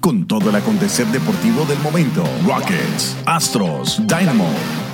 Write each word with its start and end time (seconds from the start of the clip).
Con 0.00 0.26
todo 0.26 0.50
el 0.50 0.56
acontecer 0.56 1.06
deportivo 1.08 1.64
del 1.64 1.78
momento, 1.80 2.24
Rockets, 2.46 3.16
Astros, 3.26 4.00
Dynamo, 4.06 4.48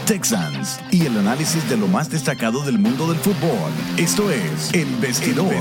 Texans 0.06 0.80
y 0.90 1.06
el 1.06 1.18
análisis 1.18 1.68
de 1.68 1.76
lo 1.76 1.86
más 1.86 2.10
destacado 2.10 2.64
del 2.64 2.78
mundo 2.78 3.08
del 3.08 3.18
fútbol. 3.18 3.70
Esto 3.96 4.30
es 4.30 4.72
El 4.72 4.88
Vestidor, 4.96 5.54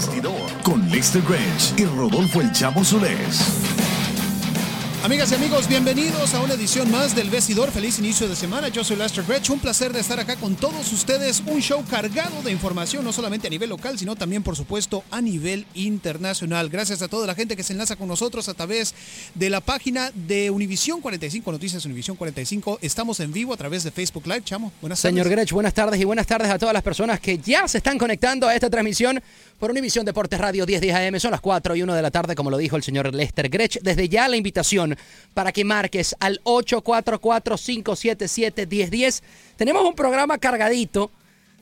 con 0.63 0.89
Lester 0.89 1.21
Grange 1.21 1.73
y 1.77 1.85
Rodolfo 1.85 2.41
El 2.41 2.51
Chavo 2.51 2.83
Solés. 2.83 3.92
Amigas 5.03 5.33
y 5.33 5.35
amigos, 5.35 5.67
bienvenidos 5.67 6.33
a 6.33 6.39
una 6.39 6.53
edición 6.53 6.89
más 6.89 7.13
del 7.13 7.29
Vestidor. 7.29 7.71
Feliz 7.71 7.99
inicio 7.99 8.29
de 8.29 8.37
semana. 8.37 8.69
Yo 8.69 8.85
soy 8.85 8.95
Lester 8.95 9.25
Gretsch. 9.27 9.49
Un 9.49 9.59
placer 9.59 9.91
de 9.91 9.99
estar 9.99 10.17
acá 10.17 10.37
con 10.37 10.55
todos 10.55 10.93
ustedes. 10.93 11.43
Un 11.45 11.59
show 11.59 11.83
cargado 11.89 12.41
de 12.41 12.53
información, 12.53 13.03
no 13.03 13.11
solamente 13.11 13.47
a 13.47 13.49
nivel 13.49 13.69
local, 13.69 13.99
sino 13.99 14.15
también, 14.15 14.43
por 14.43 14.55
supuesto, 14.55 15.03
a 15.11 15.19
nivel 15.19 15.65
internacional. 15.73 16.69
Gracias 16.69 17.01
a 17.01 17.09
toda 17.09 17.27
la 17.27 17.35
gente 17.35 17.57
que 17.57 17.63
se 17.63 17.73
enlaza 17.73 17.97
con 17.97 18.07
nosotros 18.07 18.47
a 18.47 18.53
través 18.53 18.95
de 19.35 19.49
la 19.49 19.59
página 19.59 20.09
de 20.15 20.49
Univisión 20.49 21.01
45, 21.01 21.51
Noticias 21.51 21.83
Univisión 21.83 22.15
45. 22.15 22.79
Estamos 22.81 23.19
en 23.19 23.33
vivo 23.33 23.53
a 23.53 23.57
través 23.57 23.83
de 23.83 23.91
Facebook 23.91 24.25
Live. 24.25 24.43
Chamo, 24.45 24.71
buenas 24.79 25.01
tardes. 25.01 25.15
Señor 25.15 25.27
Grech, 25.27 25.51
buenas 25.51 25.73
tardes 25.73 25.99
y 25.99 26.05
buenas 26.05 26.27
tardes 26.27 26.49
a 26.49 26.57
todas 26.57 26.73
las 26.73 26.81
personas 26.81 27.19
que 27.19 27.37
ya 27.39 27.67
se 27.67 27.79
están 27.79 27.97
conectando 27.97 28.47
a 28.47 28.55
esta 28.55 28.69
transmisión 28.69 29.21
por 29.63 29.71
Univisión 29.71 30.03
Deportes 30.05 30.37
Radio 30.41 30.65
1010 30.65 30.93
AM. 30.93 31.17
Son 31.21 31.31
las 31.31 31.39
4 31.39 31.77
y 31.77 31.83
1 31.83 31.95
de 31.95 32.01
la 32.01 32.11
tarde, 32.11 32.35
como 32.35 32.49
lo 32.49 32.57
dijo 32.57 32.75
el 32.75 32.83
señor 32.83 33.15
Lester 33.15 33.47
Grech. 33.47 33.79
Desde 33.81 34.09
ya 34.09 34.27
la 34.27 34.35
invitación 34.35 34.97
para 35.33 35.53
que 35.53 35.63
marques 35.63 36.17
al 36.19 36.41
844-577-1010. 36.43 39.21
Tenemos 39.55 39.85
un 39.85 39.95
programa 39.95 40.37
cargadito 40.37 41.11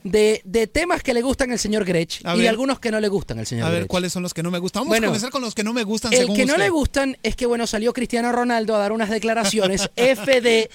de, 0.02 0.40
de 0.44 0.66
temas 0.66 1.04
que 1.04 1.14
le 1.14 1.22
gustan 1.22 1.52
al 1.52 1.60
señor 1.60 1.84
Grech 1.84 2.20
A 2.24 2.34
y 2.34 2.40
ver. 2.40 2.48
algunos 2.48 2.80
que 2.80 2.90
no 2.90 2.98
le 2.98 3.06
gustan 3.06 3.38
al 3.38 3.46
señor 3.46 3.68
A 3.68 3.70
ver, 3.70 3.78
Grech. 3.82 3.88
¿cuáles 3.90 4.12
son 4.12 4.24
los 4.24 4.34
que 4.34 4.42
no 4.42 4.50
me 4.50 4.58
gustan? 4.58 4.80
Vamos 4.80 4.88
Bueno, 4.88 5.06
a 5.06 5.10
comenzar 5.10 5.30
con 5.30 5.42
los 5.42 5.54
que 5.54 5.62
no 5.62 5.72
me 5.72 5.84
gustan 5.84 6.12
El 6.12 6.18
según 6.18 6.34
que 6.34 6.44
no 6.44 6.56
le 6.56 6.70
gustan 6.70 7.16
es 7.22 7.36
que, 7.36 7.46
bueno, 7.46 7.68
salió 7.68 7.92
Cristiano 7.92 8.32
Ronaldo 8.32 8.74
a 8.74 8.80
dar 8.80 8.90
unas 8.90 9.10
declaraciones, 9.10 9.88
FD, 9.96 10.70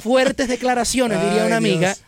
fuertes 0.00 0.46
declaraciones, 0.46 1.20
diría 1.24 1.40
Ay, 1.42 1.46
una 1.48 1.56
amiga. 1.56 1.88
Dios. 1.94 2.02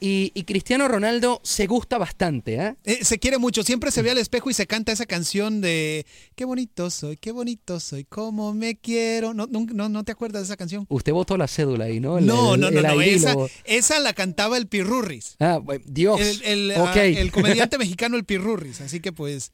Y, 0.00 0.30
y 0.34 0.42
Cristiano 0.44 0.88
Ronaldo 0.88 1.40
se 1.42 1.66
gusta 1.66 1.96
bastante, 1.96 2.56
¿eh? 2.56 2.76
Eh, 2.84 3.04
se 3.04 3.18
quiere 3.18 3.38
mucho, 3.38 3.62
siempre 3.62 3.90
se 3.90 4.02
ve 4.02 4.10
al 4.10 4.18
espejo 4.18 4.50
y 4.50 4.54
se 4.54 4.66
canta 4.66 4.92
esa 4.92 5.06
canción 5.06 5.60
de 5.60 6.04
Qué 6.34 6.44
bonito 6.44 6.90
soy, 6.90 7.16
qué 7.16 7.32
bonito 7.32 7.80
soy, 7.80 8.04
cómo 8.04 8.52
me 8.52 8.76
quiero. 8.76 9.32
¿No, 9.32 9.46
no, 9.46 9.66
no, 9.72 9.88
no 9.88 10.04
te 10.04 10.12
acuerdas 10.12 10.42
de 10.42 10.46
esa 10.46 10.56
canción? 10.56 10.84
Usted 10.90 11.12
votó 11.12 11.36
la 11.38 11.48
cédula 11.48 11.86
ahí, 11.86 11.98
¿no? 12.00 12.18
El- 12.18 12.26
no, 12.26 12.54
el- 12.54 12.60
no, 12.60 12.70
no, 12.70 12.78
el 13.00 13.22
no. 13.22 13.48
Esa, 13.64 13.98
la 13.98 14.12
cantaba 14.12 14.58
el 14.58 14.66
Pirurris. 14.66 15.36
Ah, 15.40 15.58
bueno, 15.62 15.84
Dios. 15.88 16.20
El, 16.20 16.42
el, 16.42 16.72
ah, 16.76 16.92
el 16.94 17.32
comediante 17.32 17.78
mexicano 17.78 18.16
el 18.16 18.24
Pirurris. 18.24 18.82
Así 18.82 19.00
que 19.00 19.12
pues, 19.12 19.52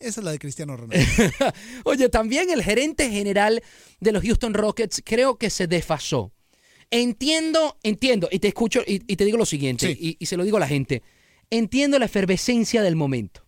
esa 0.00 0.20
es 0.20 0.24
la 0.24 0.32
de 0.32 0.38
Cristiano 0.38 0.76
Ronaldo. 0.76 1.04
Oye, 1.84 2.08
también 2.08 2.50
el 2.50 2.62
gerente 2.62 3.10
general 3.10 3.62
de 4.00 4.12
los 4.12 4.22
Houston 4.22 4.52
Rockets 4.54 5.02
creo 5.04 5.36
que 5.38 5.48
se 5.50 5.66
desfasó. 5.66 6.32
Entiendo, 6.90 7.76
entiendo, 7.82 8.28
y 8.30 8.38
te 8.38 8.48
escucho 8.48 8.80
y, 8.86 9.02
y 9.06 9.16
te 9.16 9.24
digo 9.24 9.36
lo 9.36 9.44
siguiente, 9.46 9.94
Sí. 9.94 9.98
y, 10.00 10.16
y 10.18 10.26
se 10.26 10.36
lo 10.36 10.44
digo 10.44 10.56
a 10.56 10.60
la 10.60 10.68
gente. 10.68 11.02
Entiendo 11.50 11.98
la 11.98 12.06
efervescencia 12.06 12.82
del 12.82 12.96
momento. 12.96 13.44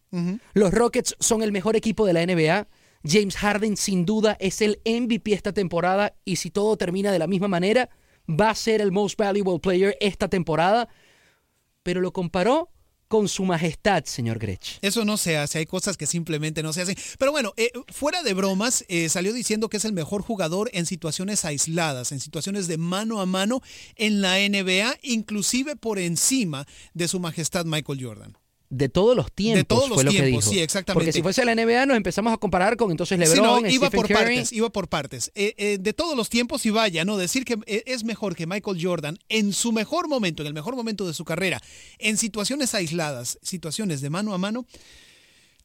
Los 0.55 0.75
Rockets 0.75 1.15
son 1.21 1.43
el 1.45 1.53
mejor 1.53 1.77
equipo 1.77 2.05
de 2.05 2.13
la 2.13 2.27
NBA. 2.27 2.67
James 3.05 3.37
Harden 3.37 3.77
sin 3.77 4.05
duda 4.05 4.37
es 4.41 4.61
el 4.61 4.81
MVP 4.85 5.33
esta 5.33 5.53
temporada 5.53 6.17
y 6.25 6.37
si 6.37 6.51
todo 6.51 6.77
termina 6.77 7.13
de 7.13 7.21
la 7.21 7.29
misma 7.29 7.47
manera, 7.47 7.89
va 8.29 8.51
a 8.51 8.55
ser 8.57 8.81
el 8.81 8.91
most 8.91 9.17
valuable 9.17 9.61
player 9.61 9.97
esta 10.01 10.27
temporada. 10.29 10.89
Pero 11.85 12.01
lo 12.01 12.13
comparó 12.13 12.71
con 13.11 13.29
su 13.29 13.45
majestad, 13.45 14.05
señor 14.05 14.39
Grech. 14.39 14.79
Eso 14.83 15.05
no 15.05 15.17
se 15.17 15.37
hace, 15.37 15.59
hay 15.59 15.67
cosas 15.67 15.97
que 15.97 16.07
simplemente 16.07 16.63
no 16.63 16.73
se 16.73 16.83
hacen. 16.83 16.97
Pero 17.19 17.33
bueno, 17.33 17.53
eh, 17.57 17.73
fuera 17.89 18.23
de 18.23 18.35
bromas, 18.35 18.85
eh, 18.87 19.09
salió 19.09 19.33
diciendo 19.33 19.69
que 19.69 19.79
es 19.79 19.85
el 19.85 19.93
mejor 19.93 20.23
jugador 20.23 20.71
en 20.75 20.87
situaciones 20.87 21.45
aisladas, 21.45 22.13
en 22.13 22.21
situaciones 22.21 22.69
de 22.69 22.79
mano 22.79 23.21
a 23.21 23.27
mano 23.27 23.63
en 23.97 24.21
la 24.21 24.37
NBA, 24.39 24.97
inclusive 25.03 25.75
por 25.75 25.99
encima 25.99 26.69
de 26.95 27.09
su 27.09 27.19
majestad 27.19 27.65
Michael 27.65 27.99
Jordan. 28.01 28.40
De 28.73 28.89
todos 28.89 29.17
los 29.17 29.33
tiempos 29.33 29.67
todos 29.67 29.89
los 29.89 29.97
fue 29.97 30.05
lo 30.05 30.11
tiempos, 30.13 30.27
que 30.27 30.31
dijo. 30.31 30.43
sí, 30.43 30.61
exactamente. 30.61 30.95
Porque 30.95 31.13
si 31.13 31.23
fuese 31.23 31.45
la 31.45 31.57
NBA 31.57 31.87
nos 31.87 31.97
empezamos 31.97 32.33
a 32.33 32.37
comparar 32.37 32.77
con 32.77 32.93
entonces 32.93 33.19
Sí, 33.19 33.35
LeBron, 33.35 33.65
no, 33.65 33.69
iba 33.69 33.89
Stephen 33.89 33.91
por 33.91 34.07
Curry. 34.07 34.17
partes, 34.37 34.53
iba 34.53 34.71
por 34.71 34.89
partes. 34.89 35.33
Eh, 35.35 35.55
eh, 35.59 35.79
de 35.81 35.93
todos 35.93 36.17
los 36.17 36.29
tiempos 36.31 36.65
y 36.67 36.71
vaya, 36.71 37.05
¿no? 37.05 37.17
Decir 37.17 37.45
que 37.45 37.59
eh, 37.67 37.83
es 37.87 38.05
mejor 38.05 38.37
que 38.37 38.47
Michael 38.47 38.79
Jordan 38.81 39.19
en 39.29 39.53
su 39.53 39.73
mejor 39.73 40.07
momento, 40.09 40.45
en 40.45 40.47
el 40.47 40.55
mejor 40.55 40.77
momento 40.77 41.05
de 41.05 41.15
su 41.15 41.25
carrera, 41.25 41.61
en 41.99 42.17
situaciones 42.17 42.73
aisladas, 42.75 43.39
situaciones 43.43 44.01
de 44.03 44.11
mano 44.11 44.35
a 44.35 44.39
mano. 44.39 44.65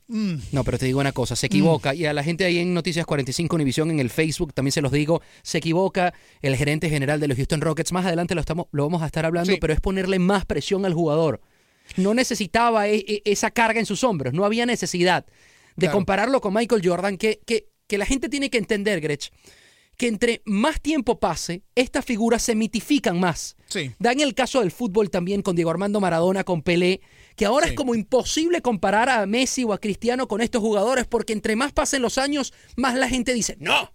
mm, 0.07 0.35
No, 0.51 0.63
pero 0.63 0.77
te 0.79 0.85
digo 0.87 0.99
una 0.99 1.11
cosa, 1.11 1.35
se 1.35 1.45
equivoca. 1.45 1.93
Y 1.93 2.05
a 2.07 2.13
la 2.13 2.23
gente 2.23 2.43
ahí 2.45 2.57
en 2.57 2.73
Noticias 2.73 3.05
45 3.05 3.55
Univisión, 3.55 3.91
en 3.91 3.99
el 3.99 4.09
Facebook, 4.09 4.51
también 4.53 4.71
se 4.71 4.81
los 4.81 4.91
digo, 4.91 5.21
se 5.43 5.59
equivoca 5.59 6.13
el 6.41 6.55
gerente 6.55 6.89
general 6.89 7.19
de 7.19 7.27
los 7.27 7.37
Houston 7.37 7.61
Rockets. 7.61 7.91
Más 7.91 8.05
adelante 8.05 8.33
lo, 8.35 8.41
estamos, 8.41 8.65
lo 8.71 8.83
vamos 8.83 9.03
a 9.03 9.05
estar 9.05 9.25
hablando, 9.27 9.51
Sí. 9.53 9.57
pero 9.61 9.73
es 9.73 9.79
ponerle 9.79 10.17
más 10.17 10.45
presión 10.45 10.85
al 10.85 10.93
jugador. 10.95 11.39
No 11.97 12.13
necesitaba 12.13 12.87
e- 12.87 13.05
e- 13.07 13.21
esa 13.25 13.51
carga 13.51 13.79
en 13.79 13.85
sus 13.85 14.03
hombros, 14.03 14.33
no 14.33 14.45
había 14.45 14.65
necesidad 14.65 15.25
de 15.75 15.87
Claro. 15.87 15.93
compararlo 15.97 16.41
con 16.41 16.53
Michael 16.53 16.81
Jordan, 16.83 17.17
que, 17.17 17.41
que, 17.45 17.69
que 17.87 17.97
la 17.97 18.05
gente 18.05 18.29
tiene 18.29 18.49
que 18.49 18.57
entender, 18.57 19.01
Grech, 19.01 19.31
que 19.97 20.07
entre 20.07 20.41
más 20.45 20.81
tiempo 20.81 21.19
pase, 21.19 21.63
estas 21.73 22.03
figuras 22.03 22.41
se 22.43 22.53
mitifican 22.55 23.17
más. 23.19 23.55
Sí. 23.67 23.91
Da 23.97 24.11
en 24.11 24.19
el 24.19 24.33
caso 24.33 24.59
del 24.59 24.71
fútbol 24.71 25.09
también 25.09 25.41
con 25.41 25.55
Diego 25.55 25.71
Armando 25.71 26.01
Maradona, 26.01 26.43
con 26.43 26.63
Pelé, 26.63 26.99
que 27.37 27.45
ahora 27.45 27.67
Sí. 27.67 27.71
es 27.71 27.77
como 27.77 27.95
imposible 27.95 28.61
comparar 28.61 29.07
a 29.09 29.25
Messi 29.25 29.63
o 29.63 29.71
a 29.71 29.77
Cristiano 29.79 30.27
con 30.27 30.41
estos 30.41 30.61
jugadores 30.61 31.05
porque 31.07 31.31
entre 31.33 31.55
más 31.55 31.71
pasen 31.71 32.01
los 32.01 32.17
años, 32.17 32.53
más 32.75 32.95
la 32.95 33.07
gente 33.07 33.33
dice, 33.33 33.55
no, 33.59 33.93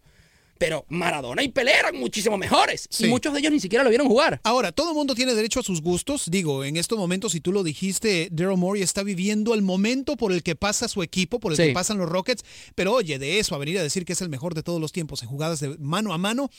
pero 0.61 0.85
Maradona 0.91 1.43
y 1.43 1.49
Pelé 1.49 1.73
eran 1.73 1.97
muchísimo 1.99 2.37
mejores. 2.37 2.87
Sí. 2.91 3.07
Y 3.07 3.09
muchos 3.09 3.33
de 3.33 3.39
ellos 3.41 3.51
ni 3.51 3.61
siquiera 3.61 3.83
lo 3.83 3.89
vieron 3.89 4.07
jugar. 4.07 4.43
Ahora, 4.45 4.73
todo 4.73 4.91
el 4.91 4.95
mundo 4.95 5.15
tiene 5.15 5.35
derecho 5.35 5.61
a 5.61 5.63
sus 5.63 5.81
gustos. 5.81 6.27
Digo, 6.31 6.65
en 6.65 6.77
estos 6.77 6.99
momentos, 6.99 7.33
si 7.33 7.41
tú 7.41 7.51
lo 7.51 7.63
dijiste, 7.63 8.29
Daryl 8.31 8.59
Morey 8.59 8.83
está 8.83 9.03
viviendo 9.03 9.55
el 9.55 9.63
momento 9.63 10.19
por 10.19 10.33
el 10.33 10.43
que 10.43 10.57
pasa 10.57 10.87
su 10.89 11.03
equipo, 11.03 11.41
por 11.41 11.53
el 11.53 11.57
Sí. 11.57 11.63
que 11.69 11.73
pasan 11.73 11.97
los 11.97 12.11
Rockets. 12.11 12.45
Pero 12.75 12.93
oye, 12.93 13.19
de 13.19 13.39
eso 13.39 13.55
a 13.55 13.59
venir 13.59 13.79
a 13.79 13.83
decir 13.83 14.05
que 14.05 14.13
es 14.13 14.21
el 14.21 14.29
mejor 14.29 14.53
de 14.55 14.63
todos 14.63 14.83
los 14.83 14.93
tiempos 14.93 15.23
en 15.23 15.31
jugadas 15.31 15.61
de 15.61 15.79
mano 15.79 16.13
a 16.13 16.19
mano, 16.19 16.51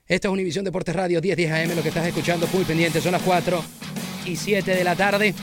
Esta 0.08 0.28
es 0.28 0.32
Univisión 0.32 0.64
Deportes 0.64 0.94
Radio 0.96 1.20
1010 1.20 1.50
AM, 1.52 1.76
lo 1.76 1.82
que 1.82 1.88
estás 1.88 2.06
escuchando, 2.06 2.48
muy 2.52 2.64
pendiente, 2.64 3.00
son 3.00 3.12
las 3.12 3.20
4 3.22 3.62
y 4.24 4.36
7 4.36 4.74
de 4.74 4.84
la 4.84 4.96
tarde. 4.96 5.34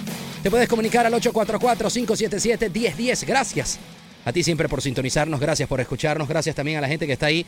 Te 0.42 0.50
puedes 0.50 0.68
comunicar 0.68 1.06
al 1.06 1.14
844-577-1010. 1.14 3.26
Gracias 3.28 3.78
a 4.26 4.34
ti 4.34 4.42
siempre 4.44 4.68
por 4.68 4.82
sintonizarnos, 4.82 5.40
gracias 5.40 5.70
por 5.70 5.80
escucharnos, 5.82 6.28
gracias 6.28 6.56
también 6.56 6.80
a 6.80 6.82
la 6.82 6.88
gente 6.88 7.06
que 7.06 7.14
está 7.14 7.28
ahí 7.28 7.46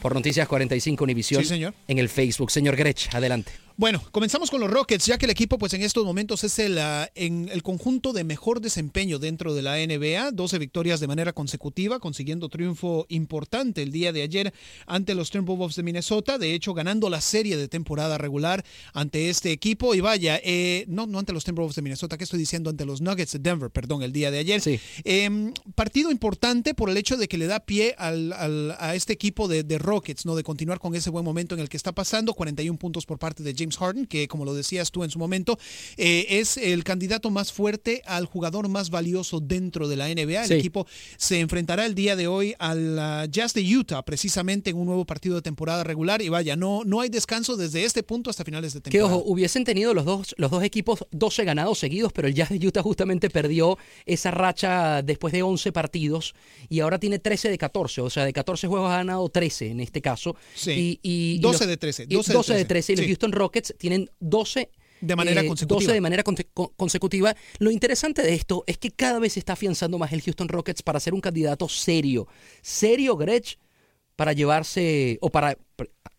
por 0.00 0.14
Noticias 0.14 0.46
45 0.46 1.02
Univisión 1.02 1.42
Sí, 1.42 1.48
señor. 1.48 1.74
en 1.88 1.98
el 1.98 2.08
Facebook. 2.08 2.52
Señor 2.52 2.76
Grech, 2.76 3.12
adelante. 3.12 3.50
Bueno, 3.80 4.02
comenzamos 4.12 4.50
con 4.50 4.60
los 4.60 4.70
Rockets, 4.70 5.06
ya 5.06 5.16
que 5.16 5.24
el 5.24 5.30
equipo 5.30 5.56
pues 5.56 5.72
en 5.72 5.80
estos 5.80 6.04
momentos 6.04 6.44
es 6.44 6.58
el, 6.58 6.76
ah, 6.76 7.08
en 7.14 7.48
el 7.50 7.62
conjunto 7.62 8.12
de 8.12 8.24
mejor 8.24 8.60
desempeño 8.60 9.18
dentro 9.18 9.54
de 9.54 9.62
la 9.62 9.76
NBA, 9.78 10.32
12 10.32 10.58
victorias 10.58 11.00
de 11.00 11.06
manera 11.06 11.32
consecutiva, 11.32 11.98
consiguiendo 11.98 12.50
triunfo 12.50 13.06
importante 13.08 13.82
el 13.82 13.90
día 13.90 14.12
de 14.12 14.20
ayer 14.20 14.52
ante 14.86 15.14
los 15.14 15.30
Timberwolves 15.30 15.76
de 15.76 15.82
Minnesota, 15.82 16.36
de 16.36 16.52
hecho 16.52 16.74
ganando 16.74 17.08
la 17.08 17.22
serie 17.22 17.56
de 17.56 17.68
temporada 17.68 18.18
regular 18.18 18.66
ante 18.92 19.30
este 19.30 19.50
equipo 19.50 19.94
y 19.94 20.00
vaya, 20.00 20.38
eh, 20.44 20.84
no, 20.86 21.06
no 21.06 21.18
ante 21.18 21.32
los 21.32 21.44
Timberwolves 21.44 21.76
de 21.76 21.80
Minnesota, 21.80 22.18
¿qué 22.18 22.24
estoy 22.24 22.38
diciendo? 22.38 22.68
Ante 22.68 22.84
los 22.84 23.00
Nuggets 23.00 23.32
de 23.32 23.38
Denver, 23.38 23.70
perdón, 23.70 24.02
el 24.02 24.12
día 24.12 24.30
de 24.30 24.40
ayer. 24.40 24.60
Sí. 24.60 24.78
Eh, 25.04 25.54
partido 25.74 26.10
importante 26.10 26.74
por 26.74 26.90
el 26.90 26.98
hecho 26.98 27.16
de 27.16 27.28
que 27.28 27.38
le 27.38 27.46
da 27.46 27.60
pie 27.60 27.94
al- 27.96 28.34
al- 28.34 28.76
a 28.78 28.94
este 28.94 29.14
equipo 29.14 29.48
de, 29.48 29.62
de 29.62 29.78
Rockets, 29.78 30.26
¿no? 30.26 30.36
De 30.36 30.42
continuar 30.42 30.78
con 30.80 30.94
ese 30.94 31.08
buen 31.08 31.24
momento 31.24 31.54
en 31.54 31.62
el 31.62 31.70
que 31.70 31.78
está 31.78 31.92
pasando. 31.92 32.34
41 32.34 32.78
puntos 32.78 33.06
por 33.06 33.18
parte 33.18 33.42
de 33.42 33.54
James 33.56 33.69
Harden, 33.76 34.06
que 34.06 34.28
como 34.28 34.44
lo 34.44 34.54
decías 34.54 34.90
tú 34.90 35.04
en 35.04 35.10
su 35.10 35.18
momento, 35.18 35.58
eh, 35.96 36.26
es 36.28 36.56
el 36.56 36.84
candidato 36.84 37.30
más 37.30 37.52
fuerte 37.52 38.02
al 38.06 38.26
jugador 38.26 38.68
más 38.68 38.90
valioso 38.90 39.40
dentro 39.40 39.88
de 39.88 39.96
la 39.96 40.08
NBA. 40.08 40.42
El 40.42 40.48
Sí. 40.48 40.54
equipo 40.54 40.86
se 41.16 41.40
enfrentará 41.40 41.86
el 41.86 41.94
día 41.94 42.16
de 42.16 42.26
hoy 42.26 42.54
al 42.58 42.98
ah, 42.98 43.26
Jazz 43.30 43.54
de 43.54 43.62
Utah, 43.76 44.02
precisamente 44.02 44.70
en 44.70 44.76
un 44.76 44.86
nuevo 44.86 45.04
partido 45.04 45.36
de 45.36 45.42
temporada 45.42 45.84
regular. 45.84 46.22
Y 46.22 46.28
vaya, 46.28 46.56
no, 46.56 46.82
no 46.84 47.00
hay 47.00 47.08
descanso 47.08 47.56
desde 47.56 47.84
este 47.84 48.02
punto 48.02 48.30
hasta 48.30 48.44
finales 48.44 48.72
de 48.74 48.80
Que 48.80 48.90
temporada. 48.90 49.16
ojo, 49.16 49.24
hubiesen 49.30 49.64
tenido 49.64 49.94
los 49.94 50.04
dos, 50.04 50.34
los 50.38 50.50
dos 50.50 50.62
equipos 50.62 51.04
12 51.10 51.44
ganados 51.44 51.78
seguidos, 51.78 52.12
pero 52.12 52.28
el 52.28 52.34
Jazz 52.34 52.50
de 52.50 52.66
Utah 52.66 52.82
justamente 52.82 53.30
perdió 53.30 53.78
esa 54.06 54.30
racha 54.30 55.02
después 55.02 55.32
de 55.32 55.42
11 55.42 55.72
partidos 55.72 56.34
y 56.68 56.80
ahora 56.80 56.98
tiene 56.98 57.18
13 57.18 57.50
de 57.50 57.58
14, 57.58 58.00
o 58.00 58.10
sea, 58.10 58.24
de 58.24 58.32
14 58.32 58.66
juegos 58.66 58.90
ha 58.90 58.96
ganado 58.98 59.28
13 59.28 59.68
en 59.70 59.80
este 59.80 60.00
caso. 60.00 60.36
Sí. 60.54 60.98
Y, 61.02 61.08
y- 61.08 61.34
y 61.34 61.38
12 61.38 61.58
los- 61.64 61.68
de 61.68 61.76
13, 61.76 62.02
y 62.08 62.14
12 62.14 62.32
12 62.32 62.52
de 62.52 62.58
de 62.60 62.64
13 62.64 62.92
y 62.92 62.96
los 62.96 63.02
sí. 63.04 63.08
Houston 63.10 63.32
Rockets 63.32 63.49
tienen 63.78 64.10
12 64.20 64.70
De 65.00 65.16
manera 65.16 65.42
eh, 65.42 65.46
consecutiva. 65.46 65.80
12 65.80 65.92
de 65.92 66.00
manera 66.00 66.24
conse- 66.24 66.48
con- 66.54 66.68
consecutiva. 66.76 67.34
Lo 67.58 67.70
interesante 67.70 68.22
de 68.22 68.34
esto 68.34 68.64
es 68.66 68.78
que 68.78 68.90
cada 68.90 69.18
vez 69.18 69.34
se 69.34 69.38
está 69.40 69.54
afianzando 69.54 69.98
más 69.98 70.12
el 70.12 70.22
Houston 70.22 70.48
Rockets 70.48 70.82
para 70.82 71.00
ser 71.00 71.14
un 71.14 71.20
candidato 71.20 71.68
serio. 71.68 72.26
Serio, 72.62 73.16
Gretsch, 73.16 73.56
para 74.16 74.34
llevarse, 74.34 75.16
o 75.22 75.30
para, 75.30 75.56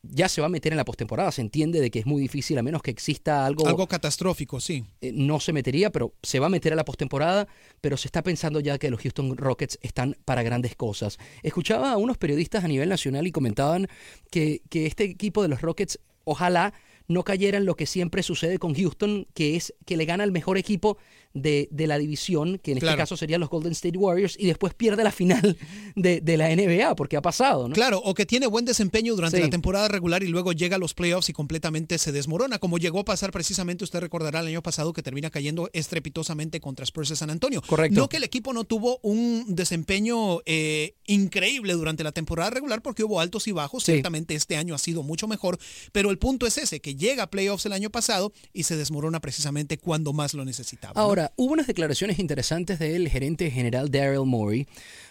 ya 0.02 0.28
se 0.28 0.42
va 0.42 0.48
a 0.48 0.50
meter 0.50 0.74
en 0.74 0.78
la 0.78 0.86
postemporada. 0.86 1.32
Se 1.32 1.42
entiende 1.42 1.80
de 1.80 1.92
que 1.92 2.00
es 2.00 2.08
muy 2.08 2.20
difícil, 2.20 2.58
a 2.58 2.64
menos 2.64 2.82
que 2.82 2.90
exista 2.90 3.46
algo, 3.46 3.68
Algo 3.68 3.86
catastrófico, 3.88 4.60
sí. 4.60 4.84
eh, 5.02 5.12
no 5.14 5.40
se 5.40 5.54
metería, 5.54 5.92
pero 5.92 6.16
se 6.24 6.40
va 6.40 6.48
a 6.48 6.50
meter 6.50 6.74
a 6.74 6.76
la 6.76 6.84
postemporada, 6.84 7.48
pero 7.80 7.98
se 7.98 8.08
está 8.08 8.24
pensando 8.24 8.60
ya 8.60 8.80
que 8.80 8.90
los 8.90 9.02
Houston 9.02 9.38
Rockets 9.38 9.78
están 9.84 10.18
para 10.26 10.42
grandes 10.42 10.76
cosas. 10.76 11.20
Escuchaba 11.44 11.92
a 11.92 11.98
unos 11.98 12.18
periodistas 12.18 12.64
a 12.64 12.68
nivel 12.68 12.90
nacional 12.90 13.28
y 13.28 13.32
comentaban 13.32 13.88
que, 14.32 14.64
que 14.72 14.88
este 14.88 15.04
equipo 15.04 15.44
de 15.44 15.50
los 15.50 15.62
Rockets, 15.62 16.00
ojalá 16.24 16.74
no 17.12 17.24
cayera 17.24 17.58
en 17.58 17.66
lo 17.66 17.76
que 17.76 17.86
siempre 17.86 18.24
sucede 18.24 18.58
con 18.58 18.74
Houston, 18.74 19.28
que 19.34 19.56
es 19.56 19.74
que 19.86 19.98
le 19.98 20.06
gana 20.06 20.24
el 20.24 20.32
mejor 20.32 20.58
equipo 20.58 20.98
de, 21.34 21.68
de 21.72 21.88
la 21.88 21.98
división, 21.98 22.60
que 22.60 22.72
en 22.74 22.80
Claro. 22.80 22.94
este 22.94 23.02
caso 23.04 23.18
serían 23.18 23.40
los 23.42 23.50
Golden 23.50 23.72
State 23.72 23.98
Warriors, 23.98 24.36
y 24.40 24.48
después 24.48 24.74
pierde 24.74 25.04
la 25.04 25.12
final 25.12 25.58
de, 25.96 26.22
de 26.22 26.38
la 26.38 26.50
NBA, 26.56 26.96
porque 26.96 27.18
ha 27.18 27.22
pasado, 27.22 27.68
¿no? 27.68 27.74
Claro, 27.76 28.00
o 28.04 28.14
que 28.14 28.26
tiene 28.26 28.48
buen 28.48 28.66
desempeño 28.66 29.16
durante 29.16 29.38
Sí. 29.38 29.44
la 29.44 29.50
temporada 29.50 29.88
regular 29.88 30.24
y 30.24 30.28
luego 30.28 30.52
llega 30.54 30.76
a 30.76 30.80
los 30.80 30.94
playoffs 30.94 31.30
y 31.30 31.34
completamente 31.34 31.98
se 31.98 32.12
desmorona, 32.12 32.60
como 32.60 32.78
llegó 32.78 33.00
a 33.00 33.06
pasar 33.06 33.32
precisamente, 33.32 33.84
usted 33.84 34.00
recordará 34.00 34.40
el 34.42 34.48
año 34.48 34.62
pasado 34.62 34.94
que 34.94 35.02
termina 35.04 35.30
cayendo 35.30 35.70
estrepitosamente 35.74 36.60
contra 36.60 36.84
Spurs 36.84 37.10
de 37.10 37.16
San 37.16 37.30
Antonio. 37.30 37.62
Correcto. 37.66 38.00
No 38.00 38.10
que 38.10 38.18
el 38.18 38.24
equipo 38.24 38.54
no 38.54 38.64
tuvo 38.64 39.00
un 39.04 39.46
desempeño 39.48 40.40
eh, 40.46 40.96
increíble 41.08 41.74
durante 41.74 42.04
la 42.04 42.12
temporada 42.12 42.50
regular 42.50 42.82
porque 42.82 43.04
hubo 43.04 43.20
altos 43.20 43.48
y 43.48 43.52
bajos, 43.52 43.84
Sí. 43.84 43.92
ciertamente 43.94 44.36
este 44.36 44.58
año 44.58 44.76
ha 44.76 44.78
sido 44.78 45.04
mucho 45.04 45.28
mejor, 45.28 45.58
pero 45.92 46.10
el 46.12 46.18
punto 46.18 46.46
es 46.48 46.58
ese, 46.58 46.82
que 46.82 46.96
llega 46.96 47.24
a 47.24 47.30
playoffs 47.30 47.66
el 47.66 47.74
año 47.74 47.90
pasado 47.90 48.32
y 48.54 48.64
se 48.64 48.76
desmorona 48.76 49.20
precisamente 49.20 49.78
cuando 49.78 50.14
más 50.14 50.34
lo 50.34 50.46
necesitaba. 50.46 50.94
¿no? 51.00 51.21
Ahora, 51.22 51.34
hubo 51.36 51.54
unas 51.54 51.68
declaraciones 51.68 52.18
interesantes 52.20 52.80
del 52.80 53.08
gerente 53.10 53.52
general 53.52 53.92
Daryl 53.92 54.26
Morey, 54.26 54.66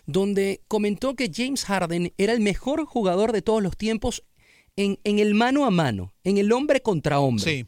donde 0.06 0.60
comentó 0.68 1.14
que 1.14 1.30
James 1.32 1.64
Harden 1.64 2.12
era 2.18 2.32
el 2.32 2.40
mejor 2.40 2.84
jugador 2.84 3.32
de 3.32 3.42
todos 3.42 3.62
los 3.62 3.76
tiempos 3.76 4.24
en, 4.76 4.98
en 5.04 5.18
el 5.20 5.34
mano 5.34 5.64
a 5.66 5.70
mano, 5.70 6.12
en 6.24 6.38
el 6.38 6.50
hombre 6.52 6.80
contra 6.80 7.20
hombre. 7.20 7.44
Sí. 7.44 7.66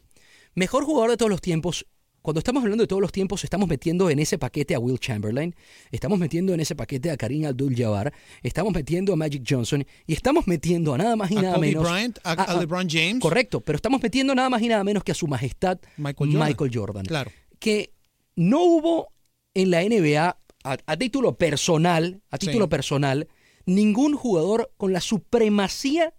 Mejor 0.55 0.83
jugador 0.83 1.11
de 1.11 1.17
todos 1.17 1.29
los 1.31 1.41
tiempos. 1.41 1.85
Cuando 2.21 2.39
estamos 2.39 2.63
hablando 2.63 2.83
de 2.83 2.87
todos 2.87 3.01
los 3.01 3.11
tiempos, 3.11 3.43
estamos 3.43 3.67
metiendo 3.67 4.09
en 4.09 4.17
ese 4.19 4.37
paquete 4.37 4.73
a 4.75 4.79
Will 4.79 4.97
Chamberlain, 4.97 5.53
estamos 5.91 6.17
metiendo 6.19 6.53
en 6.53 6.61
ese 6.61 6.73
paquete 6.73 7.11
a 7.11 7.17
Karim 7.17 7.45
Abdul-Jabbar, 7.45 8.13
estamos 8.41 8.73
metiendo 8.73 9.11
a 9.11 9.15
Magic 9.17 9.43
Johnson 9.47 9.85
y 10.07 10.13
estamos 10.13 10.47
metiendo 10.47 10.93
a 10.93 10.97
nada 10.97 11.17
más 11.17 11.31
y 11.31 11.37
A 11.37 11.41
nada 11.41 11.55
Kobe 11.55 11.67
menos. 11.67 11.83
Bryant, 11.83 12.19
a- 12.23 12.31
a 12.31 12.59
LeBron 12.61 12.87
James. 12.89 13.19
Correcto, 13.19 13.59
pero 13.59 13.75
estamos 13.75 14.01
metiendo 14.01 14.33
nada 14.35 14.49
más 14.49 14.61
y 14.61 14.67
nada 14.69 14.83
menos 14.85 15.03
que 15.03 15.11
a 15.11 15.15
su 15.15 15.27
majestad 15.27 15.79
Michael 15.97 16.31
Jordan. 16.31 16.47
Michael 16.47 16.71
Jordan 16.73 17.05
Claro. 17.05 17.31
que 17.59 17.91
no 18.35 18.61
hubo 18.63 19.09
en 19.53 19.71
la 19.71 19.81
NBA, 19.83 20.37
a, 20.63 20.77
a 20.85 20.97
título 20.97 21.37
personal, 21.37 22.21
a 22.31 22.37
Sí. 22.37 22.47
título 22.47 22.69
personal, 22.69 23.27
ningún 23.65 24.15
jugador 24.15 24.71
con 24.77 24.93
la 24.93 25.01
supremacía 25.01 26.13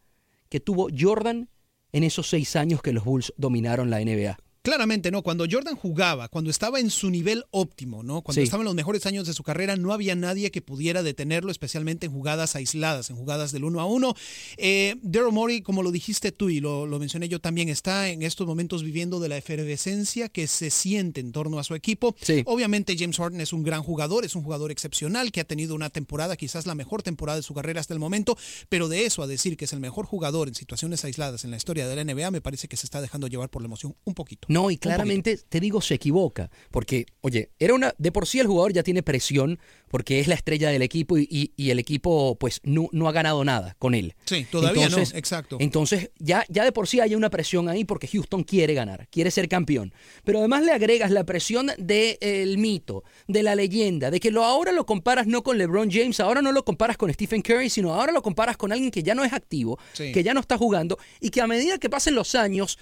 que 0.49 0.61
tuvo 0.61 0.88
Jordan 0.97 1.49
en 1.92 2.04
esos 2.04 2.28
seis 2.28 2.56
años 2.56 2.83
que 2.83 2.92
los 2.92 3.04
Bulls 3.04 3.33
dominaron 3.37 3.90
la 3.90 4.00
NBA. 4.00 4.38
Claramente, 4.64 5.11
¿no? 5.11 5.21
Cuando 5.23 5.44
Jordan 5.49 5.76
jugaba, 5.76 6.28
cuando 6.28 6.49
estaba 6.50 6.80
en 6.80 6.88
su 6.88 7.11
nivel 7.11 7.44
óptimo, 7.50 8.02
¿no? 8.02 8.23
Cuando 8.23 8.40
Sí. 8.40 8.44
estaba 8.44 8.62
en 8.62 8.64
los 8.64 8.75
mejores 8.75 9.04
años 9.04 9.26
de 9.26 9.35
su 9.35 9.42
carrera, 9.42 9.76
no 9.76 9.92
había 9.92 10.14
nadie 10.14 10.50
que 10.50 10.62
pudiera 10.62 11.02
detenerlo, 11.02 11.50
especialmente 11.50 12.06
en 12.06 12.12
jugadas 12.12 12.56
aisladas, 12.56 13.11
en 13.11 13.16
jugadas 13.16 13.52
del 13.52 13.64
uno 13.64 13.83
a 13.83 13.85
uno. 13.85 14.14
Eh, 14.56 14.97
Daryl 15.02 15.33
Morey, 15.33 15.61
como 15.61 15.83
lo 15.83 15.92
dijiste 15.92 16.33
tú 16.33 16.49
y 16.49 16.61
lo, 16.61 16.87
lo 16.87 16.99
mencioné 16.99 17.28
yo 17.28 17.40
también, 17.40 17.68
está 17.68 18.09
en 18.09 18.23
estos 18.23 18.47
momentos 18.47 18.83
viviendo 18.83 19.21
de 19.21 19.28
la 19.28 19.37
efervescencia 19.37 20.30
que 20.30 20.47
se 20.47 20.71
siente 20.71 21.21
en 21.21 21.33
torno 21.33 21.59
a 21.59 21.64
su 21.64 21.75
equipo. 21.75 22.16
Sí. 22.23 22.42
Obviamente 22.47 22.97
James 22.99 23.18
Harden 23.18 23.42
es 23.42 23.52
un 23.52 23.64
gran 23.64 23.83
jugador, 23.83 24.25
es 24.25 24.35
un 24.35 24.44
jugador 24.44 24.71
excepcional 24.71 25.30
que 25.30 25.40
ha 25.42 25.44
tenido 25.44 25.75
una 25.75 25.90
temporada, 25.90 26.38
quizás 26.38 26.64
la 26.64 26.75
mejor 26.75 27.02
temporada 27.02 27.37
de 27.37 27.42
su 27.42 27.52
carrera 27.52 27.80
hasta 27.80 27.92
el 27.92 28.00
momento, 28.00 28.38
pero 28.71 28.88
de 28.88 29.04
eso 29.04 29.23
a 29.23 29.26
decir 29.26 29.59
que 29.59 29.66
es 29.66 29.75
el 29.75 29.80
mejor 29.80 30.06
jugador 30.06 30.49
en 30.49 30.54
situaciones 30.54 31.04
aisladas 31.04 31.44
en 31.44 31.50
la 31.50 31.59
historia 31.59 31.87
de 31.87 31.97
la 31.97 32.02
NBA, 32.04 32.30
me 32.30 32.40
parece 32.40 32.66
que 32.66 32.78
se 32.78 32.87
está 32.87 33.02
dejando 33.02 33.26
llevar 33.26 33.50
por 33.50 33.61
la 33.61 33.66
emoción 33.66 33.94
un 34.04 34.14
poquito. 34.14 34.49
No, 34.54 34.70
y 34.70 34.78
claramente 34.78 35.38
te 35.49 35.61
digo, 35.61 35.80
se 35.80 35.94
equivoca. 35.94 36.50
Porque, 36.70 37.06
oye, 37.20 37.50
era 37.58 37.75
una. 37.75 37.94
De 37.99 38.11
por 38.12 38.26
sí 38.26 38.40
el 38.40 38.46
jugador 38.46 38.73
ya 38.73 38.82
tiene 38.82 39.02
presión 39.02 39.58
porque 39.90 40.18
es 40.18 40.26
la 40.28 40.34
estrella 40.34 40.70
del 40.70 40.82
equipo 40.82 41.18
y, 41.18 41.28
y- 41.30 41.52
y 41.56 41.70
el 41.70 41.78
equipo, 41.78 42.37
pues, 42.38 42.61
no, 42.64 42.88
no 42.92 43.08
ha 43.08 43.12
ganado 43.12 43.44
nada 43.44 43.76
con 43.78 43.94
él. 43.94 44.14
Sí, 44.25 44.44
todavía 44.50 44.87
Entonces- 44.87 45.12
no, 45.12 45.18
exacto. 45.18 45.56
Entonces, 45.61 46.11
ya, 46.18 46.44
ya 46.49 46.64
de 46.64 46.73
por 46.73 46.88
sí 46.88 46.99
hay 47.00 47.14
una 47.14 47.30
presión 47.30 47.68
ahí 47.68 47.84
porque 47.84 48.08
Houston 48.08 48.42
quiere 48.42 48.75
ganar, 48.75 49.06
quiere 49.11 49.30
ser 49.30 49.49
campeón. 49.49 49.92
Pero 50.25 50.38
además 50.40 50.64
le 50.64 50.73
agregas 50.73 51.11
la 51.12 51.25
presión 51.25 51.70
del 51.78 52.58
mito, 52.58 53.04
de 53.28 53.42
la 53.42 53.54
leyenda, 53.54 54.11
de 54.11 54.18
que 54.20 54.30
lo, 54.32 54.44
ahora 54.44 54.73
lo 54.73 54.84
comparas 54.87 55.26
no 55.28 55.42
con 55.42 55.58
LeBron 55.58 55.90
James, 55.90 56.18
ahora 56.20 56.42
no 56.42 56.50
lo 56.52 56.64
comparas 56.64 56.96
con 56.96 57.12
Stephen 57.12 57.42
Curry, 57.42 57.70
sino 57.70 57.94
ahora 57.94 58.12
lo 58.12 58.23
comparas 58.23 58.56
con 58.56 58.73
alguien 58.73 58.90
que 58.90 59.02
ya 59.02 59.14
no 59.14 59.25
es 59.25 59.32
activo, 59.32 59.78
Sí. 59.92 60.11
que 60.12 60.23
ya 60.25 60.34
no 60.34 60.40
está 60.40 60.58
jugando 60.58 60.99
y 61.20 61.30
que 61.30 61.40
a 61.40 61.46
medida 61.46 61.78
que 61.78 61.88
pasen 61.90 62.14
los 62.16 62.34
años, 62.34 62.78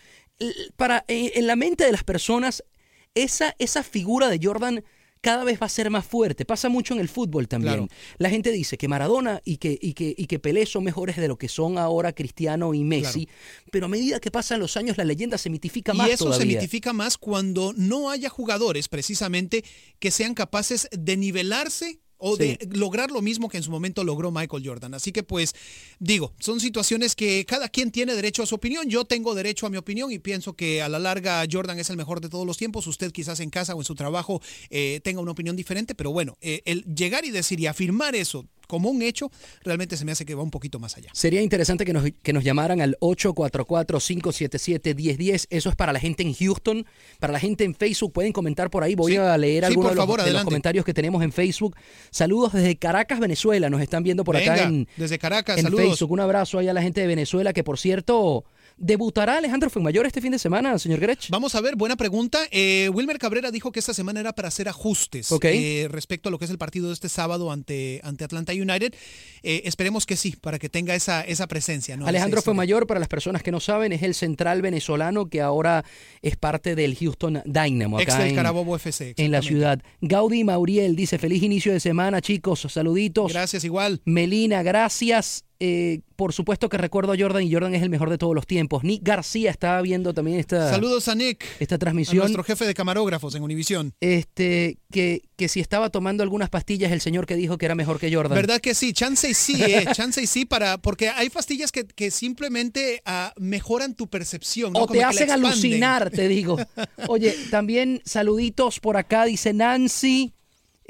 para, 0.76 1.04
en, 1.08 1.46
la 1.46 1.56
mente 1.56 1.84
de 1.84 1.92
las 1.92 2.04
personas, 2.04 2.64
esa, 3.14 3.54
esa 3.58 3.82
figura 3.82 4.28
de 4.28 4.40
Jordan 4.42 4.84
cada 5.22 5.44
vez 5.44 5.62
va 5.62 5.66
a 5.66 5.68
ser 5.68 5.88
más 5.88 6.04
fuerte. 6.04 6.44
Pasa 6.44 6.68
mucho 6.68 6.94
en 6.94 7.00
el 7.00 7.08
fútbol 7.08 7.46
también. 7.46 7.86
Claro. 7.86 7.88
La 8.18 8.28
gente 8.28 8.50
dice 8.50 8.76
que 8.76 8.88
Maradona 8.88 9.40
y 9.44 9.56
que, 9.58 9.78
y, 9.80 9.94
que, 9.94 10.12
y 10.16 10.26
que 10.26 10.40
Pelé 10.40 10.66
son 10.66 10.82
mejores 10.82 11.16
de 11.16 11.28
lo 11.28 11.38
que 11.38 11.48
son 11.48 11.78
ahora 11.78 12.12
Cristiano 12.12 12.74
y 12.74 12.82
Messi, 12.82 13.28
pero 13.70 13.86
a 13.86 13.88
medida 13.88 14.18
que 14.18 14.32
pasan 14.32 14.58
los 14.58 14.76
años 14.76 14.98
la 14.98 15.04
leyenda 15.04 15.38
se 15.38 15.48
mitifica 15.48 15.94
más 15.94 16.08
Y 16.08 16.10
eso 16.10 16.32
se 16.32 16.44
mitifica 16.44 16.92
más 16.92 17.16
cuando 17.16 17.72
no 17.76 18.10
haya 18.10 18.28
jugadores 18.28 18.88
precisamente 18.88 19.64
que 20.00 20.10
sean 20.10 20.34
capaces 20.34 20.88
de 20.90 21.16
nivelarse 21.16 22.00
o 22.24 22.36
de 22.36 22.56
lograr 22.70 23.10
lo 23.10 23.20
mismo 23.20 23.48
que 23.48 23.56
en 23.56 23.64
su 23.64 23.70
momento 23.70 24.04
logró 24.04 24.30
Michael 24.30 24.62
Jordan. 24.64 24.94
Así 24.94 25.10
que 25.10 25.24
pues 25.24 25.54
digo, 25.98 26.32
son 26.38 26.60
situaciones 26.60 27.16
que 27.16 27.44
cada 27.44 27.68
quien 27.68 27.90
tiene 27.90 28.14
derecho 28.14 28.44
a 28.44 28.46
su 28.46 28.54
opinión. 28.54 28.88
Yo 28.88 29.04
tengo 29.04 29.34
derecho 29.34 29.66
a 29.66 29.70
mi 29.70 29.76
opinión 29.76 30.12
y 30.12 30.20
pienso 30.20 30.54
que 30.54 30.82
a 30.82 30.88
la 30.88 31.00
larga 31.00 31.44
Jordan 31.50 31.80
es 31.80 31.90
el 31.90 31.96
mejor 31.96 32.20
de 32.20 32.28
todos 32.28 32.46
los 32.46 32.56
tiempos. 32.56 32.86
Usted 32.86 33.10
quizás 33.10 33.40
en 33.40 33.50
casa 33.50 33.74
o 33.74 33.80
en 33.80 33.84
su 33.84 33.96
trabajo 33.96 34.40
eh, 34.70 35.00
tenga 35.02 35.20
una 35.20 35.32
opinión 35.32 35.56
diferente, 35.56 35.96
pero 35.96 36.12
bueno, 36.12 36.38
eh, 36.40 36.62
el 36.64 36.84
llegar 36.84 37.24
y 37.24 37.30
decir 37.30 37.58
y 37.58 37.66
afirmar 37.66 38.14
eso 38.14 38.46
como 38.72 38.88
un 38.88 39.02
hecho 39.02 39.30
realmente 39.64 39.98
se 39.98 40.06
me 40.06 40.12
hace 40.12 40.24
que 40.24 40.34
va 40.34 40.42
un 40.42 40.50
poquito 40.50 40.78
más 40.78 40.96
allá. 40.96 41.10
Sería 41.12 41.42
interesante 41.42 41.84
que 41.84 41.92
nos, 41.92 42.04
que 42.22 42.32
nos 42.32 42.42
llamaran 42.42 42.80
al 42.80 42.96
844-577-1010. 43.00 45.46
Eso 45.50 45.68
es 45.68 45.76
para 45.76 45.92
la 45.92 46.00
gente 46.00 46.22
en 46.22 46.32
Houston. 46.34 46.86
Para 47.20 47.34
la 47.34 47.38
gente 47.40 47.64
en 47.64 47.74
Facebook, 47.74 48.12
pueden 48.14 48.32
comentar 48.32 48.70
por 48.70 48.82
ahí. 48.82 48.94
Voy 48.94 49.12
Sí. 49.12 49.18
a 49.18 49.36
leer 49.36 49.64
Sí, 49.64 49.72
algunos 49.72 49.90
de, 49.90 49.96
los, 49.96 50.24
de 50.38 50.44
comentarios 50.44 50.86
que 50.86 50.94
tenemos 50.94 51.22
en 51.22 51.32
Facebook. 51.32 51.76
Saludos 52.10 52.54
desde 52.54 52.76
Caracas, 52.76 53.20
Venezuela. 53.20 53.68
Nos 53.68 53.82
están 53.82 54.02
viendo 54.02 54.24
por 54.24 54.36
acá 54.38 54.62
en, 54.62 54.88
desde 54.96 55.18
Caracas, 55.18 55.58
en 55.58 55.64
saludos. 55.64 55.84
Facebook. 55.86 56.10
Un 56.12 56.20
abrazo 56.20 56.58
ahí 56.58 56.68
a 56.68 56.72
la 56.72 56.80
gente 56.82 57.02
de 57.02 57.06
Venezuela, 57.06 57.52
que 57.52 57.62
por 57.62 57.78
cierto, 57.78 58.44
debutará 58.82 59.38
Alejandro 59.38 59.70
Fuenmayor 59.70 60.04
este 60.06 60.20
fin 60.20 60.32
de 60.32 60.38
semana, 60.40 60.76
señor 60.78 60.98
Grech. 60.98 61.28
Vamos 61.30 61.54
a 61.54 61.60
ver, 61.60 61.76
buena 61.76 61.96
pregunta. 61.96 62.40
Eh, 62.50 62.90
Wilmer 62.92 63.16
Cabrera 63.18 63.50
dijo 63.52 63.70
que 63.70 63.78
esta 63.78 63.94
semana 63.94 64.18
era 64.20 64.32
para 64.34 64.48
hacer 64.48 64.68
ajustes 64.68 65.30
Ok. 65.30 65.44
eh, 65.46 65.86
respecto 65.90 66.28
a 66.28 66.32
lo 66.32 66.38
que 66.38 66.44
es 66.46 66.50
el 66.50 66.58
partido 66.58 66.88
de 66.88 66.94
este 66.94 67.08
sábado 67.08 67.52
ante, 67.52 68.00
ante 68.02 68.24
Atlanta 68.24 68.52
United. 68.52 68.92
Eh, 69.44 69.62
esperemos 69.64 70.04
que 70.04 70.16
sí, 70.16 70.34
para 70.40 70.58
que 70.58 70.68
tenga 70.68 70.94
esa, 70.96 71.22
esa 71.22 71.46
presencia. 71.46 71.96
¿no? 71.96 72.06
Alejandro 72.06 72.42
Fuenmayor, 72.42 72.86
para 72.88 72.98
las 72.98 73.08
personas 73.08 73.42
que 73.44 73.52
no 73.52 73.60
saben, 73.60 73.92
es 73.92 74.02
el 74.02 74.14
central 74.14 74.62
venezolano 74.62 75.26
que 75.26 75.40
ahora 75.40 75.84
es 76.20 76.36
parte 76.36 76.74
del 76.74 76.96
Houston 76.96 77.40
Dynamo. 77.44 78.00
Ex 78.00 78.12
Acá 78.12 78.22
del 78.22 78.30
en, 78.30 78.36
Carabobo 78.36 78.74
FC. 78.76 79.14
en 79.16 79.30
la 79.30 79.42
ciudad. 79.42 79.80
Gaudí 80.00 80.42
Mauriel 80.42 80.96
dice, 80.96 81.18
feliz 81.18 81.42
inicio 81.42 81.72
de 81.72 81.78
semana, 81.78 82.20
chicos. 82.20 82.66
Saluditos. 82.68 83.32
Gracias, 83.32 83.62
igual. 83.64 84.02
Melina, 84.04 84.64
gracias. 84.64 85.44
Eh, 85.64 86.00
por 86.16 86.32
supuesto 86.32 86.68
que 86.68 86.76
recuerdo 86.76 87.12
a 87.12 87.16
Jordan 87.16 87.44
y 87.44 87.52
Jordan 87.52 87.72
es 87.76 87.84
el 87.84 87.88
mejor 87.88 88.10
de 88.10 88.18
todos 88.18 88.34
los 88.34 88.48
tiempos. 88.48 88.82
Nick 88.82 89.04
García 89.04 89.48
estaba 89.48 89.80
viendo 89.80 90.12
también 90.12 90.40
esta, 90.40 90.68
Saludos 90.68 91.06
a 91.06 91.14
Nick, 91.14 91.44
esta 91.60 91.76
a 91.76 91.78
transmisión. 91.78 92.18
nuestro 92.18 92.42
jefe 92.42 92.66
de 92.66 92.74
camarógrafos 92.74 93.36
en 93.36 93.44
Univisión. 93.44 93.94
Este, 94.00 94.78
que, 94.90 95.22
que 95.36 95.48
si 95.48 95.60
estaba 95.60 95.90
tomando 95.90 96.24
algunas 96.24 96.50
pastillas 96.50 96.90
el 96.90 97.00
señor 97.00 97.26
que 97.26 97.36
dijo 97.36 97.58
que 97.58 97.66
era 97.66 97.76
mejor 97.76 98.00
que 98.00 98.12
Jordan. 98.12 98.34
¿Verdad 98.34 98.60
que 98.60 98.74
sí? 98.74 98.92
Chance 98.92 99.30
y 99.30 99.34
sí, 99.34 99.62
eh. 99.62 99.86
Chance 99.92 100.20
y 100.20 100.26
sí, 100.26 100.46
para, 100.46 100.78
porque 100.78 101.10
hay 101.10 101.30
pastillas 101.30 101.70
que, 101.70 101.84
que 101.84 102.10
simplemente 102.10 103.00
ah, 103.04 103.32
mejoran 103.36 103.94
tu 103.94 104.08
percepción. 104.08 104.72
¿no? 104.72 104.80
O 104.80 104.86
Como 104.88 104.98
te 104.98 105.04
hacen 105.04 105.30
alucinar, 105.30 106.10
te 106.10 106.26
digo. 106.26 106.56
Oye, 107.06 107.36
también 107.52 108.02
saluditos 108.04 108.80
por 108.80 108.96
acá, 108.96 109.26
dice 109.26 109.52
Nancy. 109.52 110.34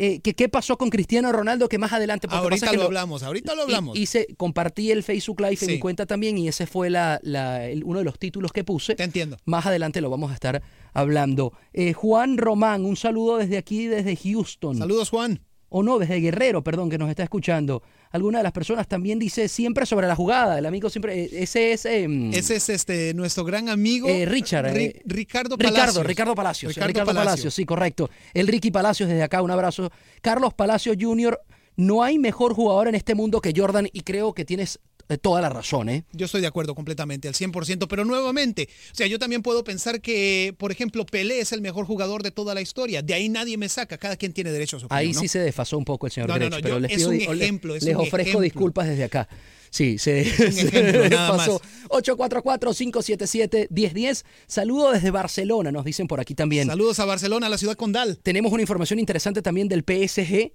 Eh, 0.05 0.21
que 0.21 0.35
qué 0.35 0.49
pasó 0.49 0.77
con 0.77 0.91
Cristiano 0.91 1.31
Ronaldo, 1.31 1.69
que 1.69 1.79
más 1.79 1.93
adelante. 1.93 2.27
Ahorita 2.31 2.67
lo 2.73 2.87
hablamos, 2.87 3.23
ahorita 3.23 3.55
lo 3.55 3.63
hablamos. 3.63 3.97
Hice- 3.97 4.27
compartí 4.37 4.91
el 4.91 5.03
Facebook 5.03 5.41
Live 5.41 5.53
en 5.53 5.59
mi 5.75 5.79
cuenta 5.79 6.07
también 6.07 6.37
y 6.39 6.49
ese 6.49 6.67
fue 6.67 6.91
la, 6.91 7.21
la- 7.23 7.67
el- 7.69 7.85
uno 7.85 8.01
de 8.01 8.05
los 8.05 8.19
títulos 8.19 8.53
que 8.53 8.65
puse. 8.65 8.95
Te 8.97 9.05
entiendo. 9.05 9.37
Más 9.45 9.65
adelante 9.67 10.01
lo 10.01 10.11
vamos 10.11 10.31
a 10.31 10.35
estar 10.35 10.61
hablando. 10.93 11.53
Eh, 11.73 11.93
Juan 11.93 12.37
Román, 12.39 12.85
un 12.85 12.97
saludo 12.97 13.37
desde 13.39 13.59
aquí, 13.59 13.87
desde 13.87 14.17
Houston. 14.17 14.77
Saludos, 14.79 15.09
Juan. 15.11 15.41
O 15.75 15.83
no, 15.83 15.99
desde 15.99 16.21
Guerrero, 16.21 16.63
perdón, 16.63 16.91
que 16.91 16.99
nos 16.99 17.09
está 17.09 17.23
escuchando. 17.23 17.83
Alguna 18.11 18.39
de 18.39 18.45
las 18.45 18.53
personas 18.53 18.87
también 18.87 19.19
dice 19.19 19.49
siempre 19.49 19.87
sobre 19.87 20.07
la 20.07 20.15
jugada. 20.15 20.59
El 20.59 20.67
amigo 20.67 20.91
siempre. 20.91 21.25
eh, 21.25 21.31
Ese 21.33 21.73
es. 21.73 21.87
em, 21.87 22.31
Ese 22.35 22.57
es 22.57 22.69
este 22.69 23.15
nuestro 23.15 23.43
gran 23.45 23.69
amigo 23.71 24.07
Eh, 24.09 24.27
Richard, 24.27 24.67
Ri- 24.67 24.81
eh, 24.97 25.03
Ricardo 25.07 25.57
Palacios. 25.57 25.87
Ricardo, 25.87 26.03
Ricardo 26.09 26.35
Palacios. 26.35 26.69
Ricardo 26.75 26.89
Ricardo, 26.89 27.07
Palacios. 27.07 27.27
Palacios. 27.33 27.55
sí, 27.55 27.65
correcto. 27.65 28.11
El 28.35 28.49
Ricky 28.49 28.71
Palacios 28.71 29.09
desde 29.09 29.23
acá, 29.23 29.41
un 29.41 29.51
abrazo. 29.51 29.91
Carlos 30.21 30.53
Palacios 30.53 30.97
Jr., 31.01 31.41
no 31.75 32.03
hay 32.03 32.19
mejor 32.19 32.53
jugador 32.53 32.89
en 32.89 32.95
este 32.95 33.15
mundo 33.15 33.41
que 33.41 33.55
Jordan 33.57 33.89
y 33.91 34.03
creo 34.03 34.35
que 34.35 34.45
tienes 34.45 34.79
toda 35.19 35.41
la 35.41 35.49
razón, 35.49 35.89
¿eh? 35.89 36.05
Yo 36.13 36.27
estoy 36.27 36.41
de 36.41 36.47
acuerdo 36.47 36.75
completamente, 36.75 37.29
al 37.29 37.35
100%, 37.35 37.87
pero 37.89 38.05
nuevamente, 38.05 38.69
o 38.93 38.95
sea, 38.95 39.07
yo 39.07 39.19
también 39.19 39.43
puedo 39.43 39.65
pensar 39.65 40.01
que, 40.01 40.55
por 40.59 40.73
ejemplo, 40.73 41.05
Pelé 41.07 41.41
es 41.41 41.53
el 41.53 41.61
mejor 41.61 41.87
jugador 41.87 42.23
de 42.23 42.31
toda 42.31 42.55
la 42.55 42.61
historia. 42.61 43.03
De 43.03 43.15
ahí 43.15 43.29
nadie 43.29 43.57
me 43.57 43.69
saca, 43.69 43.99
cada 43.99 44.17
quien 44.17 44.33
tiene 44.33 44.53
derecho 44.53 44.77
a 44.77 44.81
su 44.81 44.87
opinión. 44.87 44.99
Ahí 45.07 45.13
¿no? 45.13 45.21
sí 45.21 45.29
se 45.29 45.39
desfasó 45.39 45.79
un 45.79 45.85
poco 45.85 46.07
el 46.07 46.13
señor 46.13 46.29
No, 46.29 46.39
no, 46.39 46.51
pero 46.63 46.69
yo- 46.69 46.81
les, 46.81 46.91
es 46.93 46.97
pido- 46.99 47.09
un 47.11 47.19
les- 47.19 47.29
ejemplo, 47.43 47.75
es 47.75 47.83
les 47.83 47.95
un 47.95 48.01
ofrezco 48.03 48.19
ejemplo. 48.21 48.41
disculpas 48.43 48.89
desde 48.89 49.05
acá. 49.05 49.29
Sí, 49.71 49.97
se, 49.97 50.21
un 50.21 50.27
se 50.53 50.69
ejemplo, 50.69 51.03
desfasó. 51.03 51.63
más. 51.91 52.03
844-577-1010. 52.03 54.25
Saludo 54.47 54.93
desde 54.93 55.11
Barcelona, 55.11 55.73
nos 55.73 55.85
dicen 55.85 56.07
por 56.07 56.21
aquí 56.21 56.35
también. 56.35 56.69
Saludos 56.69 56.99
a 56.99 57.05
Barcelona, 57.05 57.47
a 57.47 57.51
la 57.51 57.59
ciudad 57.59 57.77
condal. 57.77 58.19
Tenemos 58.23 58.53
una 58.53 58.63
información 58.63 58.99
interesante 58.99 59.43
también 59.43 59.69
del 59.69 59.83
PSG 59.83 60.53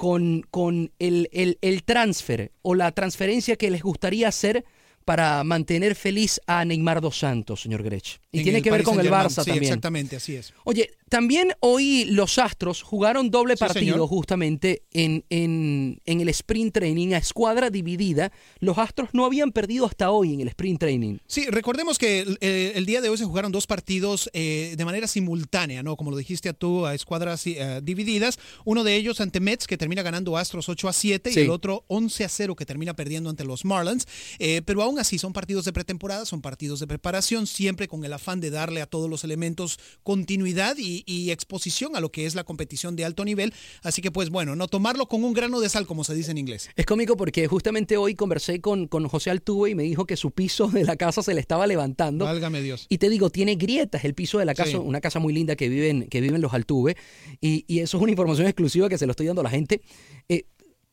con, 0.00 0.46
con 0.50 0.92
el, 0.98 1.28
el, 1.30 1.58
el 1.60 1.82
transfer 1.82 2.52
o 2.62 2.74
la 2.74 2.90
transferencia 2.92 3.56
que 3.56 3.70
les 3.70 3.82
gustaría 3.82 4.28
hacer 4.28 4.64
para 5.04 5.44
mantener 5.44 5.94
feliz 5.94 6.40
a 6.46 6.64
Neymar 6.64 7.02
dos 7.02 7.18
Santos, 7.18 7.60
señor 7.60 7.82
Grech. 7.82 8.18
Y 8.32 8.38
En 8.38 8.44
tiene 8.44 8.62
que 8.62 8.70
ver 8.70 8.82
con 8.84 9.00
el. 9.00 9.10
Barça 9.10 9.28
sí, 9.42 9.50
también. 9.50 9.64
Exactamente, 9.64 10.16
así 10.16 10.36
es. 10.36 10.52
Oye, 10.64 10.90
también 11.08 11.52
hoy 11.58 12.04
los 12.04 12.38
Astros 12.38 12.82
jugaron 12.82 13.30
doble 13.30 13.56
Sí, 13.56 13.60
partido 13.60 13.94
señor. 13.94 14.08
justamente 14.08 14.82
en, 14.92 15.24
en, 15.30 16.00
en 16.06 16.20
el 16.20 16.28
sprint 16.28 16.74
training 16.74 17.12
a 17.14 17.18
escuadra 17.18 17.70
dividida. 17.70 18.30
Los 18.60 18.78
Astros 18.78 19.08
no 19.14 19.24
habían 19.24 19.50
perdido 19.50 19.84
hasta 19.86 20.12
hoy 20.12 20.34
en 20.34 20.40
el 20.42 20.48
sprint 20.48 20.78
training. 20.78 21.18
Sí, 21.26 21.46
recordemos 21.50 21.98
que 21.98 22.20
el, 22.20 22.38
eh, 22.40 22.72
el 22.76 22.86
día 22.86 23.00
de 23.00 23.08
hoy 23.08 23.18
se 23.18 23.24
jugaron 23.24 23.50
dos 23.50 23.66
partidos 23.66 24.30
eh, 24.32 24.74
de 24.76 24.84
manera 24.84 25.08
simultánea, 25.08 25.82
¿no? 25.82 25.96
Como 25.96 26.12
lo 26.12 26.16
dijiste 26.16 26.48
a 26.48 26.52
tú, 26.52 26.86
a 26.86 26.94
escuadras 26.94 27.44
eh, 27.48 27.80
divididas. 27.82 28.38
Uno 28.64 28.84
de 28.84 28.94
ellos 28.94 29.20
ante 29.20 29.40
Mets, 29.40 29.66
que 29.66 29.76
termina 29.76 30.02
ganando 30.02 30.36
Astros 30.36 30.68
8 30.68 30.88
a 30.88 30.92
7, 30.92 31.32
Sí. 31.32 31.40
y 31.40 31.42
el 31.42 31.50
otro 31.50 31.84
11 31.88 32.24
a 32.24 32.28
0, 32.28 32.54
que 32.54 32.64
termina 32.64 32.94
perdiendo 32.94 33.28
ante 33.28 33.42
los 33.44 33.64
Marlins. 33.64 34.06
Eh, 34.38 34.62
pero 34.64 34.82
aún 34.84 35.00
así, 35.00 35.18
son 35.18 35.32
partidos 35.32 35.64
de 35.64 35.72
pretemporada, 35.72 36.24
son 36.24 36.40
partidos 36.40 36.78
de 36.78 36.86
preparación, 36.86 37.48
siempre 37.48 37.88
con 37.88 38.04
el 38.04 38.12
afán 38.20 38.40
de 38.40 38.50
darle 38.50 38.82
a 38.82 38.86
todos 38.86 39.08
los 39.10 39.24
elementos 39.24 39.78
continuidad 40.02 40.76
y, 40.78 41.02
y 41.06 41.30
exposición 41.30 41.96
a 41.96 42.00
lo 42.00 42.10
que 42.12 42.26
es 42.26 42.34
la 42.34 42.44
competición 42.44 42.94
de 42.96 43.04
alto 43.04 43.24
nivel. 43.24 43.52
Así 43.82 44.02
que, 44.02 44.10
pues 44.10 44.30
bueno, 44.30 44.54
no 44.56 44.68
tomarlo 44.68 45.06
con 45.06 45.24
un 45.24 45.32
grano 45.32 45.60
de 45.60 45.68
sal, 45.68 45.86
como 45.86 46.04
se 46.04 46.14
dice 46.14 46.30
en 46.30 46.38
inglés. 46.38 46.68
Es 46.76 46.86
cómico 46.86 47.16
porque 47.16 47.46
justamente 47.48 47.96
hoy 47.96 48.14
conversé 48.14 48.60
con, 48.60 48.86
con 48.86 49.08
José 49.08 49.30
Altuve 49.30 49.70
y 49.70 49.74
me 49.74 49.82
dijo 49.84 50.04
que 50.06 50.16
su 50.16 50.30
piso 50.30 50.68
de 50.68 50.84
la 50.84 50.96
casa 50.96 51.22
se 51.22 51.34
le 51.34 51.40
estaba 51.40 51.66
levantando. 51.66 52.24
Válgame 52.26 52.60
Dios. 52.62 52.86
Y 52.88 52.98
te 52.98 53.08
digo, 53.08 53.30
tiene 53.30 53.54
grietas 53.56 54.04
el 54.04 54.14
piso 54.14 54.38
de 54.38 54.44
la 54.44 54.54
casa, 54.54 54.70
Sí. 54.72 54.76
una 54.76 55.00
casa 55.00 55.18
muy 55.18 55.32
linda 55.32 55.56
que 55.56 55.68
viven, 55.68 56.06
que 56.08 56.20
viven 56.20 56.40
los 56.40 56.52
Altuve. 56.52 56.96
Y, 57.40 57.64
y 57.66 57.80
eso 57.80 57.96
es 57.96 58.02
una 58.02 58.12
información 58.12 58.46
exclusiva 58.46 58.88
que 58.88 58.98
se 58.98 59.06
lo 59.06 59.12
estoy 59.12 59.26
dando 59.26 59.40
a 59.40 59.44
la 59.44 59.50
gente. 59.50 59.80
Eh, 60.28 60.44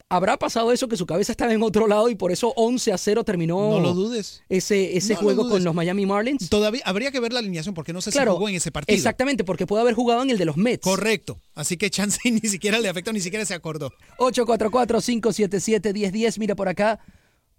¿Habrá 0.10 0.38
pasado 0.38 0.72
eso 0.72 0.88
que 0.88 0.96
su 0.96 1.06
cabeza 1.06 1.34
estaba 1.34 1.52
en 1.52 1.62
otro 1.62 1.86
lado 1.86 2.08
y 2.10 2.16
por 2.16 2.32
eso 2.32 2.54
11 2.56 2.94
a 2.94 2.98
0 2.98 3.26
terminó 3.26 3.72
No 3.72 3.82
lo 3.82 3.94
dudes. 3.94 4.42
ese, 4.48 4.96
ese 4.96 5.16
No 5.16 5.20
lo 5.20 5.24
juego 5.26 5.44
dudes. 5.44 5.56
con 5.56 5.64
los 5.66 5.76
Miami 5.76 6.06
Marlins? 6.06 6.48
Todavía 6.50 6.82
habría 6.86 7.12
que 7.12 7.20
ver 7.20 7.34
la 7.34 7.40
alineación 7.40 7.76
porque 7.76 7.92
no 7.92 8.00
sé 8.00 8.12
Claro, 8.12 8.32
si 8.32 8.36
jugó 8.38 8.48
en 8.48 8.56
ese 8.56 8.72
partido. 8.72 8.96
Exactamente, 8.96 9.44
porque 9.44 9.68
puede 9.68 9.82
haber 9.82 9.96
jugado 9.96 10.24
en 10.24 10.30
el 10.30 10.38
de 10.38 10.46
los 10.46 10.56
Mets. 10.56 10.82
Correcto. 10.82 11.42
Así 11.56 11.76
que 11.76 11.90
chance 11.90 12.20
ni 12.32 12.40
siquiera 12.40 12.80
le 12.80 12.88
afectó, 12.88 13.12
ni 13.12 13.20
siquiera 13.20 13.44
se 13.44 13.54
acordó. 13.54 13.92
844-577-1010. 14.20 16.40
Mira 16.40 16.56
por 16.56 16.70
acá. 16.70 17.02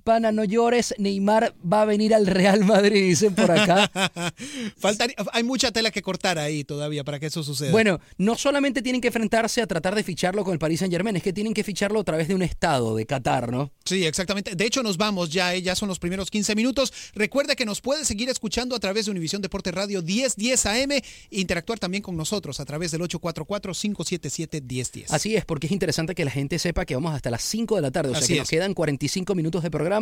Pana, 0.08 0.32
no 0.32 0.42
llores. 0.44 0.94
Neymar 0.96 1.54
va 1.70 1.82
a 1.82 1.84
venir 1.84 2.14
al 2.14 2.26
Real 2.26 2.64
Madrid, 2.64 3.10
dicen 3.10 3.34
por 3.34 3.50
acá. 3.50 3.90
Faltaría- 4.80 5.14
hay 5.34 5.42
mucha 5.42 5.70
tela 5.70 5.90
que 5.90 6.00
cortar 6.00 6.38
ahí 6.38 6.64
todavía 6.64 7.04
para 7.04 7.20
que 7.20 7.26
eso 7.26 7.42
suceda. 7.42 7.72
Bueno, 7.72 8.00
no 8.16 8.34
solamente 8.34 8.80
tienen 8.80 9.02
que 9.02 9.08
enfrentarse 9.08 9.60
a 9.60 9.66
tratar 9.66 9.94
de 9.94 10.02
ficharlo 10.02 10.44
con 10.44 10.54
el 10.54 10.58
Paris 10.58 10.78
Saint 10.80 10.94
Germain, 10.94 11.14
es 11.16 11.22
que 11.22 11.34
tienen 11.34 11.52
que 11.52 11.62
ficharlo 11.62 12.00
a 12.00 12.04
través 12.04 12.26
de 12.26 12.34
un 12.34 12.40
estado 12.40 12.96
de 12.96 13.04
Qatar, 13.04 13.52
¿no? 13.52 13.70
Sí, 13.84 14.06
exactamente. 14.06 14.54
De 14.54 14.64
hecho, 14.64 14.82
nos 14.82 14.96
vamos 14.96 15.28
ya, 15.28 15.54
eh, 15.54 15.60
ya 15.60 15.74
son 15.74 15.90
los 15.90 15.98
primeros 15.98 16.30
15 16.30 16.54
minutos. 16.54 16.90
Recuerda 17.14 17.54
que 17.54 17.66
nos 17.66 17.82
puede 17.82 18.06
seguir 18.06 18.30
escuchando 18.30 18.74
a 18.74 18.80
través 18.80 19.04
de 19.04 19.10
Univisión 19.10 19.42
Deporte 19.42 19.72
Radio 19.72 20.00
1010 20.02 20.64
AM 20.64 20.92
e 20.92 21.02
interactuar 21.32 21.78
también 21.78 22.02
con 22.02 22.16
nosotros 22.16 22.60
a 22.60 22.64
través 22.64 22.92
del 22.92 23.02
844-577-1010. 23.02 25.04
Así 25.10 25.36
es, 25.36 25.44
porque 25.44 25.66
es 25.66 25.72
interesante 25.74 26.14
que 26.14 26.24
la 26.24 26.30
gente 26.30 26.58
sepa 26.58 26.86
que 26.86 26.94
vamos 26.94 27.14
hasta 27.14 27.30
las 27.30 27.42
5 27.42 27.76
de 27.76 27.82
la 27.82 27.90
tarde, 27.90 28.12
o 28.12 28.14
sea 28.14 28.20
Así 28.24 28.32
que 28.32 28.38
nos 28.38 28.46
es. 28.46 28.50
quedan 28.50 28.72
45 28.72 29.34
minutos 29.34 29.62
de 29.62 29.70
programa 29.70 29.97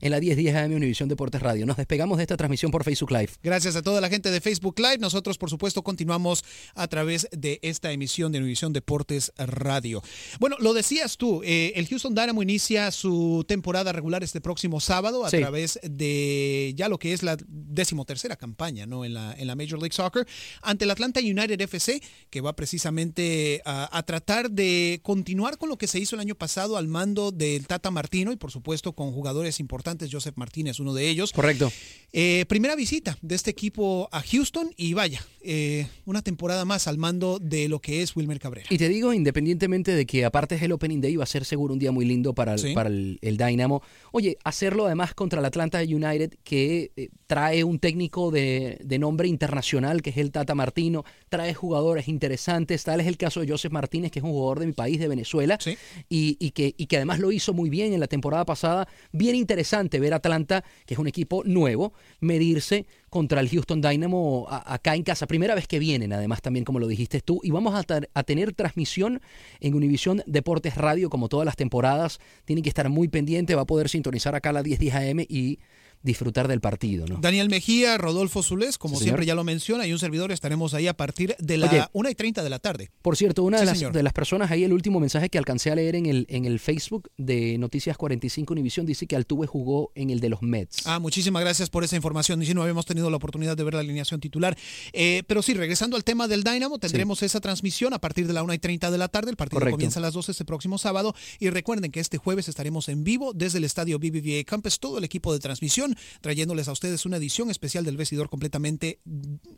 en 0.00 0.10
la 0.10 0.20
1010 0.20 0.54
AM 0.56 0.72
Univisión 0.74 1.08
Deportes 1.08 1.40
Radio. 1.42 1.66
Nos 1.66 1.76
despegamos 1.76 2.16
de 2.18 2.24
esta 2.24 2.36
transmisión 2.36 2.70
por 2.70 2.84
Facebook 2.84 3.10
Live. 3.12 3.30
Gracias 3.42 3.76
a 3.76 3.82
toda 3.82 4.00
la 4.00 4.08
gente 4.08 4.30
de 4.30 4.40
Facebook 4.40 4.78
Live. 4.78 4.98
Nosotros, 4.98 5.38
por 5.38 5.50
supuesto, 5.50 5.82
continuamos 5.82 6.44
a 6.74 6.86
través 6.88 7.28
de 7.32 7.58
esta 7.62 7.92
emisión 7.92 8.32
de 8.32 8.38
Univisión 8.38 8.72
Deportes 8.72 9.32
Radio. 9.36 10.02
Bueno, 10.40 10.56
lo 10.60 10.74
decías 10.74 11.16
tú, 11.16 11.42
eh, 11.44 11.72
el 11.76 11.86
Houston 11.88 12.14
Dynamo 12.14 12.42
inicia 12.42 12.90
su 12.90 13.44
temporada 13.46 13.92
regular 13.92 14.22
este 14.24 14.40
próximo 14.40 14.80
sábado 14.80 15.24
a 15.24 15.30
Sí. 15.30 15.38
través 15.38 15.78
de 15.82 16.72
ya 16.76 16.88
lo 16.88 16.98
que 16.98 17.12
es 17.12 17.22
la 17.22 17.36
decimotercera 17.48 18.36
campaña 18.36 18.86
¿no? 18.86 19.04
en, 19.04 19.14
la, 19.14 19.34
en 19.38 19.46
la 19.46 19.54
Major 19.54 19.78
League 19.78 19.94
Soccer 19.94 20.26
ante 20.62 20.84
el 20.84 20.90
Atlanta 20.90 21.20
United 21.20 21.60
FC, 21.60 22.00
que 22.30 22.40
va 22.40 22.54
precisamente 22.56 23.60
a, 23.64 23.96
a 23.96 24.02
tratar 24.04 24.50
de 24.50 25.00
continuar 25.02 25.58
con 25.58 25.68
lo 25.68 25.76
que 25.76 25.86
se 25.86 25.98
hizo 25.98 26.16
el 26.16 26.20
año 26.20 26.34
pasado 26.34 26.76
al 26.76 26.88
mando 26.88 27.32
del 27.32 27.66
Tata 27.66 27.90
Martino 27.90 28.32
y, 28.32 28.36
por 28.36 28.50
supuesto, 28.50 28.92
con 28.92 29.12
jugadores 29.12 29.35
importantes. 29.60 30.08
Joseph 30.12 30.36
Martínez, 30.36 30.80
uno 30.80 30.94
de 30.94 31.08
ellos. 31.08 31.32
Correcto. 31.32 31.70
Eh, 32.12 32.44
primera 32.48 32.74
visita 32.76 33.18
de 33.22 33.34
este 33.34 33.50
equipo 33.50 34.08
a 34.12 34.22
Houston 34.22 34.70
y 34.76 34.94
vaya, 34.94 35.20
eh, 35.42 35.86
una 36.04 36.22
temporada 36.22 36.64
más 36.64 36.86
al 36.86 36.98
mando 36.98 37.38
de 37.38 37.68
lo 37.68 37.80
que 37.80 38.02
es 38.02 38.16
Wilmer 38.16 38.38
Cabrera. 38.38 38.66
Y 38.70 38.78
te 38.78 38.88
digo, 38.88 39.12
independientemente 39.12 39.92
de 39.94 40.06
que 40.06 40.24
aparte 40.24 40.54
es 40.54 40.62
el 40.62 40.72
Opening 40.72 41.00
Day, 41.00 41.16
va 41.16 41.24
a 41.24 41.26
ser 41.26 41.44
seguro 41.44 41.72
un 41.74 41.78
día 41.78 41.92
muy 41.92 42.04
lindo 42.04 42.34
para 42.34 42.54
el, 42.54 42.58
Sí. 42.58 42.72
para 42.74 42.88
el, 42.88 43.18
el 43.22 43.36
Dynamo. 43.36 43.82
Oye, 44.12 44.38
hacerlo 44.44 44.86
además 44.86 45.14
contra 45.14 45.40
el 45.40 45.44
Atlanta 45.46 45.80
United, 45.82 46.34
que 46.44 46.90
eh, 46.96 47.08
trae 47.26 47.64
un 47.64 47.78
técnico 47.78 48.30
de, 48.30 48.78
de 48.84 48.98
nombre 48.98 49.26
internacional, 49.28 50.00
que 50.02 50.10
es 50.10 50.16
el 50.16 50.30
Tata 50.30 50.54
Martino, 50.54 51.04
trae 51.28 51.54
jugadores 51.54 52.06
interesantes, 52.08 52.84
tal 52.84 53.00
es 53.00 53.06
el 53.06 53.16
caso 53.16 53.40
de 53.40 53.48
Joseph 53.48 53.72
Martínez, 53.72 54.10
que 54.12 54.20
es 54.20 54.24
un 54.24 54.30
jugador 54.30 54.60
de 54.60 54.66
mi 54.66 54.72
país, 54.72 54.98
de 55.00 55.08
Venezuela, 55.08 55.58
Sí. 55.60 55.76
y, 56.08 56.36
y 56.38 56.50
que, 56.52 56.74
y 56.76 56.86
que 56.86 56.96
además 56.96 57.18
lo 57.18 57.32
hizo 57.32 57.52
muy 57.52 57.68
bien 57.70 57.92
en 57.92 58.00
la 58.00 58.06
temporada 58.06 58.44
pasada. 58.44 58.86
Bien 59.12 59.34
interesante 59.34 59.98
ver 59.98 60.12
a 60.12 60.16
Atlanta, 60.16 60.62
que 60.86 60.94
es 60.94 60.98
un 61.00 61.08
equipo 61.08 61.42
nuevo, 61.44 61.92
medirse 62.20 62.86
contra 63.10 63.40
el 63.40 63.48
Houston 63.48 63.80
Dynamo 63.80 64.46
a- 64.48 64.74
acá 64.74 64.94
en 64.94 65.02
casa. 65.02 65.26
Primera 65.26 65.54
vez 65.54 65.66
que 65.66 65.78
vienen, 65.78 66.12
además, 66.12 66.42
también 66.42 66.64
como 66.64 66.78
lo 66.78 66.86
dijiste 66.86 67.20
tú. 67.20 67.40
Y 67.42 67.50
vamos 67.50 67.74
a 67.74 68.22
tener 68.24 68.52
transmisión 68.52 69.20
en 69.60 69.74
Univisión 69.74 70.22
Deportes 70.26 70.76
Radio, 70.76 71.10
como 71.10 71.28
todas 71.28 71.46
las 71.46 71.56
temporadas. 71.56 72.18
Tienen 72.44 72.62
que 72.62 72.68
estar 72.68 72.88
muy 72.88 73.08
pendiente, 73.08 73.54
va 73.54 73.62
a 73.62 73.66
poder 73.66 73.88
sintonizar 73.88 74.34
acá 74.34 74.50
a 74.50 74.52
las 74.54 74.64
10, 74.64 74.78
10 74.78 74.94
AM 74.94 75.20
y 75.28 75.58
disfrutar 76.06 76.48
del 76.48 76.60
partido, 76.60 77.06
¿no? 77.06 77.18
Daniel 77.20 77.50
Mejía, 77.50 77.98
Rodolfo 77.98 78.42
Zulés, 78.42 78.78
como 78.78 78.96
Sí, 78.96 79.04
siempre 79.04 79.26
ya 79.26 79.34
lo 79.34 79.44
menciona, 79.44 79.86
y 79.86 79.92
un 79.92 79.98
servidor 79.98 80.32
estaremos 80.32 80.72
ahí 80.72 80.86
a 80.86 80.96
partir 80.96 81.36
de 81.38 81.58
la 81.58 81.66
Oye. 81.66 81.84
1 81.92 82.08
y 82.10 82.14
30 82.14 82.42
de 82.42 82.48
la 82.50 82.58
tarde. 82.58 82.90
Por 83.02 83.16
cierto, 83.16 83.42
una 83.42 83.58
Sí, 83.58 83.64
de, 83.66 83.70
las, 83.72 83.92
de 83.92 84.02
las 84.02 84.12
personas 84.12 84.50
ahí, 84.50 84.64
el 84.64 84.72
último 84.72 85.00
mensaje 85.00 85.28
que 85.28 85.36
alcancé 85.38 85.70
a 85.70 85.74
leer 85.74 85.96
en 85.96 86.06
el, 86.06 86.26
en 86.30 86.44
el 86.46 86.60
Facebook 86.60 87.10
de 87.18 87.58
Noticias 87.58 87.96
45 87.96 88.52
Univisión, 88.54 88.86
dice 88.86 89.06
que 89.06 89.16
Altuve 89.16 89.46
jugó 89.46 89.90
en 89.94 90.10
el 90.10 90.20
de 90.20 90.28
los 90.30 90.40
Mets. 90.42 90.86
Ah, 90.86 90.98
muchísimas 90.98 91.42
gracias 91.42 91.68
por 91.68 91.84
esa 91.84 91.96
información. 91.96 92.40
Y 92.42 92.46
si 92.46 92.54
no 92.54 92.62
habíamos 92.62 92.86
tenido 92.86 93.10
la 93.10 93.16
oportunidad 93.16 93.56
de 93.56 93.64
ver 93.64 93.74
la 93.74 93.80
alineación 93.80 94.20
titular. 94.20 94.56
Eh, 94.92 95.22
pero 95.26 95.42
sí, 95.42 95.54
regresando 95.54 95.96
al 95.96 96.04
tema 96.04 96.28
del 96.28 96.44
Dynamo, 96.44 96.78
tendremos 96.78 97.22
esa 97.22 97.40
transmisión 97.40 97.92
a 97.94 97.98
partir 97.98 98.26
de 98.28 98.32
la 98.32 98.42
1 98.44 98.54
y 98.54 98.58
30 98.58 98.90
de 98.90 98.98
la 98.98 99.08
tarde. 99.08 99.30
El 99.30 99.36
partido 99.36 99.58
Correcto. 99.58 99.76
comienza 99.76 99.98
a 99.98 100.02
las 100.02 100.14
12 100.14 100.30
este 100.32 100.44
próximo 100.44 100.78
sábado. 100.78 101.14
Y 101.40 101.50
recuerden 101.50 101.90
que 101.90 101.98
este 102.00 102.18
jueves 102.18 102.48
estaremos 102.48 102.88
en 102.88 103.02
vivo 103.02 103.32
desde 103.34 103.58
el 103.58 103.64
estadio 103.64 103.98
BBVA 103.98 104.44
Campus, 104.44 104.78
todo 104.78 104.98
el 104.98 105.04
equipo 105.04 105.32
de 105.32 105.40
transmisión, 105.40 105.95
trayéndoles 106.20 106.68
a 106.68 106.72
ustedes 106.72 107.06
una 107.06 107.18
edición 107.18 107.50
especial 107.50 107.84
del 107.84 107.96
vestidor 107.96 108.28
completamente 108.28 108.98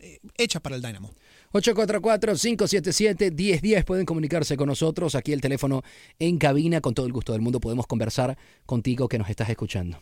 eh, 0.01 0.21
hecha 0.37 0.61
para 0.61 0.77
el 0.77 0.83
Dynamo. 0.83 1.15
844-577-1010. 1.53 3.85
Pueden 3.85 4.07
comunicarse 4.07 4.57
con 4.57 4.69
nosotros. 4.69 5.15
Aquí 5.15 5.33
el 5.33 5.41
teléfono 5.41 5.83
en 6.19 6.39
cabina. 6.39 6.81
Con 6.81 6.95
todo 6.95 7.07
el 7.07 7.13
gusto 7.13 7.33
del 7.33 7.41
mundo 7.41 7.61
podemos 7.61 7.87
conversar 7.87 8.37
contigo 8.67 9.09
que 9.09 9.19
nos 9.19 9.31
estás 9.31 9.49
escuchando. 9.49 10.01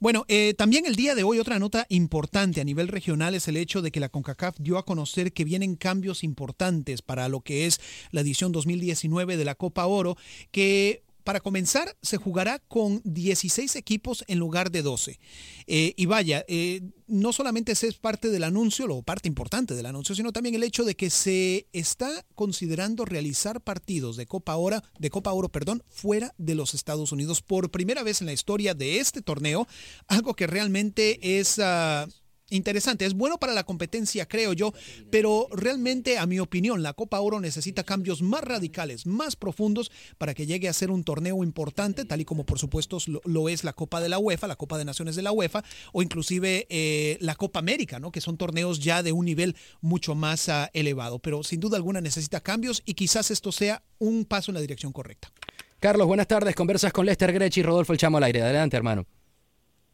Bueno, 0.00 0.24
eh, 0.28 0.54
también 0.54 0.86
el 0.86 0.96
día 0.96 1.14
de 1.14 1.22
hoy 1.22 1.38
otra 1.38 1.58
nota 1.58 1.86
importante 1.88 2.60
a 2.60 2.64
nivel 2.64 2.88
regional 2.88 3.34
es 3.34 3.48
el 3.48 3.56
hecho 3.56 3.82
de 3.82 3.90
que 3.90 4.00
la 4.00 4.08
CONCACAF 4.08 4.56
dio 4.58 4.78
a 4.78 4.84
conocer 4.84 5.32
que 5.32 5.44
vienen 5.44 5.76
cambios 5.76 6.24
importantes 6.24 7.02
para 7.02 7.28
lo 7.28 7.40
que 7.40 7.66
es 7.66 7.80
la 8.10 8.20
edición 8.20 8.52
2019 8.52 9.36
de 9.36 9.44
la 9.44 9.54
Copa 9.54 9.86
Oro, 9.86 10.16
que 10.50 11.02
para 11.24 11.40
comenzar 11.40 11.96
se 12.02 12.16
jugará 12.16 12.58
con 12.58 13.00
16 13.04 13.76
equipos 13.76 14.24
en 14.28 14.38
lugar 14.38 14.70
de 14.70 14.82
12. 14.82 15.18
Eh, 15.66 15.94
y 15.96 16.06
vaya, 16.06 16.44
eh, 16.48 16.82
no 17.06 17.32
solamente 17.32 17.72
ese 17.72 17.88
es 17.88 17.96
parte 17.96 18.28
del 18.28 18.44
anuncio, 18.44 18.86
o 18.88 19.02
parte 19.02 19.28
importante 19.28 19.74
del 19.74 19.86
anuncio, 19.86 20.14
sino 20.14 20.32
también 20.32 20.54
el 20.54 20.62
hecho 20.62 20.84
de 20.84 20.94
que 20.94 21.10
se 21.10 21.66
está 21.72 22.24
considerando 22.34 23.04
realizar 23.04 23.60
partidos 23.60 24.16
de 24.16 24.26
Copa 24.26 24.56
Oro, 24.56 24.82
de 24.98 25.10
Copa 25.10 25.32
Oro, 25.32 25.48
perdón, 25.48 25.82
fuera 25.88 26.34
de 26.38 26.54
los 26.54 26.74
Estados 26.74 27.12
Unidos 27.12 27.42
por 27.42 27.70
primera 27.70 28.02
vez 28.02 28.20
en 28.20 28.26
la 28.26 28.32
historia 28.32 28.74
de 28.74 28.98
este 28.98 29.22
torneo, 29.22 29.66
algo 30.08 30.34
que 30.34 30.46
realmente 30.46 31.38
es 31.38 31.58
ah, 31.58 32.08
interesante, 32.52 33.04
es 33.04 33.14
bueno 33.14 33.38
para 33.38 33.52
la 33.52 33.64
competencia, 33.64 34.26
creo 34.26 34.52
yo, 34.52 34.72
pero 35.10 35.48
realmente, 35.52 36.18
a 36.18 36.26
mi 36.26 36.38
opinión, 36.38 36.82
la 36.82 36.92
Copa 36.92 37.20
Oro 37.20 37.40
necesita 37.40 37.84
cambios 37.84 38.22
más 38.22 38.42
radicales, 38.44 39.06
más 39.06 39.36
profundos 39.36 39.90
para 40.18 40.34
que 40.34 40.46
llegue 40.46 40.68
a 40.68 40.72
ser 40.72 40.90
un 40.90 41.04
torneo 41.04 41.42
importante, 41.42 42.04
tal 42.04 42.20
y 42.20 42.24
como 42.24 42.44
por 42.44 42.58
supuesto 42.58 42.98
lo, 43.24 43.48
es 43.48 43.64
la 43.64 43.72
Copa 43.72 44.00
de 44.00 44.08
la 44.08 44.18
UEFA, 44.18 44.46
la 44.46 44.56
Copa 44.56 44.78
de 44.78 44.84
Naciones 44.84 45.16
de 45.16 45.22
la 45.22 45.32
UEFA, 45.32 45.64
o 45.92 46.02
inclusive 46.02 46.66
eh, 46.68 47.16
la 47.20 47.34
Copa 47.34 47.58
América, 47.58 47.98
¿no? 47.98 48.12
que 48.12 48.20
son 48.20 48.36
torneos 48.36 48.78
ya 48.78 49.02
de 49.02 49.12
un 49.12 49.24
nivel 49.24 49.56
mucho 49.80 50.14
más 50.14 50.48
ah, 50.48 50.70
elevado, 50.74 51.18
pero 51.18 51.42
sin 51.42 51.60
duda 51.60 51.76
alguna 51.76 52.00
necesita 52.00 52.40
cambios 52.40 52.82
y 52.84 52.94
quizás 52.94 53.30
esto 53.30 53.52
sea 53.52 53.82
un 53.98 54.24
paso 54.24 54.50
en 54.50 54.56
la 54.56 54.60
dirección 54.60 54.92
correcta. 54.92 55.32
Carlos, 55.80 56.06
buenas 56.06 56.28
tardes. 56.28 56.54
Conversas 56.54 56.92
con 56.92 57.06
Lester 57.06 57.32
Grech 57.32 57.56
y 57.56 57.62
Rodolfo 57.62 57.92
El 57.92 57.98
Chamo 57.98 58.18
al 58.18 58.24
aire. 58.24 58.42
Adelante, 58.42 58.76
hermano. 58.76 59.04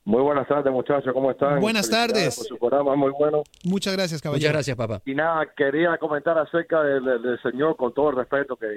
Muy 0.09 0.23
buenas 0.23 0.49
tardes, 0.49 0.73
muchachos, 0.73 1.12
¿cómo 1.12 1.31
están? 1.31 1.61
Buenas 1.61 1.90
tardes. 1.90 2.35
Por 2.37 2.47
su 2.47 2.57
programa, 2.57 2.97
muy 2.97 3.11
bueno. 3.11 3.42
Muchas 3.64 3.94
gracias, 3.94 4.23
caballero. 4.23 4.40
Muchas 4.49 4.53
gracias, 4.55 4.77
papá. 4.77 5.03
Y 5.05 5.14
nada, 5.14 5.47
quería 5.55 5.99
comentar 5.99 6.38
acerca 6.38 6.83
del, 6.83 7.38
señor, 7.42 7.77
con 7.77 7.92
todo 7.92 8.09
el 8.09 8.16
respeto, 8.16 8.57
que, 8.57 8.68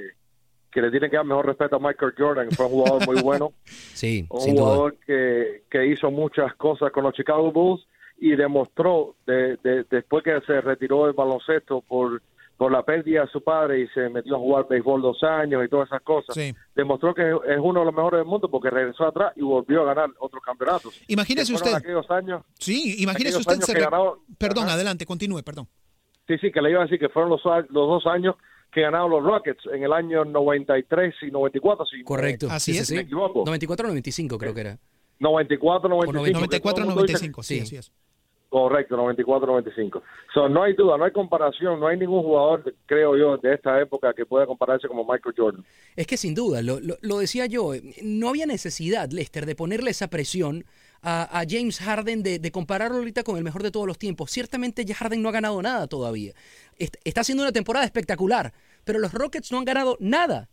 que 0.74 0.82
le 0.82 0.92
tienen 0.92 1.10
que 1.10 1.16
dar 1.16 1.26
mejor 1.26 1.46
respeto 1.46 1.78
a 1.78 1.80
Michael 1.80 2.14
Jordan, 2.18 2.50
que 2.50 2.56
fue 2.58 2.66
un 2.66 2.72
jugador 2.74 3.06
muy 3.08 3.22
bueno, 3.22 3.54
Sí, 3.66 4.26
un 4.30 4.42
sin 4.42 4.56
duda. 4.56 4.66
jugador 4.66 4.96
que, 5.06 5.64
que 5.72 5.86
hizo 5.88 6.12
muchas 6.12 6.54
cosas 6.56 6.92
con 6.92 7.06
los 7.06 7.14
Chicago 7.14 7.50
Bulls 7.50 7.88
y 8.20 8.36
demostró, 8.36 9.16
de, 9.26 9.56
de- 9.64 9.86
después 9.90 10.26
que 10.26 10.38
se 10.46 10.60
retiró 10.60 11.06
del 11.06 11.14
baloncesto 11.14 11.80
por, 11.80 12.22
por 12.62 12.72
la 12.72 12.84
pérdida 12.86 13.22
de 13.22 13.28
su 13.32 13.42
padre 13.44 13.82
y 13.82 13.88
se 13.88 14.08
metió 14.10 14.36
a 14.36 14.38
jugar 14.38 14.68
béisbol 14.70 15.02
dos 15.02 15.24
años 15.24 15.66
y 15.66 15.68
todas 15.68 15.88
esas 15.88 16.04
cosas, 16.04 16.36
Sí. 16.36 16.54
demostró 16.76 17.12
que 17.16 17.24
es 17.28 17.58
uno 17.60 17.80
de 17.80 17.86
los 17.88 17.96
mejores 17.96 18.20
del 18.20 18.28
mundo 18.28 18.52
porque 18.52 18.70
regresó 18.70 19.06
atrás 19.08 19.34
y 19.36 19.42
volvió 19.42 19.82
a 19.82 19.86
ganar 19.96 20.12
otros 20.20 20.44
campeonatos. 20.44 21.02
Imagínese 21.08 21.56
usted. 21.56 21.74
aquellos 21.74 22.06
años 22.12 22.44
Sí, 22.60 23.02
imagínese 23.02 23.38
aquellos 23.38 23.40
usted. 23.40 23.54
años 23.54 23.66
se 23.66 23.74
que 23.74 23.80
re- 23.80 23.86
ganó- 23.86 24.18
Perdón, 24.38 24.66
Ajá. 24.66 24.74
adelante, 24.76 25.08
continúe, 25.08 25.42
perdón. 25.42 25.68
Sí, 26.28 26.38
sí, 26.38 26.52
que 26.52 26.62
le 26.62 26.70
iba 26.70 26.82
a 26.82 26.84
decir 26.84 27.00
que 27.00 27.10
fueron 27.10 27.32
los, 27.32 27.42
los 27.44 27.88
dos 27.88 28.06
años 28.06 28.36
que 28.72 28.82
ganaron 28.82 29.10
los 29.10 29.24
Rockets 29.24 29.66
en 29.74 29.82
el 29.82 29.92
año 29.92 30.24
93 30.24 31.16
y 31.24 31.32
94, 31.32 31.84
si 31.88 32.04
Correcto. 32.04 32.46
Así 32.52 32.74
Sí, 32.74 32.78
es. 32.78 32.88
sí, 32.90 32.94
me 32.94 33.00
sí. 33.00 33.06
equivoco. 33.08 33.42
94 33.44 33.88
95 33.88 34.38
creo 34.38 34.54
que 34.54 34.62
era. 34.62 34.78
94, 35.20 35.90
95. 35.90 36.38
94, 36.40 36.62
que 36.62 36.70
todo 36.76 36.82
el 36.82 36.86
mundo 36.86 37.02
dice- 37.08 37.14
95, 37.26 37.42
sí, 37.42 37.56
sí. 37.56 37.62
así 37.64 37.76
es. 37.78 37.92
Correcto, 38.52 38.98
94, 38.98 39.48
95. 39.48 40.04
So, 40.34 40.50
no 40.50 40.64
hay 40.64 40.74
duda, 40.74 40.98
no 40.98 41.06
hay 41.06 41.12
comparación, 41.14 41.80
no 41.80 41.88
hay 41.88 41.98
ningún 41.98 42.22
jugador, 42.22 42.76
creo 42.86 43.16
yo, 43.16 43.38
de 43.38 43.54
esta 43.54 43.80
época 43.80 44.14
que 44.14 44.26
pueda 44.26 44.46
compararse 44.46 44.90
como 44.90 45.06
Michael 45.06 45.34
Jordan. 45.38 45.66
Es 45.96 46.06
que 46.06 46.18
sin 46.18 46.36
duda, 46.36 46.62
lo, 46.62 46.82
lo- 46.82 46.98
lo 47.00 47.20
decía 47.20 47.46
yo, 47.46 47.74
eh, 47.74 47.82
no 48.04 48.28
había 48.28 48.46
necesidad, 48.46 49.10
Lester, 49.10 49.46
de 49.46 49.56
ponerle 49.56 49.92
esa 49.92 50.10
presión 50.10 50.66
a, 51.02 51.40
a 51.40 51.46
James 51.50 51.80
Harden 51.80 52.24
de, 52.24 52.40
de 52.40 52.52
compararlo 52.52 52.98
ahorita 52.98 53.24
con 53.24 53.38
el 53.38 53.44
mejor 53.46 53.64
de 53.64 53.72
todos 53.72 53.88
los 53.88 53.98
tiempos. 53.98 54.30
Ciertamente 54.32 54.86
Harden 54.94 55.22
no 55.22 55.30
ha 55.30 55.32
ganado 55.32 55.62
nada 55.62 55.88
todavía. 55.88 56.34
Est- 56.78 56.98
está 57.06 57.22
haciendo 57.22 57.44
una 57.46 57.54
temporada 57.54 57.86
espectacular, 57.86 58.52
pero 58.84 59.00
los 59.00 59.14
Rockets 59.14 59.50
no 59.54 59.60
han 59.60 59.66
ganado 59.66 59.96
nada. 60.02 60.50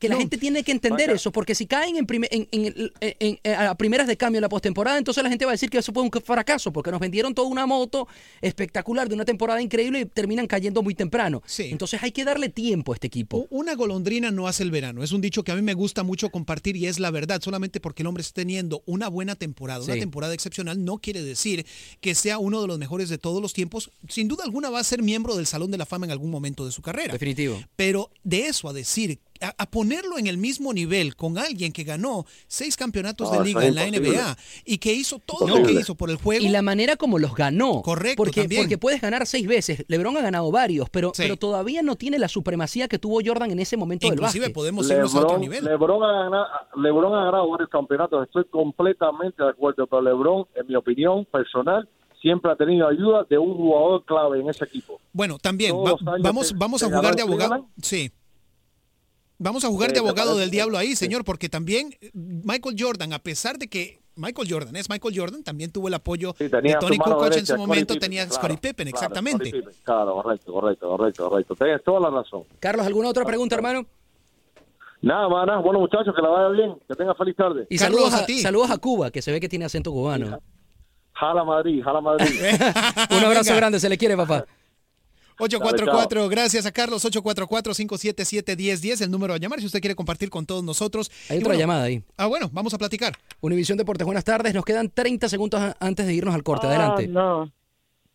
Que 0.00 0.08
la 0.08 0.16
gente 0.16 0.38
tiene 0.38 0.64
que 0.64 0.72
entender 0.72 1.10
eso, 1.10 1.30
porque 1.30 1.54
si 1.54 1.66
caen 1.66 1.96
en, 1.96 2.06
en- 2.30 2.48
en- 2.50 2.92
en- 3.00 3.38
en- 3.44 3.54
a 3.54 3.74
primeras 3.76 4.08
de 4.08 4.16
cambio 4.16 4.38
en 4.38 4.42
la 4.42 4.48
postemporada, 4.48 4.98
entonces 4.98 5.22
la 5.22 5.28
gente 5.28 5.44
va 5.44 5.52
a 5.52 5.54
decir 5.54 5.70
que 5.70 5.78
eso 5.78 5.92
fue 5.92 6.02
un 6.02 6.10
fracaso, 6.10 6.72
porque 6.72 6.90
nos 6.90 6.98
vendieron 7.00 7.34
toda 7.34 7.48
una 7.48 7.66
moto 7.66 8.08
espectacular 8.40 9.08
de 9.08 9.14
una 9.14 9.24
temporada 9.24 9.60
increíble 9.62 10.00
y 10.00 10.04
terminan 10.06 10.46
cayendo 10.46 10.82
muy 10.82 10.94
temprano. 10.94 11.42
Entonces 11.58 12.02
hay 12.02 12.12
que 12.12 12.24
darle 12.24 12.48
tiempo 12.48 12.92
a 12.92 12.96
este 12.96 13.06
equipo. 13.06 13.46
Una 13.50 13.74
golondrina 13.74 14.30
no 14.30 14.48
hace 14.48 14.62
el 14.62 14.70
verano. 14.70 15.02
Es 15.02 15.12
un 15.12 15.20
dicho 15.20 15.44
que 15.44 15.52
a 15.52 15.54
mí 15.54 15.62
me 15.62 15.74
gusta 15.74 16.02
mucho 16.02 16.30
compartir 16.30 16.76
y 16.76 16.86
es 16.86 16.98
la 16.98 17.10
verdad. 17.10 17.40
Solamente 17.42 17.78
porque 17.80 18.02
el 18.02 18.06
hombre 18.06 18.22
está 18.22 18.40
teniendo 18.40 18.82
una 18.86 19.08
buena 19.08 19.34
temporada, 19.36 19.84
una 19.84 19.94
Sí. 19.94 20.00
temporada 20.00 20.32
excepcional, 20.34 20.82
no 20.84 20.98
quiere 20.98 21.22
decir 21.22 21.66
que 22.00 22.14
sea 22.14 22.38
uno 22.38 22.62
de 22.62 22.68
los 22.68 22.78
mejores 22.78 23.08
de 23.10 23.18
todos 23.18 23.42
los 23.42 23.52
tiempos. 23.52 23.90
Sin 24.08 24.28
duda 24.28 24.44
alguna 24.44 24.70
va 24.70 24.80
a 24.80 24.84
ser 24.84 25.02
miembro 25.02 25.36
del 25.36 25.46
Salón 25.46 25.70
de 25.70 25.76
la 25.78 25.84
Fama 25.86 26.06
en 26.06 26.12
algún 26.12 26.30
momento 26.30 26.64
de 26.64 26.72
su 26.72 26.80
carrera. 26.80 27.12
Definitivo. 27.12 27.60
Pero 27.76 28.10
de 28.24 28.46
eso 28.46 28.68
a 28.68 28.72
decir, 28.72 29.18
a, 29.40 29.54
a 29.62 29.66
ponerlo 29.70 30.18
en 30.18 30.26
el 30.26 30.38
mismo 30.38 30.72
nivel 30.72 31.16
con 31.16 31.38
alguien 31.38 31.72
que 31.72 31.84
ganó 31.84 32.24
seis 32.46 32.76
campeonatos 32.76 33.30
No, 33.32 33.38
de 33.38 33.44
liga 33.44 33.64
en 33.66 33.74
la. 33.74 33.86
NBA 33.86 34.36
y 34.64 34.78
que 34.78 34.92
hizo 34.92 35.18
todo 35.18 35.48
lo 35.48 35.62
que 35.66 35.72
hizo 35.72 35.94
por 35.94 36.10
el 36.10 36.16
juego. 36.16 36.44
Y 36.44 36.48
la 36.48 36.62
manera 36.62 36.96
como 36.96 37.18
los 37.18 37.34
ganó. 37.34 37.82
Correcto, 37.82 38.16
Porque, 38.18 38.42
también. 38.42 38.62
porque 38.62 38.78
puedes 38.78 39.00
ganar 39.00 39.26
seis 39.26 39.46
veces. 39.46 39.84
LeBron 39.88 40.16
ha 40.16 40.20
ganado 40.20 40.50
varios, 40.50 40.88
pero, 40.90 41.12
Sí. 41.14 41.22
pero 41.22 41.36
todavía 41.36 41.82
no 41.82 41.96
tiene 41.96 42.18
la 42.18 42.28
supremacía 42.28 42.88
que 42.88 42.98
tuvo 42.98 43.20
Jordan 43.24 43.50
en 43.50 43.60
ese 43.60 43.76
momento 43.76 44.08
del 44.08 44.20
básquet. 44.20 44.54
Lebron, 44.54 45.40
Lebron 45.64 46.02
ha 46.02 46.12
ganado, 46.24 46.46
Lebron 46.76 47.14
ha 47.14 47.24
ganado 47.24 47.50
varios 47.50 47.70
campeonatos. 47.70 48.26
Estoy 48.26 48.44
completamente 48.50 49.42
de 49.42 49.50
acuerdo, 49.50 49.86
pero 49.86 50.02
Lebron, 50.02 50.46
en 50.54 50.66
mi 50.66 50.74
opinión 50.74 51.24
personal, 51.26 51.88
siempre 52.20 52.50
ha 52.52 52.56
tenido 52.56 52.86
ayuda 52.88 53.24
de 53.28 53.38
un 53.38 53.54
jugador 53.56 54.04
clave 54.04 54.40
en 54.40 54.48
ese 54.50 54.64
equipo. 54.64 55.00
Bueno, 55.12 55.38
también 55.38 55.74
va- 55.74 55.96
vamos, 56.22 56.52
que- 56.52 56.58
vamos 56.58 56.82
a 56.82 56.86
jugar 56.86 57.14
de 57.16 57.22
abogado. 57.22 57.66
Sí. 57.82 58.10
Vamos 59.42 59.64
a 59.64 59.68
jugar 59.68 59.88
de 59.88 59.94
¿te 59.94 60.00
abogado 60.00 60.36
del 60.36 60.50
diablo 60.50 60.76
ahí, 60.76 60.88
Sí. 60.88 60.96
señor, 60.96 61.24
porque 61.24 61.48
también 61.48 61.94
eh, 62.02 62.10
Michael 62.12 62.76
Jordan, 62.78 63.14
a 63.14 63.18
pesar 63.18 63.56
de 63.56 63.68
que 63.68 63.98
Michael 64.16 64.46
Jordan 64.52 64.76
es 64.76 64.90
Michael 64.90 65.18
Jordan, 65.18 65.42
también 65.42 65.72
tuvo 65.72 65.88
el 65.88 65.94
apoyo 65.94 66.34
de 66.38 66.50
Tenía 66.50 66.78
Tony 66.78 66.98
Kukoc 66.98 67.24
en 67.24 67.32
su 67.32 67.46
Scottie 67.46 67.56
momento, 67.56 67.94
Pippen, 67.94 68.00
tenía 68.10 68.26
claro, 68.26 68.34
Scottie 68.34 68.56
Pippen, 68.58 68.90
claro, 68.90 68.96
exactamente. 68.96 69.44
Pippen. 69.50 69.74
Claro, 69.82 70.14
correcto, 70.22 70.52
correcto, 70.52 70.88
correcto, 70.90 71.28
correcto. 71.30 71.54
Tienes 71.56 71.82
toda 71.82 72.00
la 72.00 72.10
razón. 72.10 72.42
Carlos, 72.58 72.84
¿alguna 72.86 73.08
otra 73.08 73.24
pregunta, 73.24 73.54
hermano? 73.54 73.86
Nada, 75.00 75.26
más, 75.30 75.46
nada. 75.46 75.60
Bueno, 75.60 75.80
muchachos, 75.80 76.14
que 76.14 76.20
la 76.20 76.28
vaya 76.28 76.48
bien. 76.50 76.74
Que 76.86 76.94
tenga 76.94 77.14
feliz 77.14 77.34
tarde. 77.34 77.66
Y 77.70 77.78
saludos 77.78 78.12
a, 78.12 78.26
saludos 78.26 78.70
a 78.70 78.76
Cuba, 78.76 79.10
que 79.10 79.22
se 79.22 79.32
ve 79.32 79.40
que 79.40 79.48
tiene 79.48 79.64
acento 79.64 79.90
cubano. 79.90 80.38
Jala 81.14 81.44
Madrid, 81.44 81.82
jala 81.82 82.02
Madrid. 82.02 82.28
Un 83.10 83.24
abrazo 83.24 83.44
Venga. 83.50 83.56
grande, 83.56 83.80
se 83.80 83.88
le 83.88 83.96
quiere, 83.96 84.16
papá. 84.18 84.44
844, 85.40 86.28
gracias 86.28 86.66
a 86.66 86.72
Carlos, 86.72 87.04
844-577-1010, 87.04 89.02
el 89.02 89.10
número 89.10 89.34
a 89.34 89.38
llamar 89.38 89.60
si 89.60 89.66
usted 89.66 89.80
quiere 89.80 89.94
compartir 89.94 90.30
con 90.30 90.46
todos 90.46 90.62
nosotros. 90.62 91.10
Hay 91.28 91.38
Y 91.38 91.40
otra 91.40 91.48
bueno, 91.48 91.60
llamada 91.60 91.84
ahí. 91.84 92.02
Ah, 92.16 92.26
bueno, 92.26 92.50
vamos 92.52 92.74
a 92.74 92.78
platicar. 92.78 93.14
Univisión 93.40 93.78
Deportes, 93.78 94.04
buenas 94.04 94.24
tardes. 94.24 94.54
Nos 94.54 94.64
quedan 94.64 94.90
30 94.90 95.28
segundos 95.28 95.74
antes 95.80 96.06
de 96.06 96.14
irnos 96.14 96.34
al 96.34 96.42
corte. 96.42 96.66
Adelante. 96.66 97.06
Oh, 97.08 97.12
no. 97.12 97.52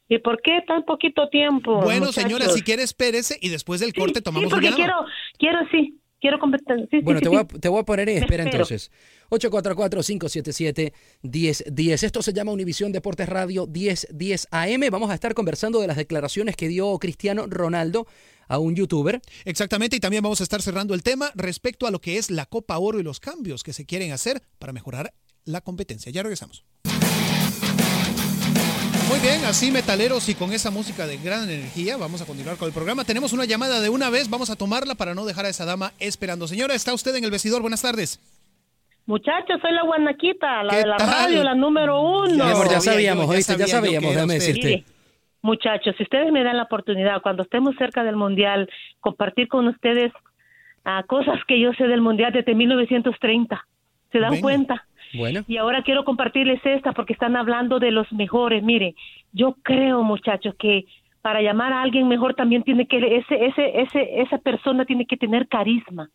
¿Y 0.07 0.19
por 0.19 0.39
qué 0.41 0.61
tan 0.67 0.83
poquito 0.83 1.29
tiempo? 1.29 1.81
Bueno, 1.81 2.07
muchachos? 2.07 2.23
señora, 2.23 2.45
si 2.49 2.61
quiere, 2.61 2.83
espérese 2.83 3.39
y 3.41 3.49
después 3.49 3.79
del 3.79 3.91
corte 3.93 4.19
Sí, 4.19 4.23
tomamos 4.23 4.51
porque 4.51 4.71
quiero, 4.71 4.93
quiero, 5.39 5.59
sí, 5.71 5.84
quiero 5.84 5.84
competencia. 5.84 5.84
Sí, 6.89 6.99
Bueno, 7.01 7.19
sí, 7.19 7.23
te 7.23 7.29
voy, 7.29 7.39
a, 7.39 7.45
te 7.45 7.69
voy 7.69 7.79
a 7.79 7.83
poner 7.83 8.09
en 8.09 8.23
espera 8.23 8.43
entonces. 8.43 8.91
844-577-1010. 9.29 12.03
Esto 12.03 12.21
se 12.21 12.33
llama 12.33 12.51
Univisión 12.51 12.91
Deportes 12.91 13.27
Radio 13.27 13.67
1010 13.67 14.47
AM. 14.51 14.81
Vamos 14.91 15.09
a 15.09 15.13
estar 15.13 15.33
conversando 15.33 15.81
de 15.81 15.87
las 15.87 15.97
declaraciones 15.97 16.55
que 16.55 16.67
dio 16.67 16.97
Cristiano 16.99 17.45
Ronaldo 17.47 18.07
a 18.47 18.59
un 18.59 18.75
youtuber. 18.75 19.21
Exactamente, 19.43 19.95
y 19.95 19.99
también 19.99 20.23
vamos 20.23 20.41
a 20.41 20.43
estar 20.43 20.61
cerrando 20.61 20.93
el 20.93 21.03
tema 21.03 21.31
respecto 21.35 21.87
a 21.87 21.91
lo 21.91 21.99
que 21.99 22.17
es 22.17 22.29
la 22.29 22.45
Copa 22.45 22.77
Oro 22.77 22.99
y 22.99 23.03
los 23.03 23.19
cambios 23.19 23.63
que 23.63 23.73
se 23.73 23.85
quieren 23.85 24.11
hacer 24.11 24.41
para 24.59 24.73
mejorar 24.73 25.13
la 25.45 25.61
competencia. 25.61 26.11
Ya 26.11 26.23
regresamos. 26.23 26.65
Muy 29.07 29.19
bien, 29.19 29.45
así 29.45 29.71
metaleros 29.71 30.27
y 30.29 30.35
con 30.35 30.51
esa 30.51 30.71
música 30.71 31.05
de 31.05 31.17
gran 31.17 31.43
energía, 31.49 31.95
vamos 31.95 32.21
a 32.21 32.25
continuar 32.25 32.57
con 32.57 32.67
el 32.67 32.73
programa. 32.73 33.03
Tenemos 33.03 33.33
una 33.33 33.45
llamada 33.45 33.79
de 33.79 33.89
una 33.89 34.09
vez, 34.09 34.29
vamos 34.29 34.49
a 34.49 34.55
tomarla 34.55 34.95
para 34.95 35.13
no 35.13 35.25
dejar 35.25 35.45
a 35.45 35.49
esa 35.49 35.63
dama 35.65 35.91
esperando. 35.99 36.47
Señora, 36.47 36.73
está 36.73 36.93
usted 36.93 37.15
en 37.15 37.23
el 37.23 37.31
vestidor, 37.31 37.61
buenas 37.61 37.81
tardes. 37.83 38.19
Muchachos, 39.05 39.61
soy 39.61 39.71
la 39.73 39.83
guanaquita, 39.83 40.63
la 40.63 40.71
¿Qué 40.71 40.77
de 40.77 40.87
la 40.87 40.97
tal? 40.97 41.09
radio, 41.09 41.43
la 41.43 41.53
número 41.53 42.01
uno. 42.01 42.45
Mi 42.45 42.51
amor, 42.51 42.67
ya 42.67 42.79
sabía 42.81 43.13
sabíamos, 43.13 43.27
yo, 43.27 43.33
ya. 43.33 43.57
Ya 43.57 43.67
sabíamos, 43.67 44.13
déjame 44.15 44.37
usted. 44.37 44.53
decirte. 44.53 44.83
Muchachos, 45.43 45.93
si 45.97 46.03
ustedes 46.03 46.31
me 46.31 46.43
dan 46.43 46.57
la 46.57 46.63
oportunidad, 46.63 47.21
cuando 47.21 47.43
estemos 47.43 47.75
cerca 47.77 48.03
del 48.03 48.15
Mundial, 48.15 48.67
compartir 48.99 49.47
con 49.47 49.67
ustedes 49.67 50.11
ah, 50.83 51.03
cosas 51.07 51.37
que 51.47 51.59
yo 51.61 51.71
sé 51.73 51.83
del 51.85 52.01
Mundial 52.01 52.33
desde 52.33 52.55
1930. 52.55 53.67
¿Se 54.11 54.19
dan 54.19 54.31
Venga. 54.31 54.41
cuenta? 54.41 54.87
Bueno. 55.17 55.43
Y 55.47 55.57
ahora 55.57 55.83
quiero 55.83 56.03
compartirles 56.03 56.59
esta 56.65 56.91
porque 56.93 57.13
están 57.13 57.35
hablando 57.35 57.79
de 57.79 57.91
los 57.91 58.11
mejores. 58.11 58.63
Mire, 58.63 58.95
yo 59.33 59.55
creo, 59.63 60.03
muchachos, 60.03 60.55
que 60.57 60.85
para 61.21 61.41
llamar 61.41 61.73
a 61.73 61.81
alguien 61.81 62.07
mejor 62.07 62.35
también 62.35 62.63
tiene 62.63 62.87
que 62.87 62.97
ese 62.97 63.45
ese 63.47 63.81
ese 63.81 64.21
esa 64.21 64.37
persona 64.37 64.85
tiene 64.85 65.05
que 65.05 65.17
tener 65.17 65.47
carisma. 65.47 66.09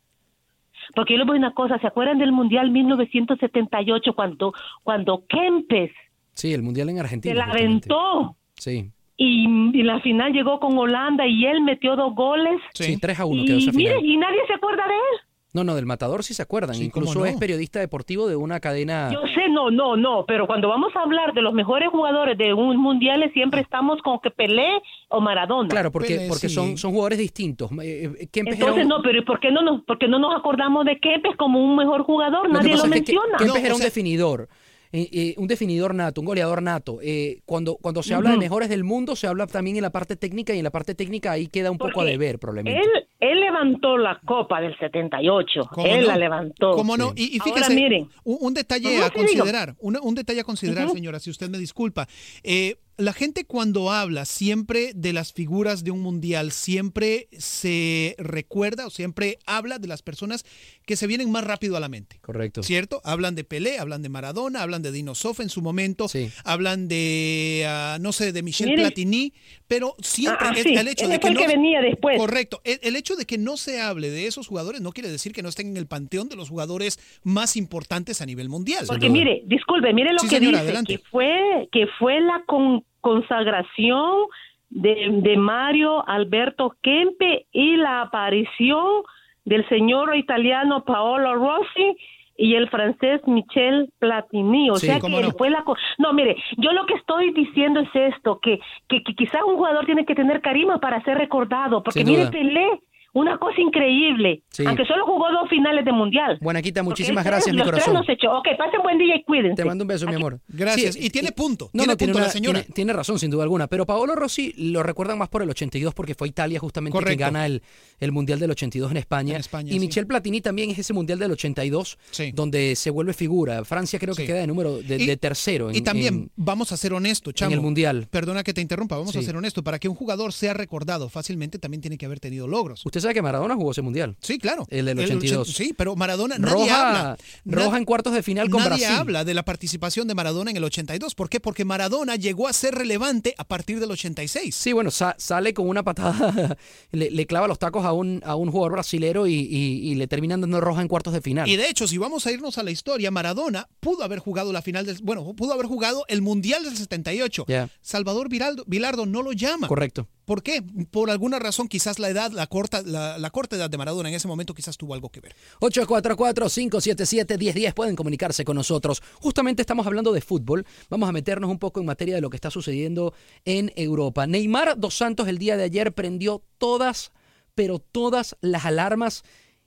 Porque 0.95 1.15
yo 1.15 1.19
les 1.19 1.27
voy 1.27 1.35
a 1.37 1.41
decir 1.41 1.47
una 1.47 1.55
cosa, 1.55 1.79
¿se 1.79 1.87
acuerdan 1.87 2.19
del 2.19 2.33
Mundial 2.33 2.71
1978 2.71 4.15
cuando 4.15 4.53
cuando 4.83 5.25
Kempes 5.29 5.91
Sí, 6.35 6.53
el 6.55 6.63
Mundial 6.63 6.89
en 6.89 6.97
se 6.97 7.01
Argentina. 7.03 7.35
la 7.35 7.45
justamente. 7.47 7.89
aventó 7.93 8.37
Sí. 8.55 8.91
y, 9.17 9.47
y 9.79 9.83
la 9.83 10.01
final 10.01 10.33
llegó 10.33 10.59
con 10.61 10.77
Holanda 10.79 11.27
y 11.27 11.45
él 11.45 11.61
metió 11.63 11.97
dos 11.97 12.15
goles? 12.15 12.61
Sí, 12.75 12.97
3 12.99 13.21
a 13.21 13.25
1 13.27 13.45
quedó 13.45 13.59
Y 13.59 13.63
esa 13.63 13.73
mire, 13.73 13.95
final. 13.97 14.07
y 14.07 14.17
nadie 14.17 14.39
se 14.47 14.55
acuerda 14.55 14.85
de 14.87 14.95
él. 14.95 15.21
No, 15.53 15.65
no, 15.65 15.75
del 15.75 15.85
Matador 15.87 16.23
sí 16.23 16.33
se 16.33 16.43
acuerdan. 16.43 16.77
Incluso 16.81 17.15
cómo 17.15 17.25
no. 17.25 17.31
es 17.31 17.37
periodista 17.37 17.81
deportivo 17.81 18.29
de 18.29 18.37
una 18.37 18.61
cadena. 18.61 19.11
Yo 19.13 19.21
sé, 19.35 19.49
no, 19.51 19.71
no, 19.71 19.97
no, 19.97 20.25
pero 20.27 20.47
cuando 20.47 20.69
vamos 20.69 20.95
a 20.95 21.01
hablar 21.03 21.35
de 21.35 21.43
los 21.43 21.53
mejores 21.53 21.89
jugadores 21.89 22.39
de 22.39 22.55
un 22.55 22.77
mundial 22.77 23.29
siempre 23.35 23.61
estamos 23.61 24.01
con 24.03 24.21
que 24.21 24.31
Pelé 24.31 24.69
o 25.09 25.21
Maradona. 25.21 25.69
Claro, 25.69 25.91
porque, 25.91 26.15
Pelé, 26.15 26.29
porque 26.29 26.49
sí. 26.49 26.55
son, 26.55 26.79
son 26.79 26.93
jugadores 26.93 27.19
distintos. 27.19 27.71
Eh, 27.83 28.11
eh, 28.21 28.27
Kempes 28.31 28.55
era 28.57 28.67
Entonces 28.67 28.85
un- 28.85 28.89
no, 28.91 29.03
pero 29.03 29.19
¿y 29.19 29.25
por 29.25 29.41
qué 29.41 29.51
no 29.51 29.63
nos, 29.63 29.83
por 29.85 29.99
qué 29.99 30.07
no 30.07 30.19
nos 30.21 30.37
acordamos 30.37 30.85
de 30.85 31.01
Kempes 31.01 31.35
como 31.37 31.59
un 31.59 31.75
mejor 31.77 32.03
jugador? 32.05 32.47
Lo 32.47 32.53
Nadie 32.55 32.77
lo 32.77 32.87
menciona. 32.87 33.37
Kempes 33.39 33.47
No, 33.49 33.57
era 33.57 33.73
o 33.73 33.77
un 33.77 33.79
sea- 33.79 33.87
definidor. 33.87 34.49
eh, 34.93 35.09
eh, 35.13 35.35
un 35.37 35.47
definidor 35.49 35.95
nato, 35.95 36.21
un 36.21 36.27
goleador 36.27 36.63
nato. 36.63 36.99
Eh, 37.03 37.41
cuando, 37.45 37.77
cuando 37.77 38.03
se 38.03 38.15
habla 38.15 38.31
de 38.31 38.37
mejores 38.39 38.69
del 38.69 38.83
mundo, 38.85 39.15
se 39.17 39.27
habla 39.27 39.47
también 39.47 39.77
en 39.77 39.83
la 39.83 39.91
parte 39.91 40.15
técnica 40.17 40.53
y 40.55 40.59
en 40.59 40.65
la 40.65 40.71
parte 40.71 40.95
técnica 40.95 41.33
ahí 41.33 41.47
queda 41.49 41.71
un 41.71 41.79
poco 41.79 42.01
a 42.01 42.05
deber, 42.05 42.39
probablemente. 42.39 42.81
Él, 42.81 43.07
él 43.21 43.41
levantó 43.41 43.99
la 43.99 44.19
copa 44.25 44.61
del 44.61 44.77
78. 44.79 45.61
¿Cómo 45.73 45.87
Él 45.87 46.03
no? 46.03 46.07
la 46.09 46.17
levantó. 46.17 46.71
¿Cómo 46.73 46.97
no? 46.97 47.13
Y, 47.15 47.37
y 47.37 47.39
Ahora 47.41 47.53
fíjese, 47.55 47.75
miren. 47.75 48.09
un, 48.25 48.39
un 48.41 48.55
detalle 48.55 49.03
a 49.03 49.11
considerar, 49.11 49.77
un 49.81 50.15
detalle 50.15 50.41
a 50.41 50.45
considerar, 50.45 50.89
señora, 50.91 51.21
si 51.21 51.31
usted 51.31 51.49
me 51.51 51.59
disculpa. 51.59 52.09
Eh, 52.43 52.77
la 52.97 53.15
gente 53.15 53.47
cuando 53.47 53.91
habla 53.91 54.27
siempre 54.27 54.93
de 54.95 55.15
las 55.15 55.33
figuras 55.33 55.85
de 55.85 55.91
un 55.91 56.01
mundial, 56.03 56.53
siempre 56.53 57.29
se 57.39 58.15
recuerda 58.19 58.87
o 58.87 58.91
siempre 58.91 59.39
habla 59.47 59.79
de 59.79 59.89
las 59.89 60.03
personas 60.03 60.45
que 60.85 60.97
se 60.97 61.07
vienen 61.07 61.31
más 61.31 61.45
rápido 61.45 61.79
a 61.79 61.81
la 61.81 61.89
mente. 61.89 62.19
Correcto. 62.21 62.63
¿Cierto? 62.63 63.01
Hablan 63.03 63.35
de 63.37 63.45
Pelé, 63.45 63.79
hablan 63.79 64.03
de 64.03 64.11
Maradona, 64.11 64.61
hablan 64.61 64.83
de 64.83 64.93
Dino 64.93 65.15
Sof 65.15 65.41
en 65.41 65.49
su 65.49 65.63
momento, 65.63 66.09
Sí. 66.09 66.31
hablan 66.45 66.89
de, 66.89 67.65
ah, 67.67 67.97
no 68.03 68.13
sé, 68.13 68.33
de 68.33 68.43
Michel 68.43 68.69
Mire. 68.69 68.83
Platini, 68.83 69.33
pero 69.67 69.97
siempre 70.03 70.47
Ah, 70.51 70.55
sí, 70.63 70.75
el 70.75 70.87
hecho 70.89 71.09
de 71.09 71.15
fue 71.15 71.21
que 71.21 71.29
el 71.29 71.35
no... 71.35 71.41
que 71.41 71.47
venía 71.47 71.81
después. 71.81 72.19
Correcto. 72.19 72.61
El, 72.65 72.81
el 72.83 72.97
hecho 72.97 73.10
de 73.17 73.27
que 73.27 73.39
no 73.39 73.57
se 73.57 73.81
hable 73.81 74.11
de 74.11 74.27
esos 74.27 74.47
jugadores 74.49 74.81
no 74.81 74.93
quiere 74.93 75.11
decir 75.11 75.33
que 75.33 75.43
no 75.43 75.49
estén 75.49 75.69
en 75.69 75.77
el 75.77 75.87
panteón 75.87 76.29
de 76.29 76.37
los 76.37 76.49
jugadores 76.49 76.99
más 77.25 77.57
importantes 77.57 78.21
a 78.23 78.27
nivel 78.27 78.49
mundial. 78.49 78.85
Porque 78.87 79.09
mire, 79.11 79.43
disculpe, 79.47 79.93
mire 79.93 80.13
lo 80.13 80.19
Sí, 80.21 80.29
que 80.29 80.37
señora, 80.37 80.59
dice, 80.59 80.65
adelante. 80.71 80.97
que 80.97 81.03
fue, 81.11 81.69
que 81.73 81.87
fue 81.99 82.21
la 82.21 82.43
con- 82.47 82.85
consagración 83.01 84.27
de, 84.71 85.09
de 85.23 85.37
Mario 85.37 86.07
Alberto 86.09 86.77
Kempe 86.83 87.47
y 87.53 87.77
la 87.77 88.03
aparición 88.03 89.03
del 89.45 89.69
señor 89.69 90.17
italiano 90.17 90.85
Paolo 90.85 91.35
Rossi 91.35 91.97
y 92.37 92.55
el 92.55 92.71
francés 92.71 93.21
Michel 93.27 93.91
Platini, 93.99 94.71
o 94.71 94.77
Sí, 94.77 94.87
sea 94.87 94.99
que 95.01 95.09
no. 95.11 95.31
fue 95.33 95.51
la 95.51 95.63
co- 95.65 95.77
no 95.99 96.13
mire, 96.15 96.37
yo 96.57 96.73
lo 96.73 96.87
que 96.87 96.95
estoy 96.95 97.33
diciendo 97.35 97.81
es 97.81 97.89
esto, 97.95 98.39
que, 98.41 98.59
que, 98.89 99.03
que 99.03 99.15
quizás 99.15 99.43
un 99.47 99.57
jugador 99.57 99.85
tiene 99.85 100.07
que 100.07 100.15
tener 100.15 100.41
carisma 100.41 100.79
para 100.79 101.03
ser 101.05 101.19
recordado, 101.19 101.83
porque 101.83 102.01
Sin 102.01 102.09
mire 102.09 102.23
duda. 102.23 102.31
Pelé, 102.31 102.81
una 103.13 103.39
cosa 103.39 103.61
increíble, 103.61 104.43
Sí. 104.51 104.65
aunque 104.67 104.85
solo 104.85 105.05
jugó 105.07 105.27
dos 105.31 105.49
finales 105.49 105.85
de 105.85 105.93
mundial. 105.93 106.39
Buenaquita, 106.41 106.83
muchísimas 106.83 107.25
gracias, 107.25 107.53
mi 107.55 107.59
los 107.59 107.69
tres 107.71 107.85
corazón. 107.85 107.95
los 108.07 108.09
echó. 108.09 108.31
Ok, 108.33 108.47
pasen 108.57 108.83
buen 108.83 108.99
día 108.99 109.17
y 109.17 109.23
cuídense. 109.25 109.57
Te 109.57 109.65
mando 109.65 109.85
un 109.85 109.89
beso, 109.89 110.07
mi 110.07 110.15
amor. 110.15 110.41
Gracias. 110.49 110.95
Sí, 110.95 111.07
y 111.07 111.11
tiene 111.11 111.33
punto. 111.33 111.67
No, 111.73 111.83
tiene 111.83 111.87
no, 111.93 111.97
tiene, 111.97 112.13
punto 112.13 112.19
una- 112.19 112.27
la 112.27 112.33
señora. 112.33 112.61
tiene- 112.61 112.75
tiene 112.75 112.93
razón, 112.93 113.19
sin 113.19 113.31
duda 113.31 113.43
alguna. 113.43 113.67
Pero 113.67 113.87
Paolo 113.87 114.15
Rossi 114.15 114.53
lo 114.57 114.83
recuerdan 114.83 115.19
más 115.19 115.29
por 115.29 115.43
el 115.43 115.51
82 115.51 115.95
porque 115.95 116.15
fue 116.15 116.29
Italia 116.29 116.59
justamente 116.61 116.93
Correcto. 116.97 117.17
que 117.19 117.23
gana 117.25 117.47
el, 117.47 117.63
el 117.99 118.13
Mundial 118.13 118.39
del 118.39 118.51
82 118.53 118.91
en 118.91 118.97
España. 118.99 119.35
En 119.35 119.41
España, 119.41 119.71
y 119.71 119.75
sí. 119.75 119.81
Michel 119.81 120.07
Platini 120.07 120.41
también 120.41 120.71
es 120.71 120.79
ese 120.79 120.93
Mundial 120.93 121.19
del 121.19 121.33
82 121.33 121.99
Sí. 122.11 122.33
donde 122.33 122.77
se 122.77 122.91
vuelve 122.91 123.13
figura. 123.13 123.65
Francia 123.65 123.99
creo 123.99 124.15
que 124.15 124.23
Sí. 124.23 124.27
queda 124.29 124.39
de 124.39 124.47
número 124.47 124.79
de, 124.83 124.97
Y- 125.03 125.07
de 125.07 125.17
tercero. 125.17 125.71
En, 125.71 125.77
y 125.77 125.81
también, 125.83 126.15
en- 126.15 126.31
vamos 126.37 126.73
a 126.73 126.77
ser 126.77 126.93
honestos, 126.93 127.35
Chamo. 127.35 127.51
en 127.53 127.59
el 127.59 127.61
Mundial. 127.63 128.07
Perdona 128.11 128.43
que 128.43 128.55
te 128.55 128.61
interrumpa, 128.61 128.97
vamos 128.97 129.17
a 129.17 129.23
ser 129.23 129.37
honestos. 129.37 129.65
Para 129.65 129.79
que 129.79 129.89
un 129.89 129.95
jugador 129.95 130.33
sea 130.33 130.55
recordado 130.55 131.09
fácilmente, 131.09 131.59
también 131.59 131.81
tiene 131.81 131.99
que 131.99 132.07
haber 132.07 132.21
tenido 132.21 132.47
logros. 132.47 132.85
Usted 132.87 133.00
usted 133.01 133.09
sabe 133.09 133.15
que 133.15 133.23
Maradona 133.23 133.55
jugó 133.57 133.73
ese 133.73 133.83
mundial. 133.83 134.17
Sí, 134.21 134.39
claro. 134.39 134.67
El 134.71 134.87
del 134.87 134.99
El 134.99 135.05
82. 135.07 135.49
ochen- 135.49 135.53
sí, 135.55 135.75
pero 135.77 135.97
Maradona 135.97 136.39
nadie 136.39 136.53
Roja, 136.55 136.89
habla. 136.89 137.17
roja 137.45 137.77
en 137.79 137.85
cuartos 137.85 138.13
de 138.13 138.23
final 138.23 138.49
con 138.51 138.61
nadie 138.61 138.79
Brasil. 138.85 138.97
habla 138.97 139.25
de 139.25 139.35
la 139.35 139.45
participación 139.45 140.07
de 140.09 140.15
Maradona 140.15 140.51
en 140.51 140.57
el 140.57 140.65
82. 140.65 141.15
¿Por 141.15 141.29
qué? 141.29 141.41
Porque 141.41 141.65
Maradona 141.65 142.17
llegó 142.17 142.49
a 142.49 142.53
ser 142.53 142.75
relevante 142.75 143.35
a 143.39 143.45
partir 143.45 143.81
del 143.81 143.91
86. 143.91 144.55
Sí, 144.55 144.73
bueno, 144.73 144.91
sa- 144.91 145.15
sale 145.19 145.53
con 145.55 145.69
una 145.69 145.83
patada, 145.83 146.57
le, 146.93 147.11
le 147.11 147.27
clava 147.27 147.49
los 147.49 147.59
tacos 147.59 147.85
a 147.85 147.93
un, 147.93 148.21
a 148.25 148.37
un 148.37 148.51
jugador 148.51 148.73
brasilero 148.73 149.27
y, 149.27 149.35
y- 149.35 149.91
y 149.91 149.95
le 149.95 150.07
terminan 150.07 150.41
dando 150.41 150.61
roja 150.61 150.83
en 150.83 150.89
cuartos 150.89 151.13
de 151.13 151.21
final. 151.21 151.49
Y 151.49 151.57
de 151.57 151.69
hecho, 151.69 151.89
si 151.89 151.99
vamos 151.99 152.27
a 152.27 152.33
irnos 152.33 152.59
a 152.59 152.63
la 152.63 152.71
historia, 152.71 153.11
Maradona 153.11 153.69
pudo 153.81 154.05
haber 154.05 154.19
jugado 154.19 154.53
la 154.53 154.63
final 154.63 154.87
del, 154.87 154.99
bueno, 155.03 155.33
pudo 155.35 155.53
haber 155.55 155.67
jugado 155.67 156.05
el 156.09 156.23
Mundial 156.23 156.65
del 156.65 156.77
78. 156.77 157.45
Ya. 157.49 157.69
Salvador 157.81 158.29
Viraldo- 158.29 158.65
Vilardo 158.67 159.07
no 159.07 159.23
lo 159.23 159.33
llama. 159.33 159.69
Correcto. 159.69 160.09
¿Por 160.25 160.43
qué? 160.45 160.63
Por 160.93 161.11
alguna 161.11 161.41
razón, 161.41 161.67
quizás 161.67 161.99
la 161.99 162.09
edad, 162.09 162.31
la 162.31 162.47
corta, 162.47 162.83
la, 162.91 163.19
la 163.19 163.31
corta 163.31 163.57
edad 163.57 163.71
de 163.71 163.79
Maradona 163.79 164.09
en 164.09 164.15
ese 164.15 164.29
momento 164.29 164.55
quizás 164.55 164.77
tuvo 164.77 164.95
algo 164.95 165.09
que 165.09 165.21
ver. 165.21 165.35
844-577-1010 165.61 167.75
pueden 167.75 167.97
comunicarse 167.97 168.45
con 168.45 168.57
nosotros. 168.57 169.03
Justamente 169.21 169.63
estamos 169.63 169.87
hablando 169.87 170.13
de 170.13 170.21
fútbol. 170.21 170.67
Vamos 170.89 171.09
a 171.09 171.13
meternos 171.13 171.51
un 171.51 171.59
poco 171.59 171.81
en 171.81 171.87
materia 171.87 172.15
de 172.15 172.21
lo 172.21 172.31
que 172.31 172.37
está 172.37 172.51
sucediendo 172.51 173.15
en 173.45 173.73
Europa. 173.77 174.27
Neymar 174.27 174.79
dos 174.79 174.97
Santos 174.97 175.29
el 175.29 175.39
día 175.39 175.57
de 175.57 175.65
ayer 175.65 175.95
prendió 175.95 176.43
todas, 176.59 177.13
pero 177.55 177.79
todas 177.79 178.37
las 178.41 178.67
alarmas. 178.67 179.23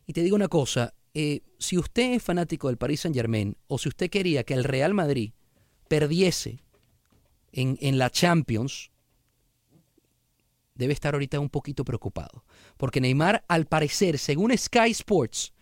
Y 0.05 0.13
te 0.13 0.21
digo 0.21 0.35
una 0.35 0.47
cosa, 0.47 0.93
eh, 1.13 1.41
si 1.59 1.77
usted 1.77 2.13
es 2.13 2.23
fanático 2.23 2.67
del 2.67 2.77
Paris 2.77 3.01
Saint 3.01 3.15
Germain 3.15 3.57
o 3.67 3.77
si 3.77 3.89
usted 3.89 4.09
quería 4.09 4.43
que 4.43 4.53
el 4.53 4.63
Real 4.63 4.93
Madrid 4.93 5.33
perdiese 5.87 6.63
en, 7.51 7.77
en 7.81 7.97
la 7.97 8.09
Champions, 8.09 8.91
debe 10.75 10.93
estar 10.93 11.13
ahorita 11.13 11.39
un 11.39 11.49
poquito 11.49 11.85
preocupado. 11.85 12.45
Porque 12.77 13.01
Neymar, 13.01 13.43
al 13.47 13.65
parecer, 13.65 14.17
según 14.17 14.57
Sky 14.57 14.91
Sports, 14.91 15.53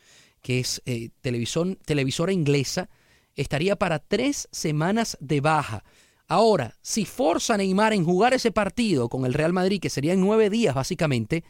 que 0.42 0.60
es 0.60 0.82
eh, 0.86 1.10
televisión, 1.22 1.78
televisora 1.86 2.32
inglesa, 2.32 2.90
estaría 3.36 3.76
para 3.76 4.00
tres 4.00 4.48
semanas 4.52 5.18
de 5.20 5.42
baja. 5.42 5.84
Ahora, 6.28 6.78
si 6.82 7.06
forza 7.06 7.56
a 7.56 7.58
Neymar 7.58 7.94
en 7.94 8.06
jugar 8.06 8.34
ese 8.34 8.52
partido 8.52 9.10
con 9.10 9.26
el 9.26 9.34
Real 9.34 9.54
Madrid, 9.54 9.82
que 9.82 9.90
serían 9.90 10.22
nueve 10.22 10.50
días 10.50 10.74
básicamente, 10.74 11.44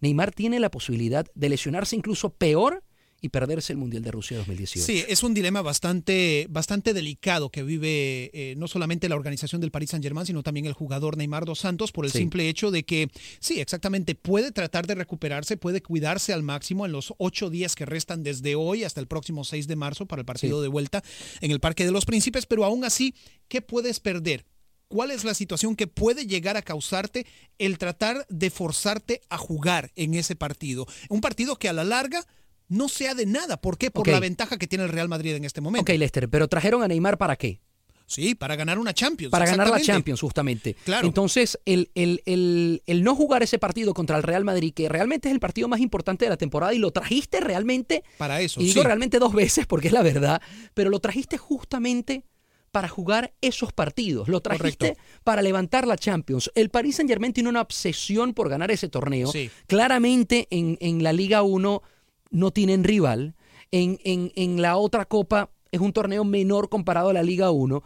Neymar 0.00 0.32
tiene 0.32 0.60
la 0.60 0.70
posibilidad 0.70 1.26
de 1.34 1.48
lesionarse 1.48 1.96
incluso 1.96 2.30
peor 2.30 2.82
y 3.20 3.28
perderse 3.30 3.72
el 3.72 3.78
Mundial 3.78 4.02
de 4.02 4.10
Rusia 4.10 4.36
2018. 4.38 4.84
Sí, 4.84 5.04
es 5.08 5.22
un 5.22 5.34
dilema 5.34 5.62
bastante, 5.62 6.46
bastante 6.50 6.94
delicado 6.94 7.50
que 7.50 7.62
vive 7.62 8.30
eh, 8.32 8.54
no 8.56 8.68
solamente 8.68 9.08
la 9.08 9.16
organización 9.16 9.60
del 9.60 9.70
Paris 9.70 9.90
Saint 9.90 10.02
Germain, 10.04 10.26
sino 10.26 10.42
también 10.42 10.66
el 10.66 10.72
jugador 10.72 11.16
Neymar 11.16 11.44
dos 11.44 11.58
Santos 11.60 11.92
por 11.92 12.04
el 12.04 12.12
Sí. 12.12 12.18
simple 12.18 12.48
hecho 12.48 12.70
de 12.70 12.84
que, 12.84 13.08
sí, 13.40 13.60
exactamente, 13.60 14.14
puede 14.14 14.52
tratar 14.52 14.86
de 14.86 14.94
recuperarse, 14.94 15.56
puede 15.56 15.82
cuidarse 15.82 16.32
al 16.32 16.42
máximo 16.42 16.86
en 16.86 16.92
los 16.92 17.14
ocho 17.18 17.50
días 17.50 17.74
que 17.74 17.86
restan 17.86 18.22
desde 18.22 18.54
hoy 18.54 18.84
hasta 18.84 19.00
el 19.00 19.06
próximo 19.06 19.44
6 19.44 19.66
de 19.66 19.76
marzo 19.76 20.06
para 20.06 20.20
el 20.20 20.26
partido 20.26 20.58
Sí. 20.58 20.62
de 20.62 20.68
vuelta 20.68 21.02
en 21.40 21.50
el 21.50 21.60
Parque 21.60 21.84
de 21.84 21.92
los 21.92 22.04
Príncipes, 22.06 22.46
pero 22.46 22.64
aún 22.64 22.84
así, 22.84 23.14
¿qué 23.48 23.60
puedes 23.62 24.00
perder? 24.00 24.44
¿Cuál 24.88 25.12
es 25.12 25.22
la 25.22 25.34
situación 25.34 25.76
que 25.76 25.86
puede 25.86 26.26
llegar 26.26 26.56
a 26.56 26.62
causarte 26.62 27.24
el 27.58 27.78
tratar 27.78 28.26
de 28.28 28.50
forzarte 28.50 29.20
a 29.28 29.38
jugar 29.38 29.92
en 29.94 30.14
ese 30.14 30.34
partido? 30.34 30.84
Un 31.08 31.20
partido 31.20 31.54
que 31.56 31.68
a 31.68 31.72
la 31.72 31.84
larga 31.84 32.26
no 32.70 32.88
sea 32.88 33.14
de 33.14 33.26
nada. 33.26 33.60
¿Por 33.60 33.76
qué? 33.76 33.90
Por 33.90 34.08
la 34.08 34.18
ventaja 34.20 34.56
que 34.56 34.66
tiene 34.66 34.84
el 34.84 34.90
Real 34.90 35.08
Madrid 35.10 35.34
en 35.34 35.44
este 35.44 35.60
momento. 35.60 35.92
Ok, 35.92 35.98
Lester, 35.98 36.30
pero 36.30 36.48
trajeron 36.48 36.82
a 36.82 36.88
Neymar 36.88 37.18
para 37.18 37.36
qué? 37.36 37.60
Sí, 38.06 38.34
para 38.34 38.56
ganar 38.56 38.78
una 38.80 38.92
Champions. 38.92 39.30
Para 39.30 39.46
ganar 39.46 39.70
la. 39.70 39.80
Champions, 39.80 40.20
justamente. 40.20 40.74
Claro. 40.84 41.06
Entonces, 41.06 41.60
el, 41.64 41.92
el- 41.94 42.22
el- 42.26 42.82
el 42.86 43.04
no 43.04 43.14
jugar 43.14 43.44
ese 43.44 43.60
partido 43.60 43.94
contra 43.94 44.16
el 44.16 44.24
Real 44.24 44.44
Madrid, 44.44 44.72
que 44.74 44.88
realmente 44.88 45.28
es 45.28 45.32
el 45.34 45.38
partido 45.38 45.68
más 45.68 45.78
importante 45.78 46.24
de 46.24 46.28
la 46.30 46.36
temporada, 46.36 46.74
y 46.74 46.78
lo 46.78 46.90
trajiste 46.90 47.38
realmente, 47.38 48.02
Para 48.18 48.40
eso, 48.40 48.60
y 48.60 48.64
digo 48.64 48.80
sí. 48.82 48.86
realmente 48.86 49.20
dos 49.20 49.32
veces 49.32 49.64
porque 49.66 49.86
es 49.86 49.92
la 49.92 50.02
verdad, 50.02 50.42
pero 50.74 50.90
lo 50.90 50.98
trajiste 50.98 51.38
justamente 51.38 52.24
para 52.72 52.88
jugar 52.88 53.32
esos 53.40 53.72
partidos. 53.72 54.28
Lo 54.28 54.40
trajiste 54.40 54.88
Correcto. 54.94 55.02
para 55.22 55.42
levantar 55.42 55.86
la 55.86 55.96
Champions. 55.96 56.50
El 56.56 56.70
Paris 56.70 56.96
Saint 56.96 57.08
Germain 57.10 57.32
tiene 57.32 57.48
una 57.48 57.60
obsesión 57.60 58.34
por 58.34 58.48
ganar 58.48 58.72
ese 58.72 58.88
torneo. 58.88 59.28
Sí. 59.30 59.50
Claramente 59.68 60.46
en, 60.50 60.78
en 60.80 61.02
la 61.02 61.12
Liga 61.12 61.42
1 61.42 61.82
no 62.30 62.50
tienen 62.50 62.84
rival. 62.84 63.34
En, 63.72 63.98
en- 64.04 64.32
en 64.34 64.60
la 64.62 64.76
otra 64.76 65.04
copa 65.04 65.50
es 65.70 65.80
un 65.80 65.92
torneo 65.92 66.24
menor 66.24 66.68
comparado 66.68 67.10
a 67.10 67.12
la 67.12 67.22
Liga 67.22 67.50
1. 67.50 67.82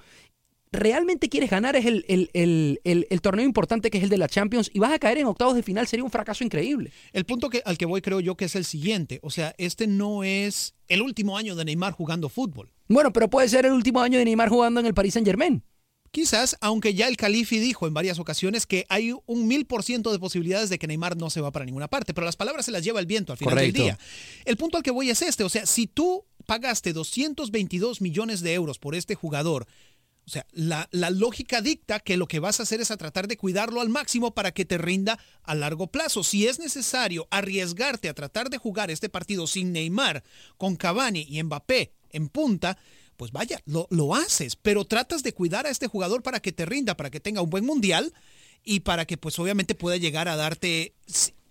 Realmente 0.72 1.28
quieres 1.28 1.50
ganar 1.50 1.76
es 1.76 1.87
el, 1.87 2.04
el- 2.09 2.30
el- 2.33 2.80
el- 2.83 3.07
el 3.09 3.20
torneo 3.20 3.44
importante 3.44 3.90
que 3.90 3.98
es 3.98 4.04
el 4.04 4.11
de 4.11 4.18
la 4.18 4.26
Champions 4.28 4.70
y 4.74 4.80
vas 4.80 4.92
a 4.92 4.98
caer 4.98 5.18
en 5.18 5.26
octavos 5.26 5.54
de 5.54 5.62
final, 5.62 5.87
sería 5.87 6.02
un 6.04 6.11
fracaso 6.11 6.42
increíble. 6.42 6.90
El 7.12 7.24
punto 7.24 7.48
que, 7.48 7.62
al 7.64 7.78
que 7.78 7.87
voy 7.87 8.00
creo 8.02 8.18
yo 8.18 8.37
que 8.37 8.46
es 8.46 8.57
el 8.57 8.64
siguiente. 8.64 9.20
O 9.22 9.30
sea, 9.30 9.54
este 9.57 9.87
no 9.87 10.24
es 10.24 10.74
el 10.88 11.02
último 11.02 11.37
año 11.38 11.54
de 11.54 11.64
Neymar 11.64 11.92
jugando 11.92 12.28
fútbol. 12.28 12.72
Bueno, 12.88 13.12
pero 13.12 13.30
puede 13.30 13.48
ser 13.48 13.66
el 13.66 13.72
último 13.72 14.00
año 14.00 14.18
de 14.18 14.24
Neymar 14.24 14.48
jugando 14.48 14.80
en 14.80 14.87
el 14.87 14.94
Paris 14.94 15.14
Saint 15.14 15.26
Germain. 15.28 15.62
Quizás, 16.14 16.57
aunque 16.61 16.94
ya 16.94 17.09
el 17.09 17.16
Califi 17.16 17.59
dijo 17.59 17.88
en 17.88 17.92
varias 17.92 18.20
ocasiones 18.20 18.66
que 18.66 18.87
hay 18.88 19.12
un 19.27 19.48
mil 19.48 19.66
por 19.66 19.83
ciento 19.83 20.12
de 20.12 20.20
posibilidades 20.20 20.70
de 20.70 20.79
que 20.79 20.87
Neymar 20.87 21.16
no 21.16 21.29
se 21.29 21.40
va 21.40 21.50
para 21.50 21.64
ninguna 21.64 21.88
parte, 21.88 22.14
pero 22.14 22.24
las 22.24 22.37
palabras 22.37 22.66
se 22.66 22.70
las 22.70 22.85
lleva 22.85 23.00
el 23.00 23.07
viento 23.07 23.33
al 23.33 23.38
final 23.38 23.55
Correcto. 23.55 23.79
del 23.79 23.83
día. 23.83 23.98
El 24.44 24.57
punto 24.57 24.77
al 24.77 24.85
que 24.85 24.92
voy 24.92 25.11
es 25.11 25.22
este, 25.22 25.42
o 25.42 25.48
sea, 25.48 25.66
si 25.66 25.88
tú 25.88 26.24
pagaste 26.46 26.92
222 26.92 28.00
millones 28.00 28.42
de 28.42 28.55
euros 28.55 28.79
por 28.79 28.94
este 28.94 29.16
jugador, 29.16 29.66
o 30.24 30.31
sea, 30.31 30.46
la, 30.53 30.88
la 30.92 31.11
lógica 31.11 31.61
dicta 31.61 31.98
que 31.98 32.16
lo 32.16 32.29
que 32.29 32.38
vas 32.38 32.61
a 32.61 32.62
hacer 32.62 32.81
es 32.81 32.92
a 32.92 32.96
tratar 32.96 33.27
de 33.27 33.37
cuidarlo 33.37 33.81
al 33.81 33.88
máximo 33.88 34.35
para 34.35 34.53
que 34.53 34.64
te 34.64 34.79
rinda 34.79 35.18
a 35.42 35.57
largo 35.57 35.88
plazo. 35.88 36.22
Si 36.22 36.46
es 36.46 36.61
necesario 36.61 37.27
arriesgarte 37.33 38.09
a 38.09 38.14
tratar 38.14 38.50
de 38.50 38.59
jugar 38.59 38.92
este 38.92 39.09
partido 39.09 39.48
sin 39.48 39.72
Neymar, 39.72 40.22
con 40.59 40.77
Cavani 40.77 41.27
y 41.29 41.42
Mbappé 41.42 41.92
en 42.11 42.29
punta, 42.29 42.79
pues 43.16 43.33
vaya, 43.33 43.61
lo, 43.66 43.87
lo 43.90 44.14
haces, 44.14 44.57
pero 44.57 44.85
tratas 44.85 45.22
de 45.22 45.33
cuidar 45.33 45.66
a 45.66 45.70
este 45.70 45.87
jugador 45.87 46.22
para 46.22 46.40
que 46.40 46.53
te 46.53 46.64
rinda, 46.66 46.96
para 46.96 47.11
que 47.11 47.20
tenga 47.20 47.40
un 47.42 47.50
buen 47.50 47.64
mundial 47.64 48.12
y 48.64 48.81
para 48.81 49.05
que 49.07 49.16
pues 49.16 49.38
obviamente 49.38 49.74
pueda 49.74 49.96
llegar 49.96 50.29
a 50.29 50.37
darte, 50.37 50.94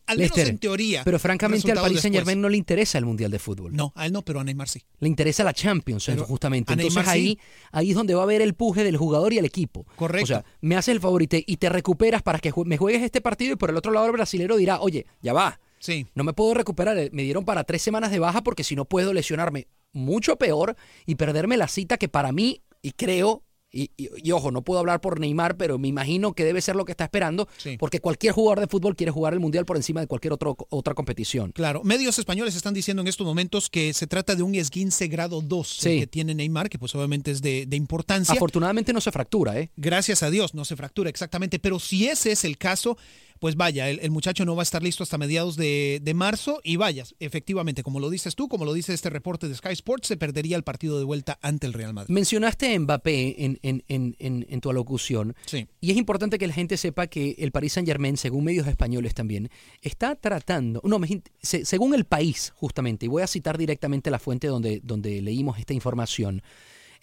al 0.05 0.17
menos 0.17 0.35
Lester, 0.35 0.49
en 0.49 0.57
teoría. 0.57 1.03
Pero 1.05 1.17
francamente 1.19 1.71
al 1.71 1.77
Paris 1.77 2.01
Saint. 2.01 2.15
Germain 2.15 2.41
no 2.41 2.49
le 2.49 2.57
interesa 2.57 2.97
el 2.97 3.05
Mundial 3.05 3.31
de 3.31 3.39
Fútbol. 3.39 3.73
No, 3.75 3.93
a 3.95 4.05
él 4.05 4.11
no, 4.11 4.21
pero 4.23 4.39
a 4.39 4.43
Neymar 4.43 4.67
sí. 4.67 4.81
Le 4.99 5.07
interesa 5.07 5.43
la 5.43 5.53
Champions, 5.53 6.05
Pero 6.07 6.25
justamente. 6.25 6.73
Entonces 6.73 7.07
ahí, 7.07 7.37
es 7.71 7.95
donde 7.95 8.13
va 8.15 8.21
a 8.21 8.23
haber 8.23 8.41
el 8.41 8.53
puje 8.53 8.83
del 8.83 8.97
jugador 8.97 9.31
y 9.31 9.37
el 9.37 9.45
equipo. 9.45 9.85
Correcto. 9.95 10.23
O 10.23 10.27
sea, 10.27 10.45
me 10.61 10.75
haces 10.75 10.93
el 10.93 10.99
favorito 10.99 11.37
y 11.39 11.57
te 11.57 11.69
recuperas 11.69 12.21
para 12.21 12.39
que 12.39 12.51
jue- 12.51 12.65
me 12.65 12.77
juegues 12.77 13.01
este 13.03 13.21
partido 13.21 13.53
y 13.53 13.55
por 13.55 13.69
el 13.69 13.77
otro 13.77 13.91
lado 13.91 14.05
el 14.07 14.11
brasilero 14.11 14.57
dirá, 14.57 14.81
oye, 14.81 15.05
ya 15.21 15.31
va. 15.33 15.59
Sí. 15.79 16.07
No 16.15 16.23
me 16.23 16.33
puedo 16.33 16.53
recuperar. 16.53 16.97
Me 17.11 17.23
dieron 17.23 17.45
para 17.45 17.63
tres 17.63 17.81
semanas 17.81 18.09
de 18.11 18.19
baja 18.19 18.41
porque 18.43 18.63
si 18.63 18.75
no 18.75 18.85
puedo 18.85 19.13
lesionarme 19.13 19.67
mucho 19.93 20.35
peor 20.37 20.75
y 21.05 21.15
perderme 21.15 21.57
la 21.57 21.67
cita 21.67 21.97
que 21.97 22.09
para 22.09 22.31
mí, 22.31 22.61
y 22.81 22.91
creo, 22.91 23.43
y, 23.75 23.89
y- 23.97 24.09
y 24.23 24.31
ojo, 24.31 24.51
no 24.51 24.61
puedo 24.63 24.79
hablar 24.79 25.01
por 25.01 25.19
Neymar, 25.19 25.57
pero 25.57 25.79
me 25.79 25.87
imagino 25.87 26.33
que 26.33 26.43
debe 26.45 26.61
ser 26.61 26.75
lo 26.75 26.85
que 26.85 26.91
está 26.91 27.05
esperando, 27.05 27.47
Sí. 27.57 27.75
porque 27.79 27.99
cualquier 27.99 28.31
jugador 28.33 28.59
de 28.59 28.67
fútbol 28.67 28.95
quiere 28.95 29.11
jugar 29.11 29.33
el 29.33 29.39
Mundial 29.39 29.65
por 29.65 29.77
encima 29.77 29.99
de 29.99 30.05
cualquier 30.05 30.31
otro, 30.33 30.55
otra 30.69 30.93
competición. 30.93 31.51
Claro, 31.53 31.81
medios 31.83 32.19
españoles 32.19 32.55
están 32.55 32.75
diciendo 32.75 33.01
en 33.01 33.07
estos 33.07 33.25
momentos 33.25 33.71
que 33.71 33.91
se 33.93 34.05
trata 34.05 34.35
de 34.35 34.43
un 34.43 34.53
esguince 34.53 35.07
grado 35.07 35.41
2 35.41 35.85
el 35.87 35.91
Sí. 35.93 35.99
que 36.01 36.07
tiene 36.07 36.35
Neymar, 36.35 36.69
que 36.69 36.77
pues 36.77 36.93
obviamente 36.93 37.31
es 37.31 37.41
de, 37.41 37.65
de 37.65 37.75
importancia. 37.75 38.35
Afortunadamente 38.35 38.93
no 38.93 39.01
se 39.01 39.11
fractura, 39.11 39.57
¿eh? 39.59 39.71
Gracias 39.75 40.21
a 40.21 40.29
Dios, 40.29 40.53
no 40.53 40.65
se 40.65 40.75
fractura 40.75 41.09
exactamente, 41.09 41.57
pero 41.57 41.79
si 41.79 42.07
ese 42.07 42.31
es 42.33 42.43
el 42.43 42.59
caso, 42.59 42.95
pues 43.39 43.55
vaya, 43.55 43.89
el, 43.89 43.99
el 44.01 44.11
muchacho 44.11 44.45
no 44.45 44.55
va 44.55 44.61
a 44.61 44.63
estar 44.63 44.81
listo 44.83 45.03
hasta 45.03 45.17
mediados 45.17 45.55
de, 45.55 45.99
de 46.01 46.13
marzo 46.13 46.61
y 46.63 46.75
vayas, 46.77 47.15
efectivamente, 47.19 47.83
como 47.83 47.99
lo 47.99 48.09
dices 48.09 48.35
tú, 48.35 48.47
como 48.47 48.65
lo 48.65 48.73
dice 48.73 48.93
este 48.93 49.09
reporte 49.09 49.47
de 49.47 49.55
Sky 49.55 49.73
Sports, 49.73 50.07
se 50.07 50.17
perdería 50.17 50.55
el 50.55 50.63
partido 50.63 50.97
de 50.97 51.03
vuelta 51.05 51.39
ante 51.41 51.67
el 51.67 51.73
Real 51.73 51.93
Madrid. 51.93 52.13
Mencionaste 52.13 52.73
a 52.73 52.79
Mbappé 52.79 53.43
en, 53.45 53.59
en- 53.63 53.83
en- 53.87 54.15
en- 54.19 54.61
tu 54.61 54.69
alocución. 54.69 55.35
Sí. 55.45 55.67
Y 55.81 55.91
es 55.91 55.97
importante 55.97 56.37
que 56.37 56.47
la 56.47 56.53
gente 56.53 56.77
sepa 56.77 57.07
que 57.07 57.35
el 57.39 57.51
Paris 57.51 57.73
Saint 57.73 57.87
Germain, 57.87 58.15
según 58.17 58.45
medios 58.45 58.65
españoles 58.67 59.13
también, 59.13 59.49
está 59.81 60.15
tratando, 60.15 60.79
no, 60.85 60.99
según 61.41 61.93
el 61.95 62.05
país 62.05 62.53
justamente, 62.55 63.05
y 63.05 63.09
voy 63.09 63.23
a 63.23 63.27
citar 63.27 63.57
directamente 63.57 64.09
la 64.11 64.19
fuente 64.19 64.47
donde, 64.47 64.79
donde 64.83 65.21
leímos 65.21 65.59
esta 65.59 65.73
información, 65.73 66.41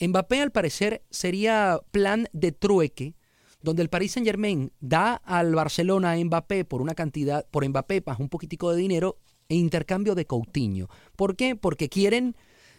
Mbappé 0.01 0.41
al 0.41 0.51
parecer 0.51 1.03
sería 1.11 1.79
plan 1.91 2.27
de 2.33 2.53
trueque, 2.53 3.15
donde 3.63 3.83
el 3.83 3.89
Paris 3.91 4.13
Saint 4.13 4.27
Germain 4.27 4.73
da 4.81 5.15
al 5.15 5.55
Barcelona 5.55 6.13
a 6.13 6.17
Mbappé 6.25 6.65
por 6.65 6.81
una 6.83 6.95
cantidad, 6.95 7.47
por 7.51 7.69
Mbappé 7.69 8.03
más 8.07 8.19
un 8.21 8.29
poquitico 8.29 8.71
de 8.73 8.81
dinero 8.81 9.19
e 9.49 9.57
intercambio 9.57 10.15
de 10.15 10.27
Coutinho. 10.27 10.89
¿Por 11.17 11.37
qué? 11.37 11.57
Porque 11.57 11.89
quieren 11.89 12.37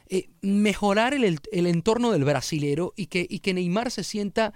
eh, 0.08 0.30
mejorar 0.42 1.14
el, 1.14 1.40
entorno 1.52 2.12
del 2.12 2.24
brasilero 2.24 2.94
y 2.96 3.08
que, 3.08 3.26
y 3.30 3.40
Neymar 3.54 3.92
se 3.92 4.04
sienta, 4.04 4.54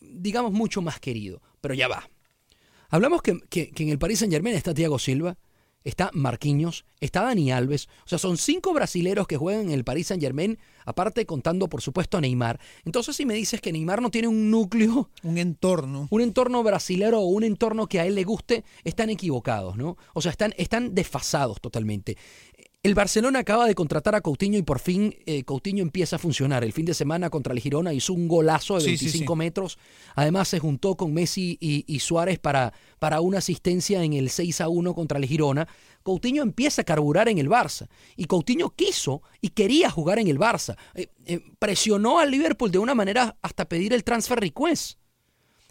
digamos, 0.00 0.52
mucho 0.52 0.82
más 0.82 1.00
querido. 1.00 1.42
Pero 1.60 1.74
ya 1.74 1.88
va. 1.88 2.08
Hablamos 2.88 3.22
que, 3.22 3.40
que- 3.48 3.70
que 3.70 3.82
en 3.82 3.88
el 3.88 3.98
Paris 3.98 4.20
Saint 4.20 4.32
Germain 4.32 4.54
está 4.54 4.72
Thiago 4.74 4.98
Silva, 4.98 5.36
está 5.84 6.10
Marquinhos, 6.14 6.84
está 7.00 7.22
Dani 7.22 7.52
Alves. 7.52 7.88
O 8.04 8.08
sea, 8.08 8.18
son 8.18 8.36
cinco 8.38 8.72
brasileros 8.72 9.26
que 9.26 9.36
juegan 9.36 9.66
en 9.66 9.70
el 9.72 9.84
Paris 9.84 10.08
Saint 10.08 10.22
Germain, 10.22 10.58
aparte 10.84 11.26
contando, 11.26 11.68
por 11.68 11.82
supuesto, 11.82 12.16
a 12.16 12.20
Neymar. 12.20 12.58
Entonces, 12.84 13.14
si 13.16 13.26
me 13.26 13.34
dices 13.34 13.60
que 13.60 13.72
Neymar 13.72 14.02
no 14.02 14.10
tiene 14.10 14.28
un 14.28 14.50
núcleo, 14.50 15.10
Un 15.22 15.38
entorno. 15.38 16.08
un 16.10 16.20
entorno 16.20 16.62
brasilero 16.62 17.20
o 17.20 17.26
un 17.26 17.44
entorno 17.44 17.86
que 17.86 18.00
a 18.00 18.06
él 18.06 18.14
le 18.14 18.24
guste, 18.24 18.64
están 18.82 19.10
equivocados, 19.10 19.76
¿no? 19.76 19.96
O 20.14 20.22
sea, 20.22 20.30
están, 20.30 20.54
están 20.56 20.94
desfasados 20.94 21.60
totalmente. 21.60 22.16
El 22.84 22.94
Barcelona 22.94 23.38
acaba 23.38 23.66
de 23.66 23.74
contratar 23.74 24.14
a 24.14 24.20
Coutinho 24.20 24.58
y 24.58 24.62
por 24.62 24.78
fin 24.78 25.16
eh, 25.24 25.42
Coutinho 25.44 25.82
empieza 25.82 26.16
a 26.16 26.18
funcionar. 26.18 26.64
El 26.64 26.74
fin 26.74 26.84
de 26.84 26.92
semana 26.92 27.30
contra 27.30 27.54
el 27.54 27.60
Girona 27.60 27.94
hizo 27.94 28.12
un 28.12 28.28
golazo 28.28 28.74
de 28.74 28.82
Sí, 28.82 28.98
sí, 28.98 29.06
25 29.06 29.32
sí. 29.32 29.38
metros. 29.38 29.78
Además 30.14 30.48
se 30.48 30.58
juntó 30.58 30.94
con 30.94 31.14
Messi 31.14 31.56
y, 31.62 31.86
y 31.86 32.00
Suárez 32.00 32.38
para, 32.38 32.74
para 32.98 33.22
una 33.22 33.38
asistencia 33.38 34.04
en 34.04 34.12
el 34.12 34.28
6 34.28 34.60
a 34.60 34.68
1 34.68 34.94
contra 34.94 35.18
el 35.18 35.24
Girona. 35.24 35.66
Coutinho 36.02 36.42
empieza 36.42 36.82
a 36.82 36.84
carburar 36.84 37.30
en 37.30 37.38
el 37.38 37.48
Barça. 37.48 37.88
Y 38.16 38.26
Coutinho 38.26 38.68
quiso 38.68 39.22
y 39.40 39.48
quería 39.48 39.88
jugar 39.88 40.18
en 40.18 40.28
el 40.28 40.38
Barça. 40.38 40.76
Eh, 40.94 41.08
eh, 41.24 41.40
presionó 41.58 42.18
al 42.18 42.30
Liverpool 42.30 42.70
de 42.70 42.80
una 42.80 42.94
manera 42.94 43.38
hasta 43.40 43.64
pedir 43.64 43.94
el 43.94 44.04
transfer 44.04 44.38
request. 44.38 44.98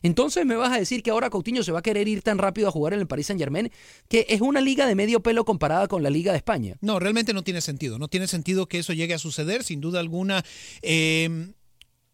Entonces 0.04 0.46
me 0.46 0.56
vas 0.56 0.72
a 0.72 0.78
decir 0.80 1.02
que 1.02 1.10
ahora 1.12 1.30
Coutinho 1.30 1.64
se 1.64 1.72
va 1.72 1.80
a 1.80 1.82
querer 1.82 2.08
ir 2.08 2.22
tan 2.22 2.38
rápido 2.38 2.68
a 2.68 2.72
jugar 2.72 2.94
en 2.94 3.00
el 3.00 3.08
Paris 3.08 3.28
Saint 3.28 3.40
Germain, 3.42 3.72
que 4.08 4.26
es 4.30 4.42
una 4.42 4.62
liga 4.62 4.86
de 4.86 4.94
medio 4.96 5.22
pelo 5.24 5.46
comparada 5.46 5.88
con 5.88 6.04
la 6.04 6.10
Liga 6.12 6.32
de 6.34 6.38
España. 6.38 6.76
No, 6.82 7.00
realmente 7.00 7.34
no 7.34 7.44
tiene 7.44 7.62
sentido. 7.62 7.98
No 7.98 8.08
tiene 8.10 8.28
sentido 8.28 8.68
que 8.68 8.80
eso 8.80 8.94
llegue 8.94 9.14
a 9.16 9.18
suceder, 9.20 9.64
sin 9.64 9.82
duda 9.82 10.00
alguna. 10.00 10.44
Eh, 10.82 11.54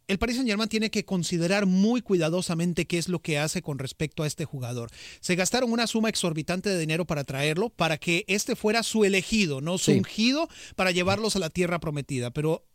el 0.08 0.18
Paris 0.18 0.38
Saint 0.38 0.50
Germain 0.50 0.70
tiene 0.70 0.90
que 0.90 1.06
considerar 1.06 1.66
muy 1.68 2.02
cuidadosamente 2.02 2.86
qué 2.86 2.98
es 2.98 3.10
lo 3.10 3.20
que 3.20 3.38
hace 3.38 3.62
con 3.62 3.78
respecto 3.78 4.24
a 4.24 4.28
este 4.28 4.44
jugador. 4.46 4.90
Se 5.20 5.36
gastaron 5.36 5.72
una 5.72 5.86
suma 5.86 6.10
exorbitante 6.10 6.70
de 6.70 6.80
dinero 6.80 7.06
para 7.06 7.24
traerlo, 7.24 7.70
para 7.70 7.98
que 7.98 8.26
este 8.28 8.56
fuera 8.56 8.82
su 8.82 9.04
elegido, 9.06 9.62
no 9.62 9.78
su 9.78 9.92
Sí. 9.92 9.98
ungido, 10.00 10.50
para 10.76 10.92
llevarlos 10.92 11.36
a 11.36 11.40
la 11.40 11.50
tierra 11.52 11.80
prometida. 11.80 12.32
Pero 12.32 12.66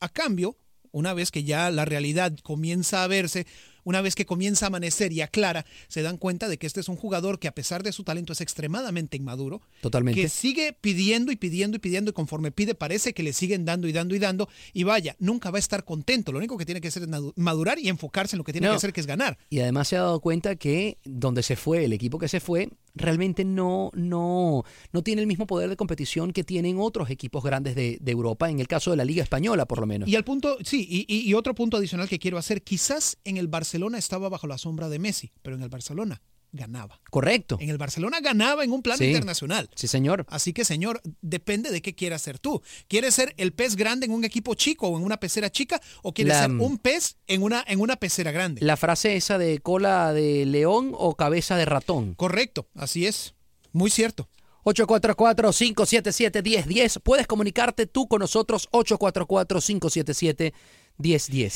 a 0.00 0.08
cambio, 0.10 0.58
una 0.90 1.14
vez 1.14 1.30
que 1.30 1.44
ya 1.44 1.70
la 1.70 1.86
realidad 1.86 2.36
comienza 2.42 3.04
a 3.04 3.06
verse, 3.06 3.46
una 3.84 4.00
vez 4.00 4.14
que 4.14 4.26
comienza 4.26 4.66
a 4.66 4.68
amanecer 4.68 5.12
y 5.12 5.20
aclara, 5.20 5.64
se 5.88 6.02
dan 6.02 6.16
cuenta 6.18 6.48
de 6.48 6.58
que 6.58 6.66
este 6.66 6.80
es 6.80 6.88
un 6.88 6.96
jugador 6.96 7.38
que 7.38 7.48
a 7.48 7.54
pesar 7.54 7.82
de 7.82 7.92
su 7.92 8.04
talento 8.04 8.32
es 8.32 8.40
extremadamente 8.40 9.16
inmaduro, 9.16 9.60
Totalmente. 9.80 10.20
que 10.20 10.28
sigue 10.28 10.72
pidiendo 10.80 11.32
y 11.32 11.36
pidiendo 11.36 11.76
y 11.76 11.80
pidiendo 11.80 12.10
y 12.10 12.12
conforme 12.14 12.52
pide 12.52 12.74
parece 12.74 13.12
que 13.14 13.22
le 13.22 13.32
siguen 13.32 13.64
dando 13.64 13.88
y 13.88 13.92
dando 13.92 14.14
y 14.14 14.18
dando 14.18 14.48
y 14.72 14.84
vaya, 14.84 15.16
nunca 15.18 15.50
va 15.50 15.58
a 15.58 15.60
estar 15.60 15.84
contento. 15.84 16.32
Lo 16.32 16.38
único 16.38 16.56
que 16.56 16.64
tiene 16.64 16.80
que 16.80 16.88
hacer 16.88 17.02
es 17.02 17.08
madu- 17.08 17.32
madurar 17.36 17.78
y 17.78 17.88
enfocarse 17.88 18.36
en 18.36 18.38
lo 18.38 18.44
que 18.44 18.52
tiene 18.52 18.66
No. 18.68 18.72
que 18.74 18.76
hacer, 18.76 18.92
que 18.92 19.00
es 19.00 19.06
ganar. 19.06 19.38
Y 19.50 19.60
además 19.60 19.88
se 19.88 19.96
ha 19.96 20.00
dado 20.02 20.20
cuenta 20.20 20.56
que 20.56 20.98
donde 21.04 21.42
se 21.42 21.56
fue, 21.56 21.84
el 21.84 21.92
equipo 21.92 22.18
que 22.18 22.28
se 22.28 22.40
fue, 22.40 22.68
realmente 22.94 23.44
no, 23.44 23.90
no, 23.94 24.64
no 24.92 25.02
tiene 25.02 25.22
el 25.22 25.26
mismo 25.26 25.46
poder 25.46 25.68
de 25.70 25.76
competición 25.76 26.32
que 26.32 26.44
tienen 26.44 26.76
otros 26.78 27.10
equipos 27.10 27.42
grandes 27.42 27.74
de, 27.74 27.98
de 28.00 28.12
Europa, 28.12 28.50
en 28.50 28.60
el 28.60 28.68
caso 28.68 28.90
de 28.90 28.96
la 28.98 29.04
Liga 29.04 29.22
Española, 29.22 29.66
por 29.66 29.80
lo 29.80 29.86
menos. 29.86 30.08
Y 30.08 30.14
al 30.16 30.24
punto, 30.24 30.58
sí, 30.62 30.86
y, 30.88 31.06
y- 31.12 31.28
y 31.28 31.34
otro 31.34 31.54
punto 31.54 31.78
adicional 31.78 32.08
que 32.08 32.18
quiero 32.18 32.38
hacer, 32.38 32.62
quizás 32.62 33.16
en 33.24 33.38
el 33.38 33.48
Barcelona 33.48 33.71
estaba 33.98 34.28
bajo 34.28 34.46
la 34.46 34.58
sombra 34.58 34.88
de 34.88 34.98
Messi, 34.98 35.32
pero 35.42 35.56
en 35.56 35.62
el 35.62 35.68
Barcelona 35.68 36.22
ganaba. 36.54 37.00
Correcto. 37.10 37.56
En 37.60 37.70
el 37.70 37.78
Barcelona 37.78 38.20
ganaba 38.20 38.62
en 38.62 38.72
un 38.72 38.82
plano 38.82 38.98
Sí. 38.98 39.06
internacional. 39.06 39.70
Sí, 39.74 39.88
señor. 39.88 40.26
Así 40.28 40.52
que, 40.52 40.66
señor, 40.66 41.00
depende 41.22 41.70
de 41.70 41.80
qué 41.80 41.94
quieras 41.94 42.20
ser 42.20 42.38
tú. 42.38 42.60
¿Quieres 42.88 43.14
ser 43.14 43.32
el 43.38 43.54
pez 43.54 43.74
grande 43.74 44.04
en 44.04 44.12
un 44.12 44.22
equipo 44.24 44.54
chico 44.54 44.88
o 44.88 44.98
en 44.98 45.04
una 45.04 45.16
pecera 45.18 45.50
chica? 45.50 45.80
¿O 46.02 46.12
quieres 46.12 46.34
La- 46.34 46.42
ser 46.42 46.50
un 46.50 46.76
pez 46.76 47.16
en 47.26 47.42
una, 47.42 47.64
en 47.66 47.80
una 47.80 47.96
pecera 47.96 48.32
grande? 48.32 48.60
La 48.60 48.76
frase 48.76 49.16
esa 49.16 49.38
de 49.38 49.60
cola 49.60 50.12
de 50.12 50.44
león 50.44 50.92
o 50.94 51.14
cabeza 51.16 51.56
de 51.56 51.64
ratón. 51.64 52.14
Correcto, 52.16 52.68
así 52.74 53.06
es. 53.06 53.34
Muy 53.72 53.88
cierto. 53.90 54.28
844-577-1010. 54.64 57.00
Puedes 57.02 57.26
comunicarte 57.26 57.86
tú 57.86 58.06
con 58.08 58.20
nosotros, 58.20 58.68
844-577-1010. 58.72 60.52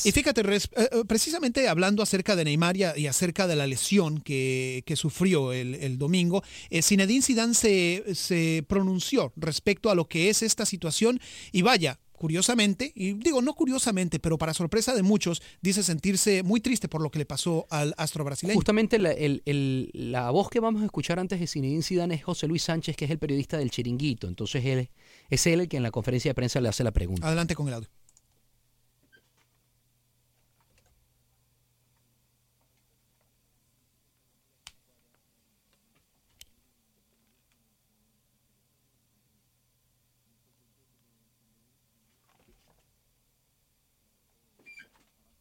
Y 0.06 0.12
fíjate, 0.12 0.40
eh, 0.40 0.58
eh, 0.76 0.88
precisamente 1.06 1.68
hablando 1.68 2.02
acerca 2.02 2.34
de 2.36 2.44
Neymar 2.44 2.76
y, 2.76 3.06
acerca 3.06 3.46
de 3.46 3.54
la 3.56 3.66
lesión 3.66 4.20
que, 4.20 4.82
que 4.86 4.96
sufrió 4.96 5.52
el, 5.52 5.74
el 5.76 5.98
domingo, 5.98 6.42
eh, 6.70 6.82
Zinedine 6.82 7.22
Zidane 7.22 7.54
se, 7.54 8.02
se 8.14 8.64
pronunció 8.68 9.32
respecto 9.36 9.90
a 9.90 9.94
lo 9.94 10.08
que 10.08 10.30
es 10.30 10.42
esta 10.42 10.66
situación 10.66 11.20
y 11.52 11.62
vaya, 11.62 12.00
curiosamente, 12.12 12.92
y 12.94 13.12
digo 13.12 13.40
no 13.42 13.54
curiosamente, 13.54 14.18
pero 14.18 14.38
para 14.38 14.54
sorpresa 14.54 14.94
de 14.94 15.02
muchos, 15.02 15.42
dice 15.60 15.82
sentirse 15.82 16.42
muy 16.42 16.60
triste 16.60 16.88
por 16.88 17.00
lo 17.02 17.10
que 17.10 17.18
le 17.18 17.26
pasó 17.26 17.66
al 17.70 17.94
astro 17.98 18.24
brasileño. 18.24 18.56
Justamente 18.56 18.98
la, 18.98 19.12
el- 19.12 19.42
el- 19.44 19.90
la 19.92 20.30
voz 20.30 20.48
que 20.48 20.58
vamos 20.58 20.82
a 20.82 20.86
escuchar 20.86 21.18
antes 21.18 21.38
de 21.38 21.46
Zinedine 21.46 21.82
Zidane 21.82 22.14
es 22.14 22.24
José 22.24 22.48
Luis 22.48 22.62
Sánchez, 22.62 22.96
que 22.96 23.04
es 23.04 23.10
el 23.10 23.18
periodista 23.18 23.58
del 23.58 23.70
Chiringuito. 23.70 24.26
Entonces 24.28 24.64
él, 24.64 24.88
es 25.30 25.46
él 25.46 25.60
el 25.60 25.68
que 25.68 25.76
en 25.76 25.82
la 25.82 25.90
conferencia 25.90 26.30
de 26.30 26.34
prensa 26.34 26.60
le 26.60 26.68
hace 26.70 26.82
la 26.82 26.92
pregunta. 26.92 27.26
Adelante 27.26 27.54
con 27.54 27.68
el 27.68 27.74
audio. 27.74 27.88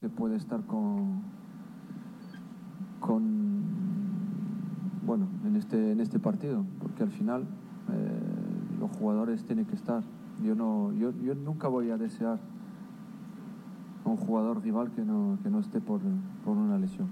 Después 0.05 0.31
de 0.31 0.37
estar 0.37 0.61
con 0.65 1.23
con 2.99 3.63
bueno 5.05 5.27
en 5.45 5.55
este 5.55 5.91
en 5.91 5.99
este 5.99 6.19
partido 6.19 6.63
porque 6.79 7.03
al 7.03 7.11
final 7.11 7.43
eh, 7.91 8.79
los 8.79 8.91
jugadores 8.91 9.43
tienen 9.45 9.65
que 9.65 9.75
estar 9.75 10.03
yo 10.43 10.53
no 10.53 10.93
yo, 10.93 11.11
yo 11.23 11.33
nunca 11.33 11.67
voy 11.67 11.89
a 11.89 11.97
desear 11.97 12.39
a 14.05 14.09
un 14.09 14.17
jugador 14.17 14.61
rival 14.63 14.91
que 14.91 15.01
no 15.01 15.39
que 15.41 15.49
no 15.49 15.59
esté 15.59 15.81
por, 15.81 16.01
por 16.43 16.55
una 16.55 16.77
lesión 16.77 17.07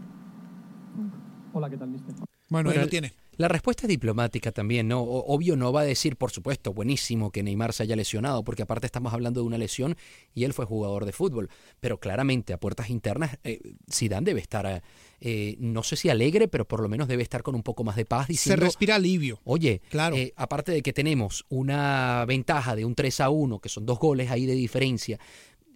Nunca. 0.95 1.17
Hola, 1.53 1.69
¿qué 1.71 1.77
tal, 1.77 1.89
mister? 1.89 2.13
Bueno, 2.49 2.69
ahí 2.69 2.77
lo 2.77 2.87
tiene. 2.87 3.11
La 3.37 3.47
respuesta 3.47 3.83
es 3.83 3.89
diplomática 3.89 4.51
también, 4.51 4.87
¿no? 4.87 5.01
Obvio 5.01 5.55
no 5.55 5.73
va 5.73 5.81
a 5.81 5.85
decir, 5.85 6.17
por 6.17 6.31
supuesto, 6.31 6.73
buenísimo 6.73 7.31
que 7.31 7.41
Neymar 7.43 7.73
se 7.73 7.83
haya 7.83 7.95
lesionado, 7.95 8.43
porque 8.43 8.61
aparte 8.63 8.85
estamos 8.85 9.13
hablando 9.13 9.41
de 9.41 9.47
una 9.47 9.57
lesión 9.57 9.95
y 10.35 10.43
él 10.43 10.53
fue 10.53 10.65
jugador 10.65 11.05
de 11.05 11.13
fútbol. 11.13 11.49
Pero 11.79 11.99
claramente, 11.99 12.53
a 12.53 12.59
puertas 12.59 12.89
internas, 12.89 13.37
eh, 13.43 13.59
Zidane 13.91 14.25
debe 14.25 14.39
estar, 14.41 14.83
eh, 15.19 15.55
no 15.59 15.81
sé 15.83 15.95
si 15.95 16.09
alegre, 16.09 16.47
pero 16.47 16.65
por 16.67 16.81
lo 16.81 16.89
menos 16.89 17.07
debe 17.07 17.23
estar 17.23 17.41
con 17.43 17.55
un 17.55 17.63
poco 17.63 17.83
más 17.83 17.95
de 17.95 18.05
paz. 18.05 18.27
Se 18.35 18.55
respira 18.55 18.95
alivio. 18.95 19.39
Oye, 19.45 19.81
Claro. 19.89 20.15
eh, 20.15 20.33
aparte 20.35 20.71
de 20.71 20.81
que 20.83 20.93
tenemos 20.93 21.45
una 21.49 22.25
ventaja 22.25 22.75
de 22.75 22.85
un 22.85 22.93
3 22.93 23.19
a 23.21 23.29
1, 23.29 23.59
que 23.59 23.69
son 23.69 23.85
dos 23.85 23.97
goles 23.99 24.29
ahí 24.29 24.45
de 24.45 24.53
diferencia, 24.53 25.19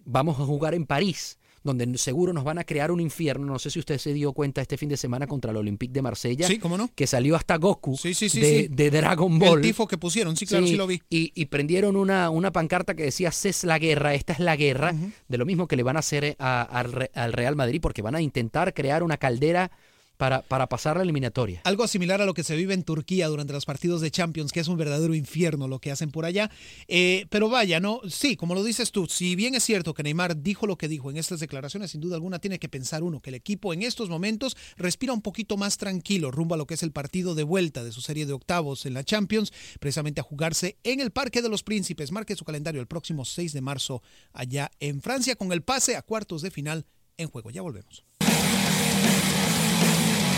vamos 0.04 0.38
a 0.40 0.44
jugar 0.44 0.74
en 0.74 0.86
París, 0.86 1.37
donde 1.64 1.98
seguro 1.98 2.32
nos 2.32 2.44
van 2.44 2.58
a 2.58 2.64
crear 2.64 2.90
un 2.90 3.00
infierno. 3.00 3.46
No 3.46 3.58
sé 3.58 3.70
si 3.70 3.78
usted 3.78 3.98
se 3.98 4.12
dio 4.12 4.32
cuenta 4.32 4.60
este 4.62 4.76
fin 4.76 4.88
de 4.88 4.96
semana 4.96 5.26
contra 5.26 5.50
el 5.50 5.56
Olympique 5.56 5.92
de 5.92 6.02
Marsella, 6.02 6.46
Sí, 6.46 6.58
¿cómo 6.58 6.76
no? 6.78 6.90
que 6.94 7.06
salió 7.06 7.36
hasta 7.36 7.56
Goku 7.56 7.96
Sí, 7.96 8.14
sí, 8.14 8.28
sí, 8.28 8.68
de, 8.68 8.90
Dragon 8.90 9.38
Ball. 9.38 9.58
El 9.58 9.62
tifo 9.62 9.86
que 9.86 9.98
pusieron, 9.98 10.36
sí, 10.36 10.46
claro, 10.46 10.66
sí, 10.66 10.76
lo 10.76 10.86
vi. 10.86 11.02
Y, 11.10 11.32
y 11.34 11.46
prendieron 11.46 11.96
una, 11.96 12.30
una 12.30 12.52
pancarta 12.52 12.94
que 12.94 13.02
decía, 13.04 13.30
cés 13.32 13.64
la 13.64 13.78
guerra, 13.78 14.14
esta 14.14 14.32
es 14.32 14.38
la 14.40 14.56
guerra, 14.56 14.94
de 15.28 15.38
lo 15.38 15.44
mismo 15.46 15.66
que 15.68 15.76
le 15.76 15.82
van 15.82 15.96
a 15.96 16.00
hacer 16.00 16.36
a- 16.38 16.62
al 16.62 17.32
Real 17.32 17.56
Madrid, 17.56 17.80
porque 17.80 18.02
van 18.02 18.14
a 18.14 18.20
intentar 18.20 18.72
crear 18.74 19.02
una 19.02 19.16
caldera 19.16 19.70
para, 20.18 20.42
para 20.42 20.68
pasar 20.68 20.96
la 20.96 21.04
eliminatoria. 21.04 21.62
Algo 21.64 21.86
similar 21.86 22.20
a 22.20 22.26
lo 22.26 22.34
que 22.34 22.44
se 22.44 22.56
vive 22.56 22.74
en 22.74 22.82
Turquía 22.82 23.28
durante 23.28 23.54
los 23.54 23.64
partidos 23.64 24.02
de 24.02 24.10
Champions, 24.10 24.52
que 24.52 24.60
es 24.60 24.68
un 24.68 24.76
verdadero 24.76 25.14
infierno 25.14 25.68
lo 25.68 25.78
que 25.78 25.90
hacen 25.90 26.10
por 26.10 26.26
allá. 26.26 26.50
Eh, 26.88 27.26
pero 27.30 27.48
vaya, 27.48 27.80
¿no? 27.80 28.00
Sí, 28.10 28.36
como 28.36 28.54
lo 28.54 28.62
dices 28.62 28.90
tú, 28.92 29.06
si 29.06 29.36
bien 29.36 29.54
es 29.54 29.62
cierto 29.62 29.94
que 29.94 30.02
Neymar 30.02 30.42
dijo 30.42 30.66
lo 30.66 30.76
que 30.76 30.88
dijo 30.88 31.10
en 31.10 31.16
estas 31.16 31.40
declaraciones, 31.40 31.92
sin 31.92 32.00
duda 32.00 32.16
alguna 32.16 32.40
tiene 32.40 32.58
que 32.58 32.68
pensar 32.68 33.02
uno 33.02 33.20
que 33.20 33.30
el 33.30 33.36
equipo 33.36 33.72
en 33.72 33.82
estos 33.82 34.10
momentos 34.10 34.56
respira 34.76 35.12
un 35.12 35.22
poquito 35.22 35.56
más 35.56 35.78
tranquilo 35.78 36.30
rumbo 36.30 36.54
a 36.54 36.58
lo 36.58 36.66
que 36.66 36.74
es 36.74 36.82
el 36.82 36.92
partido 36.92 37.34
de 37.34 37.44
vuelta 37.44 37.84
de 37.84 37.92
su 37.92 38.00
serie 38.00 38.26
de 38.26 38.32
octavos 38.32 38.84
en 38.86 38.94
la 38.94 39.04
Champions, 39.04 39.52
precisamente 39.78 40.20
a 40.20 40.24
jugarse 40.24 40.78
en 40.82 41.00
el 41.00 41.12
Parque 41.12 41.42
de 41.42 41.48
los 41.48 41.62
Príncipes. 41.62 42.10
Marque 42.10 42.34
su 42.34 42.44
calendario 42.44 42.80
el 42.80 42.88
próximo 42.88 43.24
6 43.24 43.52
de 43.52 43.60
marzo 43.60 44.02
allá 44.32 44.70
en 44.80 45.00
Francia 45.00 45.36
con 45.36 45.52
el 45.52 45.62
pase 45.62 45.94
a 45.96 46.02
cuartos 46.02 46.42
de 46.42 46.50
final 46.50 46.86
en 47.16 47.28
juego. 47.28 47.50
Ya 47.50 47.62
volvemos. 47.62 48.04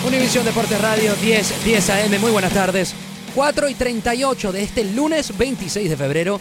Univisión 0.06 0.44
Deportes 0.44 0.80
Radio 0.80 1.14
10, 1.14 1.64
10 1.64 1.90
AM, 1.90 2.20
muy 2.20 2.30
buenas 2.30 2.52
tardes. 2.52 2.94
4 3.34 3.68
y 3.68 3.74
38 3.74 4.52
de 4.52 4.62
este 4.62 4.84
lunes 4.84 5.36
26 5.36 5.90
de 5.90 5.96
febrero. 5.96 6.40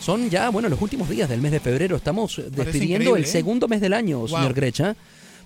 Son 0.00 0.30
ya, 0.30 0.48
bueno, 0.50 0.68
los 0.68 0.80
últimos 0.80 1.08
días 1.08 1.28
del 1.28 1.40
mes 1.40 1.52
de 1.52 1.60
febrero. 1.60 1.96
Estamos 1.96 2.40
despidiendo 2.50 3.16
el 3.16 3.24
¿eh? 3.24 3.26
segundo 3.26 3.68
mes 3.68 3.80
del 3.80 3.92
año, 3.94 4.20
Wow. 4.20 4.28
señor 4.28 4.54
Grecha. 4.54 4.96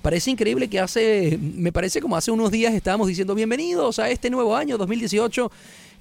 Parece 0.02 0.30
increíble 0.30 0.68
que 0.68 0.78
hace, 0.78 1.38
me 1.40 1.72
parece 1.72 2.02
como 2.02 2.14
hace 2.16 2.30
unos 2.30 2.50
días 2.50 2.74
estábamos 2.74 3.08
diciendo 3.08 3.34
bienvenidos 3.34 3.98
a 3.98 4.10
este 4.10 4.28
nuevo 4.28 4.54
año 4.54 4.76
2018. 4.76 5.50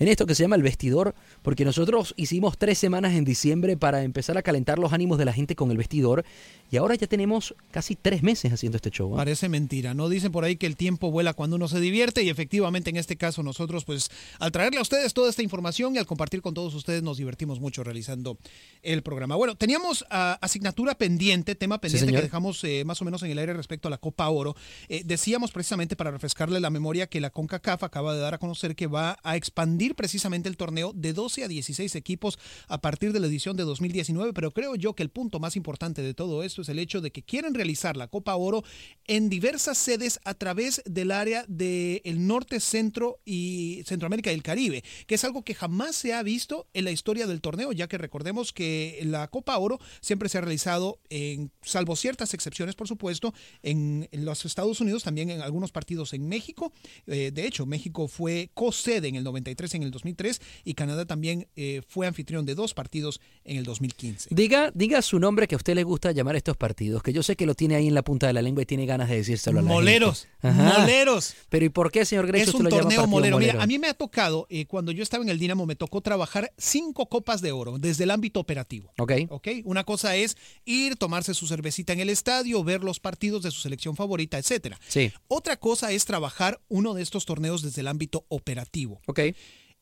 En 0.03 0.09
esto 0.09 0.25
que 0.25 0.35
se 0.35 0.43
llama 0.43 0.57
el 0.57 0.63
vestidor, 0.63 1.15
porque 1.41 1.63
nosotros 1.63 2.13
hicimos 2.17 2.57
tres 2.57 2.77
semanas 2.77 3.13
en 3.13 3.23
diciembre 3.23 3.77
para 3.77 4.03
empezar 4.03 4.37
a 4.37 4.41
calentar 4.41 4.77
los 4.77 4.91
ánimos 4.91 5.17
de 5.17 5.23
la 5.23 5.31
gente 5.31 5.55
con 5.55 5.71
el 5.71 5.77
vestidor 5.77 6.25
y 6.69 6.77
ahora 6.77 6.95
ya 6.95 7.07
tenemos 7.07 7.55
casi 7.71 7.95
tres 7.95 8.21
meses 8.21 8.51
haciendo 8.51 8.75
este 8.75 8.89
show. 8.89 9.13
¿eh? 9.13 9.17
Parece 9.17 9.47
mentira, 9.47 9.93
¿no? 9.93 10.09
Dicen 10.09 10.31
por 10.31 10.43
ahí 10.43 10.57
que 10.57 10.65
el 10.65 10.75
tiempo 10.75 11.09
vuela 11.11 11.33
cuando 11.33 11.55
uno 11.55 11.67
se 11.67 11.79
divierte 11.79 12.21
y 12.23 12.29
efectivamente 12.29 12.89
en 12.89 12.97
este 12.97 13.15
caso 13.15 13.43
nosotros 13.43 13.85
pues 13.85 14.09
al 14.39 14.51
traerle 14.51 14.79
a 14.79 14.81
ustedes 14.81 15.13
toda 15.13 15.29
esta 15.29 15.41
información 15.41 15.95
y 15.95 15.99
al 15.99 16.05
compartir 16.05 16.41
con 16.41 16.53
todos 16.53 16.73
ustedes 16.75 17.01
nos 17.01 17.17
divertimos 17.17 17.59
mucho 17.59 17.83
realizando 17.83 18.37
el 18.81 19.03
programa. 19.03 19.35
Bueno, 19.35 19.55
teníamos 19.55 20.05
ah, 20.09 20.37
asignatura 20.41 20.95
pendiente, 20.95 21.55
tema 21.55 21.79
pendiente 21.79 22.11
que 22.11 22.21
dejamos 22.21 22.61
eh, 22.65 22.83
más 22.85 23.01
o 23.01 23.05
menos 23.05 23.23
en 23.23 23.31
el 23.31 23.37
aire 23.37 23.53
respecto 23.53 23.87
a 23.87 23.91
la 23.91 23.99
Copa 23.99 24.27
Oro. 24.27 24.55
Eh, 24.89 25.03
decíamos 25.05 25.51
precisamente 25.51 25.95
para 25.95 26.11
refrescarle 26.11 26.59
la 26.59 26.69
memoria 26.69 27.07
que 27.07 27.21
la 27.21 27.29
CONCACAF 27.29 27.83
acaba 27.83 28.13
de 28.13 28.19
dar 28.19 28.33
a 28.33 28.37
conocer 28.37 28.75
que 28.75 28.87
va 28.87 29.17
a 29.23 29.37
expandir 29.37 29.92
precisamente 29.95 30.49
el 30.49 30.57
torneo 30.57 30.93
de 30.93 31.13
12 31.13 31.43
a 31.43 31.47
16 31.47 31.95
equipos 31.95 32.39
a 32.67 32.81
partir 32.81 33.13
de 33.13 33.19
la 33.19 33.27
edición 33.27 33.57
de 33.57 33.63
2019, 33.63 34.33
pero 34.33 34.51
creo 34.51 34.75
yo 34.75 34.93
que 34.93 35.03
el 35.03 35.09
punto 35.09 35.39
más 35.39 35.55
importante 35.55 36.01
de 36.01 36.13
todo 36.13 36.43
esto 36.43 36.61
es 36.61 36.69
el 36.69 36.79
hecho 36.79 37.01
de 37.01 37.11
que 37.11 37.23
quieren 37.23 37.53
realizar 37.53 37.97
la 37.97 38.07
Copa 38.07 38.35
Oro 38.35 38.63
en 39.07 39.29
diversas 39.29 39.77
sedes 39.77 40.19
a 40.23 40.33
través 40.33 40.81
del 40.85 41.11
área 41.11 41.45
del 41.47 42.27
norte, 42.27 42.59
centro 42.59 43.19
y 43.25 43.83
Centroamérica 43.85 44.31
y 44.31 44.35
el 44.35 44.43
Caribe, 44.43 44.83
que 45.07 45.15
es 45.15 45.23
algo 45.23 45.43
que 45.43 45.55
jamás 45.55 45.95
se 45.95 46.13
ha 46.13 46.23
visto 46.23 46.67
en 46.73 46.85
la 46.85 46.91
historia 46.91 47.27
del 47.27 47.41
torneo, 47.41 47.71
ya 47.71 47.87
que 47.87 47.97
recordemos 47.97 48.53
que 48.53 48.99
la 49.03 49.27
Copa 49.27 49.57
Oro 49.57 49.79
siempre 50.01 50.29
se 50.29 50.37
ha 50.37 50.41
realizado, 50.41 50.99
en, 51.09 51.51
salvo 51.61 51.95
ciertas 51.95 52.33
excepciones, 52.33 52.75
por 52.75 52.87
supuesto, 52.87 53.33
en, 53.61 54.07
en 54.11 54.25
los 54.25 54.45
Estados 54.45 54.81
Unidos, 54.81 55.03
también 55.03 55.29
en 55.29 55.41
algunos 55.41 55.71
partidos 55.71 56.13
en 56.13 56.27
México. 56.27 56.73
Eh, 57.07 57.31
de 57.33 57.45
hecho, 57.45 57.65
México 57.65 58.07
fue 58.07 58.49
co-sede 58.53 59.07
en 59.07 59.15
el 59.15 59.23
93 59.23 59.72
en 59.77 59.83
el 59.83 59.91
2003 59.91 60.41
y 60.63 60.73
Canadá 60.73 61.05
también 61.05 61.47
eh, 61.55 61.81
fue 61.87 62.07
anfitrión 62.07 62.45
de 62.45 62.55
dos 62.55 62.73
partidos 62.73 63.21
en 63.43 63.57
el 63.57 63.63
2015. 63.63 64.29
Diga, 64.31 64.71
diga 64.73 65.01
su 65.01 65.19
nombre 65.19 65.47
que 65.47 65.55
a 65.55 65.57
usted 65.57 65.75
le 65.75 65.83
gusta 65.83 66.11
llamar 66.11 66.35
estos 66.35 66.57
partidos, 66.57 67.03
que 67.03 67.13
yo 67.13 67.23
sé 67.23 67.35
que 67.35 67.45
lo 67.45 67.55
tiene 67.55 67.75
ahí 67.75 67.87
en 67.87 67.93
la 67.93 68.03
punta 68.03 68.27
de 68.27 68.33
la 68.33 68.41
lengua 68.41 68.63
y 68.63 68.65
tiene 68.65 68.85
ganas 68.85 69.09
de 69.09 69.17
decírselo 69.17 69.59
a 69.59 69.61
la 69.61 69.67
Moleros. 69.67 70.27
Ajá. 70.41 70.79
moleros. 70.79 71.33
Pero 71.49 71.65
¿y 71.65 71.69
por 71.69 71.91
qué, 71.91 72.05
señor 72.05 72.27
Grecio, 72.27 72.43
Es 72.43 72.47
usted 72.49 72.59
un 72.59 72.63
lo 72.65 72.69
llama 72.69 72.81
torneo 72.83 72.97
partido 73.01 73.07
molero. 73.11 73.35
molero? 73.37 73.53
Mira, 73.53 73.63
a 73.63 73.67
mí 73.67 73.79
me 73.79 73.87
ha 73.87 73.93
tocado, 73.93 74.47
eh, 74.49 74.65
cuando 74.65 74.91
yo 74.91 75.03
estaba 75.03 75.23
en 75.23 75.29
el 75.29 75.39
Dinamo, 75.39 75.65
me 75.65 75.75
tocó 75.75 76.01
trabajar 76.01 76.51
cinco 76.57 77.07
copas 77.07 77.41
de 77.41 77.51
oro 77.51 77.77
desde 77.79 78.03
el 78.03 78.11
ámbito 78.11 78.39
operativo. 78.39 78.91
Ok. 78.97 79.13
¿ok? 79.29 79.47
Una 79.65 79.83
cosa 79.83 80.15
es 80.15 80.37
ir, 80.65 80.95
tomarse 80.95 81.33
su 81.33 81.47
cervecita 81.47 81.93
en 81.93 81.99
el 81.99 82.09
estadio, 82.09 82.63
ver 82.63 82.83
los 82.83 82.99
partidos 82.99 83.43
de 83.43 83.51
su 83.51 83.61
selección 83.61 83.95
favorita, 83.95 84.37
etcétera. 84.37 84.79
Sí. 84.87 85.11
Otra 85.27 85.57
cosa 85.57 85.91
es 85.91 86.05
trabajar 86.05 86.59
uno 86.69 86.93
de 86.93 87.01
estos 87.01 87.25
torneos 87.25 87.61
desde 87.61 87.81
el 87.81 87.87
ámbito 87.87 88.25
operativo. 88.29 89.01
Ok. 89.07 89.19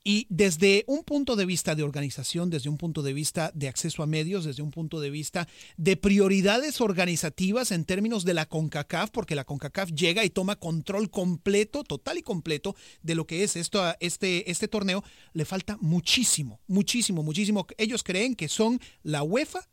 Y 0.03 0.25
desde 0.29 0.83
un 0.87 1.03
punto 1.03 1.35
de 1.35 1.45
vista 1.45 1.75
de 1.75 1.83
organización, 1.83 2.49
desde 2.49 2.69
un 2.69 2.77
punto 2.77 3.03
de 3.03 3.13
vista 3.13 3.51
de 3.53 3.67
acceso 3.67 4.01
a 4.01 4.07
medios, 4.07 4.45
desde 4.45 4.63
un 4.63 4.71
punto 4.71 4.99
de 4.99 5.11
vista 5.11 5.47
de 5.77 5.95
prioridades 5.95 6.81
organizativas 6.81 7.71
en 7.71 7.85
términos 7.85 8.25
de 8.25 8.33
la 8.33 8.47
CONCACAF, 8.47 9.11
porque 9.11 9.35
la 9.35 9.45
CONCACAF 9.45 9.91
llega 9.91 10.25
y 10.25 10.31
toma 10.31 10.55
control 10.55 11.11
completo, 11.11 11.83
total 11.83 12.17
y 12.17 12.23
completo 12.23 12.75
de 13.03 13.13
lo 13.13 13.27
que 13.27 13.43
es 13.43 13.55
esto, 13.55 13.93
este, 13.99 14.49
este 14.49 14.67
torneo, 14.67 15.03
le 15.33 15.45
falta 15.45 15.77
muchísimo, 15.81 16.61
muchísimo, 16.67 17.21
muchísimo. 17.21 17.67
Ellos 17.77 18.01
creen 18.01 18.35
que 18.35 18.47
son 18.47 18.79
la 19.03 19.21
UEFA 19.21 19.67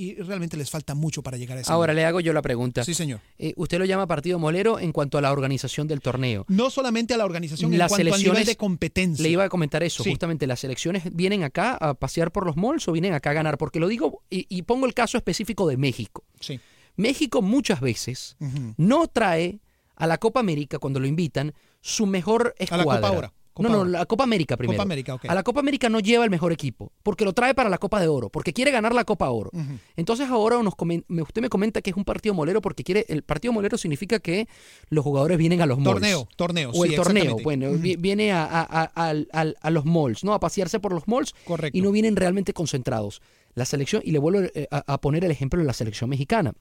y 0.00 0.14
realmente 0.14 0.56
les 0.56 0.70
falta 0.70 0.94
mucho 0.94 1.22
para 1.22 1.36
llegar 1.36 1.58
a 1.58 1.60
ese 1.60 1.70
Ahora 1.72 1.92
le 1.94 2.04
hago 2.04 2.20
yo 2.20 2.32
la 2.32 2.42
pregunta. 2.42 2.84
Sí, 2.84 2.94
señor. 2.94 3.20
Eh, 3.38 3.52
usted 3.56 3.78
lo 3.78 3.84
llama 3.84 4.06
partido 4.06 4.38
molero 4.38 4.78
en 4.78 4.92
cuanto 4.92 5.18
a 5.18 5.20
la 5.20 5.30
organización 5.32 5.86
del 5.88 6.00
torneo. 6.00 6.44
No 6.48 6.70
solamente 6.70 7.14
a 7.14 7.16
la 7.18 7.24
organización, 7.24 7.76
Las 7.76 7.90
en 7.92 7.96
cuanto 7.96 8.14
al 8.14 8.20
nivel 8.22 8.36
selecciones- 8.36 8.46
de 8.46 8.56
competencia. 8.56 9.22
Le 9.22 9.28
iba 9.28 9.44
a 9.44 9.48
comentar 9.48 9.82
eso, 9.82 10.02
Sí. 10.02 10.10
justamente 10.10 10.46
las 10.46 10.60
selecciones 10.60 11.04
vienen 11.14 11.42
acá 11.44 11.74
a 11.74 11.94
pasear 11.94 12.32
por 12.32 12.46
los 12.46 12.56
malls 12.56 12.88
o 12.88 12.92
vienen 12.92 13.12
acá 13.12 13.30
a 13.30 13.34
ganar, 13.34 13.58
porque 13.58 13.80
lo 13.80 13.88
digo 13.88 14.22
y, 14.30 14.46
y 14.48 14.62
pongo 14.62 14.86
el 14.86 14.94
caso 14.94 15.18
específico 15.18 15.68
de 15.68 15.76
México. 15.76 16.24
Sí. 16.40 16.60
México 16.96 17.42
muchas 17.42 17.80
veces 17.80 18.36
no 18.76 19.06
trae 19.06 19.60
a 19.96 20.06
la 20.06 20.18
Copa 20.18 20.40
América 20.40 20.78
cuando 20.78 21.00
lo 21.00 21.06
invitan 21.06 21.52
su 21.80 22.06
mejor 22.06 22.54
A 22.58 22.64
escuadra. 22.64 22.84
la 22.86 23.00
Copa 23.00 23.10
Ora. 23.18 23.32
Copa 23.52 23.68
no, 23.68 23.78
no, 23.78 23.84
la 23.84 24.06
Copa 24.06 24.24
América 24.24 24.56
primero. 24.56 24.76
Copa 24.76 24.84
América. 24.84 25.18
A 25.28 25.34
la 25.34 25.42
Copa 25.42 25.60
América 25.60 25.88
no 25.88 25.98
lleva 26.00 26.24
el 26.24 26.30
mejor 26.30 26.52
equipo, 26.52 26.92
porque 27.02 27.24
lo 27.24 27.32
trae 27.32 27.52
para 27.54 27.68
la 27.68 27.78
Copa 27.78 28.00
de 28.00 28.06
Oro, 28.08 28.30
porque 28.30 28.52
quiere 28.52 28.70
ganar 28.70 28.94
la 28.94 29.04
Copa 29.04 29.28
Oro. 29.30 29.50
Entonces 29.96 30.28
ahora 30.28 30.62
nos 30.62 30.74
usted 30.74 31.42
me 31.42 31.48
comenta 31.48 31.82
que 31.82 31.90
es 31.90 31.96
un 31.96 32.04
partido 32.04 32.34
molero 32.34 32.60
porque 32.60 32.84
quiere 32.84 33.04
el 33.08 33.22
partido 33.22 33.52
molero 33.52 33.76
significa 33.76 34.18
que 34.20 34.48
los 34.88 35.04
jugadores 35.04 35.36
vienen 35.36 35.60
a 35.62 35.66
los 35.66 35.78
malls. 35.78 35.94
Torneo, 35.94 36.28
torneo, 36.36 36.70
O 36.70 36.84
sí, 36.84 36.90
el 36.90 36.96
torneo, 36.96 37.36
bueno, 37.42 37.72
viene 37.98 38.32
a, 38.32 38.44
a- 38.44 38.62
a- 38.62 39.08
al- 39.08 39.28
al- 39.32 39.56
a 39.60 39.70
los 39.70 39.84
malls, 39.84 40.22
¿no? 40.24 40.32
A 40.32 40.40
pasearse 40.40 40.78
por 40.80 40.92
los 40.92 41.08
malls 41.08 41.34
Correcto. 41.44 41.76
y 41.76 41.82
no 41.82 41.90
vienen 41.90 42.16
realmente 42.16 42.52
concentrados. 42.52 43.20
La 43.54 43.64
selección, 43.64 44.00
y 44.04 44.12
le 44.12 44.20
vuelvo 44.20 44.48
eh, 44.54 44.68
a, 44.70 44.94
a 44.94 45.00
poner 45.00 45.24
el 45.24 45.30
ejemplo 45.32 45.58
de 45.60 45.66
la 45.66 45.72
selección 45.72 46.08
mexicana. 46.08 46.52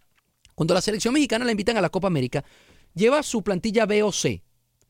Cuando 0.55 0.73
la 0.73 0.81
selección 0.81 1.13
mexicana 1.13 1.45
la 1.45 1.51
invitan 1.51 1.77
a 1.77 1.81
la 1.81 1.89
Copa 1.89 2.07
América, 2.07 2.43
lleva 2.95 3.21
su 3.23 3.43
plantilla 3.43 3.85
B 3.85 4.01
o 4.03 4.11
C. 4.11 4.43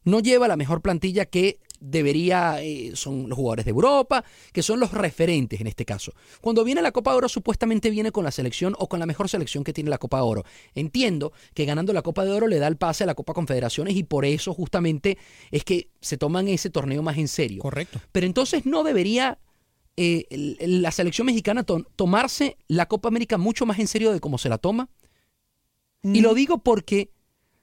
No 0.05 0.21
lleva 0.21 0.47
la 0.47 0.55
mejor 0.55 0.81
plantilla 0.81 1.25
que 1.25 1.59
debería, 1.79 2.61
eh, 2.61 2.91
son 2.95 3.29
los 3.29 3.35
jugadores 3.37 3.65
de 3.65 3.71
Europa, 3.71 4.23
que 4.51 4.61
son 4.61 4.79
los 4.79 4.91
referentes 4.91 5.61
en 5.61 5.67
este 5.67 5.85
caso. 5.85 6.13
Cuando 6.41 6.63
viene 6.63 6.81
la 6.81 6.91
Copa 6.91 7.15
Oro, 7.15 7.29
supuestamente 7.29 7.89
viene 7.89 8.11
con 8.11 8.23
la 8.23 8.31
selección 8.31 8.75
o 8.77 8.87
con 8.87 8.99
la 8.99 9.05
mejor 9.05 9.29
selección 9.29 9.63
que 9.63 9.73
tiene 9.73 9.89
la 9.89 9.97
Copa 9.97 10.21
Oro. 10.23 10.43
Entiendo 10.75 11.31
que 11.53 11.65
ganando 11.65 11.93
la 11.93 12.01
Copa 12.01 12.25
de 12.25 12.31
Oro 12.31 12.47
le 12.47 12.59
da 12.59 12.67
el 12.67 12.77
pase 12.77 13.03
a 13.03 13.07
la 13.07 13.15
Copa 13.15 13.33
Confederaciones 13.33 13.95
y 13.95 14.03
por 14.03 14.25
eso 14.25 14.53
justamente 14.53 15.17
es 15.51 15.63
que 15.63 15.89
se 16.01 16.17
toman 16.17 16.47
ese 16.47 16.69
torneo 16.69 17.01
más 17.01 17.17
en 17.17 17.27
serio. 17.27 17.61
Correcto. 17.61 17.99
Pero 18.11 18.25
entonces 18.25 18.65
no 18.65 18.83
debería 18.83 19.39
eh, 19.97 20.25
la 20.61 20.91
selección 20.91 21.27
mexicana 21.27 21.63
to- 21.63 21.85
tomarse 21.95 22.57
la 22.67 22.87
Copa 22.87 23.07
América 23.09 23.37
mucho 23.37 23.65
más 23.65 23.79
en 23.79 23.87
serio 23.87 24.11
de 24.11 24.19
cómo 24.19 24.37
se 24.37 24.49
la 24.49 24.57
toma. 24.57 24.89
Y 26.01 26.21
lo 26.21 26.33
digo 26.33 26.59
porque 26.63 27.11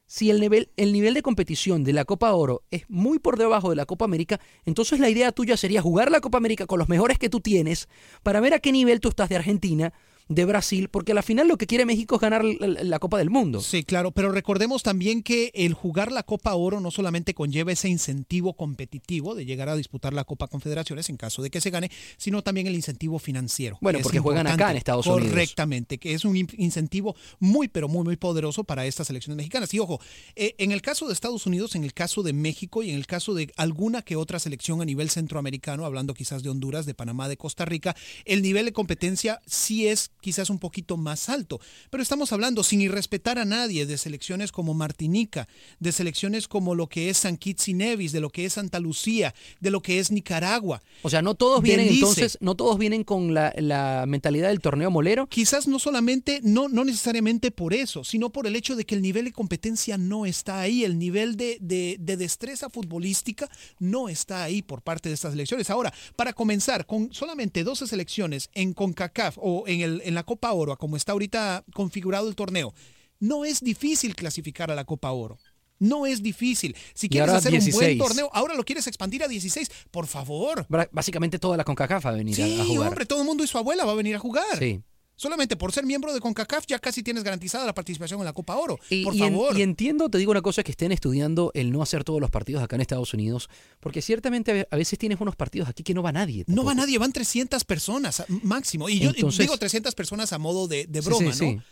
si 0.06 0.30
el 0.30 0.40
nivel, 0.40 0.70
el 0.76 0.92
nivel 0.92 1.14
de 1.14 1.22
competición 1.22 1.84
de 1.84 1.92
la 1.92 2.04
Copa 2.04 2.32
Oro 2.32 2.62
es 2.70 2.88
muy 2.88 3.18
por 3.18 3.36
debajo 3.36 3.70
de 3.70 3.76
la 3.76 3.86
Copa 3.86 4.04
América, 4.04 4.40
entonces 4.64 5.00
la 5.00 5.10
idea 5.10 5.32
tuya 5.32 5.56
sería 5.56 5.82
jugar 5.82 6.10
la 6.10 6.20
Copa 6.20 6.38
América 6.38 6.66
con 6.66 6.78
los 6.78 6.88
mejores 6.88 7.18
que 7.18 7.28
tú 7.28 7.40
tienes 7.40 7.88
para 8.22 8.40
ver 8.40 8.54
a 8.54 8.60
qué 8.60 8.72
nivel 8.72 9.00
tú 9.00 9.08
estás 9.08 9.28
de 9.28 9.36
Argentina, 9.36 9.92
de 10.28 10.44
Brasil, 10.44 10.88
porque 10.88 11.12
al 11.12 11.22
final 11.22 11.46
lo 11.46 11.56
que 11.56 11.66
quiere 11.66 11.86
México 11.86 12.16
es 12.16 12.20
ganar 12.20 12.44
la, 12.44 12.66
la 12.66 12.98
Copa 12.98 13.18
del 13.18 13.30
Mundo. 13.30 13.60
Sí, 13.60 13.84
claro, 13.84 14.10
pero 14.10 14.32
recordemos 14.32 14.82
también 14.82 15.22
que 15.22 15.52
el 15.54 15.72
jugar 15.72 16.10
la 16.10 16.24
Copa 16.24 16.54
Oro 16.54 16.80
no 16.80 16.90
solamente 16.90 17.32
conlleva 17.32 17.70
ese 17.70 17.88
incentivo 17.88 18.54
competitivo 18.54 19.34
de 19.34 19.44
llegar 19.44 19.68
a 19.68 19.76
disputar 19.76 20.12
la 20.12 20.24
Copa 20.24 20.48
Confederaciones 20.48 21.08
en 21.10 21.16
caso 21.16 21.42
de 21.42 21.50
que 21.50 21.60
se 21.60 21.70
gane, 21.70 21.90
sino 22.16 22.42
también 22.42 22.66
el 22.66 22.74
incentivo 22.74 23.18
financiero. 23.18 23.78
Bueno, 23.80 24.00
porque 24.02 24.18
juegan 24.18 24.46
acá 24.46 24.72
en 24.72 24.78
Estados 24.78 25.06
Unidos. 25.06 25.30
Correctamente, 25.30 25.98
que 25.98 26.14
es 26.14 26.24
un 26.24 26.36
in- 26.36 26.48
incentivo 26.58 27.14
muy, 27.38 27.68
pero 27.68 27.88
muy, 27.88 28.02
muy 28.02 28.16
poderoso 28.16 28.64
para 28.64 28.84
estas 28.84 29.06
selecciones 29.06 29.36
mexicanas. 29.36 29.72
Y 29.74 29.78
ojo, 29.78 30.00
eh, 30.34 30.54
en 30.58 30.72
el 30.72 30.82
caso 30.82 31.06
de 31.06 31.12
Estados 31.12 31.46
Unidos, 31.46 31.74
en 31.76 31.84
el 31.84 31.94
caso 31.94 32.22
de 32.22 32.32
México 32.32 32.82
y 32.82 32.90
en 32.90 32.96
el 32.96 33.06
caso 33.06 33.34
de 33.34 33.52
alguna 33.56 34.02
que 34.02 34.16
otra 34.16 34.38
selección 34.38 34.82
a 34.82 34.84
nivel 34.84 35.08
centroamericano, 35.10 35.84
hablando 35.86 36.14
quizás 36.14 36.42
de 36.42 36.50
Honduras, 36.50 36.84
de 36.84 36.94
Panamá, 36.94 37.28
de 37.28 37.36
Costa 37.36 37.64
Rica, 37.64 37.94
el 38.24 38.42
nivel 38.42 38.64
de 38.64 38.72
competencia 38.72 39.40
sí 39.46 39.86
es 39.86 40.10
quizás 40.26 40.50
un 40.50 40.58
poquito 40.58 40.96
más 40.96 41.28
alto. 41.28 41.60
Pero 41.88 42.02
estamos 42.02 42.32
hablando, 42.32 42.64
sin 42.64 42.80
irrespetar 42.80 43.38
a 43.38 43.44
nadie, 43.44 43.86
de 43.86 43.96
selecciones 43.96 44.50
como 44.50 44.74
Martinica, 44.74 45.46
de 45.78 45.92
selecciones 45.92 46.48
como 46.48 46.74
lo 46.74 46.88
que 46.88 47.10
es 47.10 47.18
San 47.18 47.36
Kitts 47.36 47.68
y 47.68 47.74
Nevis, 47.74 48.10
de 48.10 48.18
lo 48.20 48.30
que 48.30 48.44
es 48.44 48.54
Santa 48.54 48.80
Lucía, 48.80 49.32
de 49.60 49.70
lo 49.70 49.80
que 49.82 50.00
es 50.00 50.10
Nicaragua. 50.10 50.82
O 51.02 51.10
sea, 51.10 51.22
no 51.22 51.36
todos 51.36 51.62
vienen 51.62 51.86
Belice. 51.86 52.00
entonces, 52.00 52.38
no 52.40 52.56
todos 52.56 52.76
vienen 52.76 53.04
con 53.04 53.34
la, 53.34 53.52
la 53.56 54.04
mentalidad 54.08 54.48
del 54.48 54.58
torneo 54.60 54.90
molero. 54.90 55.28
Quizás 55.28 55.68
no 55.68 55.78
solamente, 55.78 56.40
no, 56.42 56.68
no 56.68 56.84
necesariamente 56.84 57.52
por 57.52 57.72
eso, 57.72 58.02
sino 58.02 58.30
por 58.30 58.48
el 58.48 58.56
hecho 58.56 58.74
de 58.74 58.84
que 58.84 58.96
el 58.96 59.02
nivel 59.02 59.26
de 59.26 59.32
competencia 59.32 59.96
no 59.96 60.26
está 60.26 60.58
ahí, 60.58 60.82
el 60.82 60.98
nivel 60.98 61.36
de, 61.36 61.58
de- 61.60 61.96
de 62.00 62.16
destreza 62.16 62.68
futbolística 62.68 63.48
no 63.78 64.08
está 64.08 64.42
ahí 64.42 64.60
por 64.62 64.82
parte 64.82 65.08
de 65.08 65.14
estas 65.14 65.30
selecciones. 65.32 65.70
Ahora, 65.70 65.92
para 66.16 66.32
comenzar, 66.32 66.84
con 66.84 67.12
solamente 67.14 67.62
12 67.62 67.86
selecciones 67.86 68.50
en 68.54 68.72
CONCACAF 68.74 69.36
o 69.40 69.64
en, 69.68 69.82
el, 69.82 70.02
en 70.04 70.14
la 70.16 70.24
Copa 70.24 70.52
Oro, 70.52 70.72
a 70.72 70.76
como 70.76 70.96
está 70.96 71.12
ahorita 71.12 71.64
configurado 71.72 72.28
el 72.28 72.34
torneo, 72.34 72.74
no 73.20 73.44
es 73.44 73.60
difícil 73.62 74.16
clasificar 74.16 74.70
a 74.70 74.74
la 74.74 74.84
Copa 74.84 75.10
Oro. 75.12 75.38
No 75.78 76.06
es 76.06 76.22
difícil. 76.22 76.74
Si 76.94 77.08
quieres 77.08 77.30
hacer 77.34 77.52
un 77.52 77.58
16. 77.60 77.74
buen 77.76 77.98
torneo, 77.98 78.30
ahora 78.32 78.54
lo 78.54 78.64
quieres 78.64 78.86
expandir 78.86 79.22
a 79.22 79.28
16, 79.28 79.70
por 79.90 80.06
favor. 80.06 80.66
Básicamente 80.90 81.38
toda 81.38 81.56
la 81.58 81.64
CONCACAF 81.64 82.06
va 82.06 82.10
a 82.10 82.14
venir 82.14 82.34
a- 82.42 82.46
Sí, 82.46 82.60
a 82.60 82.64
jugar. 82.64 82.88
hombre, 82.88 83.04
todo 83.06 83.20
el 83.20 83.26
mundo 83.26 83.44
y 83.44 83.46
su 83.46 83.58
abuela 83.58 83.84
va 83.84 83.92
a 83.92 83.94
venir 83.94 84.16
a 84.16 84.18
jugar. 84.18 84.58
Sí. 84.58 84.80
Solamente 85.16 85.56
por 85.56 85.72
ser 85.72 85.84
miembro 85.86 86.12
de 86.12 86.20
CONCACAF 86.20 86.66
ya 86.66 86.78
casi 86.78 87.02
tienes 87.02 87.24
garantizada 87.24 87.64
la 87.64 87.74
participación 87.74 88.20
en 88.20 88.26
la 88.26 88.32
Copa 88.34 88.56
Oro. 88.56 88.78
Y, 88.90 89.02
por 89.02 89.14
y 89.14 89.22
en- 89.22 89.32
favor. 89.32 89.58
y 89.58 89.62
entiendo, 89.62 90.10
te 90.10 90.18
digo 90.18 90.30
una 90.30 90.42
cosa, 90.42 90.62
que 90.62 90.70
estén 90.72 90.92
estudiando 90.92 91.50
el 91.54 91.72
no 91.72 91.82
hacer 91.82 92.04
todos 92.04 92.20
los 92.20 92.30
partidos 92.30 92.62
acá 92.62 92.76
en 92.76 92.82
Estados 92.82 93.14
Unidos, 93.14 93.48
porque 93.80 94.02
ciertamente 94.02 94.50
a 94.50 94.54
ve- 94.54 94.68
a 94.70 94.76
veces 94.76 94.98
tienes 94.98 95.18
unos 95.20 95.34
partidos 95.34 95.68
aquí 95.70 95.82
que 95.82 95.94
no 95.94 96.02
va 96.02 96.12
nadie. 96.12 96.44
no 96.48 96.64
va 96.64 96.74
nadie, 96.74 96.98
van 96.98 97.12
300 97.12 97.64
personas 97.64 98.24
máximo. 98.42 98.88
Y 98.90 98.98
yo 99.00 99.10
Entonces- 99.10 99.38
digo 99.40 99.56
300 99.56 99.94
personas 99.94 100.32
a 100.34 100.38
modo 100.38 100.68
de, 100.68 100.86
de 100.86 101.00
Sí, 101.00 101.08
broma, 101.08 101.32
sí, 101.32 101.44
¿no? 101.54 101.60
sí. 101.62 101.66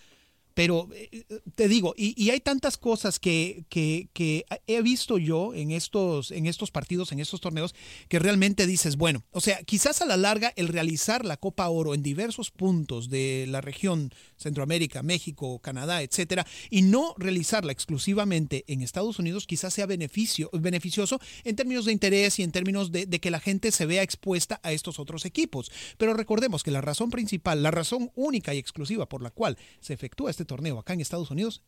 Pero 0.54 0.88
eh, 0.92 1.24
te 1.54 1.68
digo, 1.68 1.94
y, 1.96 2.14
y 2.22 2.30
hay 2.30 2.40
tantas 2.40 2.76
cosas 2.76 3.18
que, 3.18 3.64
que, 3.68 4.08
que 4.12 4.46
he 4.66 4.82
visto 4.82 5.18
yo 5.18 5.52
en 5.54 5.72
estos, 5.72 6.30
en 6.30 6.46
estos 6.46 6.70
partidos, 6.70 7.12
en 7.12 7.20
estos 7.20 7.40
torneos, 7.40 7.74
que 8.08 8.18
realmente 8.18 8.66
dices, 8.66 8.96
bueno, 8.96 9.24
o 9.32 9.40
sea, 9.40 9.62
quizás 9.64 10.00
a 10.00 10.06
la 10.06 10.16
larga 10.16 10.52
el 10.56 10.68
realizar 10.68 11.24
la 11.24 11.36
Copa 11.36 11.68
Oro 11.68 11.94
en 11.94 12.02
diversos 12.02 12.50
puntos 12.50 13.08
de 13.10 13.46
la 13.48 13.60
región 13.60 14.12
Centroamérica, 14.44 15.02
México, 15.02 15.58
Canadá, 15.58 16.02
etcétera, 16.02 16.46
y 16.70 16.82
no 16.82 17.14
realizarla 17.18 17.72
exclusivamente 17.72 18.64
en 18.68 18.82
Estados 18.82 19.18
Unidos, 19.18 19.46
quizás 19.46 19.74
sea 19.74 19.86
beneficio, 19.86 20.50
beneficioso 20.52 21.18
en 21.42 21.56
términos 21.56 21.86
de 21.86 21.92
interés 21.92 22.38
y 22.38 22.42
en 22.42 22.52
términos 22.52 22.92
de, 22.92 23.06
de 23.06 23.20
que 23.20 23.30
la 23.30 23.40
gente 23.40 23.72
se 23.72 23.86
vea 23.86 24.02
expuesta 24.02 24.60
a 24.62 24.72
estos 24.72 24.98
otros 24.98 25.24
equipos. 25.24 25.72
Pero 25.98 26.14
recordemos 26.14 26.62
que 26.62 26.70
la 26.70 26.80
razón 26.80 27.10
principal, 27.10 27.62
la 27.62 27.70
razón 27.70 28.12
única 28.14 28.54
y 28.54 28.58
exclusiva 28.58 29.08
por 29.08 29.22
la 29.22 29.30
cual 29.30 29.58
se 29.80 29.94
efectúa 29.94 30.30
este 30.30 30.44
torneo 30.44 30.78
acá 30.78 30.92
en 30.92 31.00
Estados 31.00 31.30
Unidos 31.30 31.62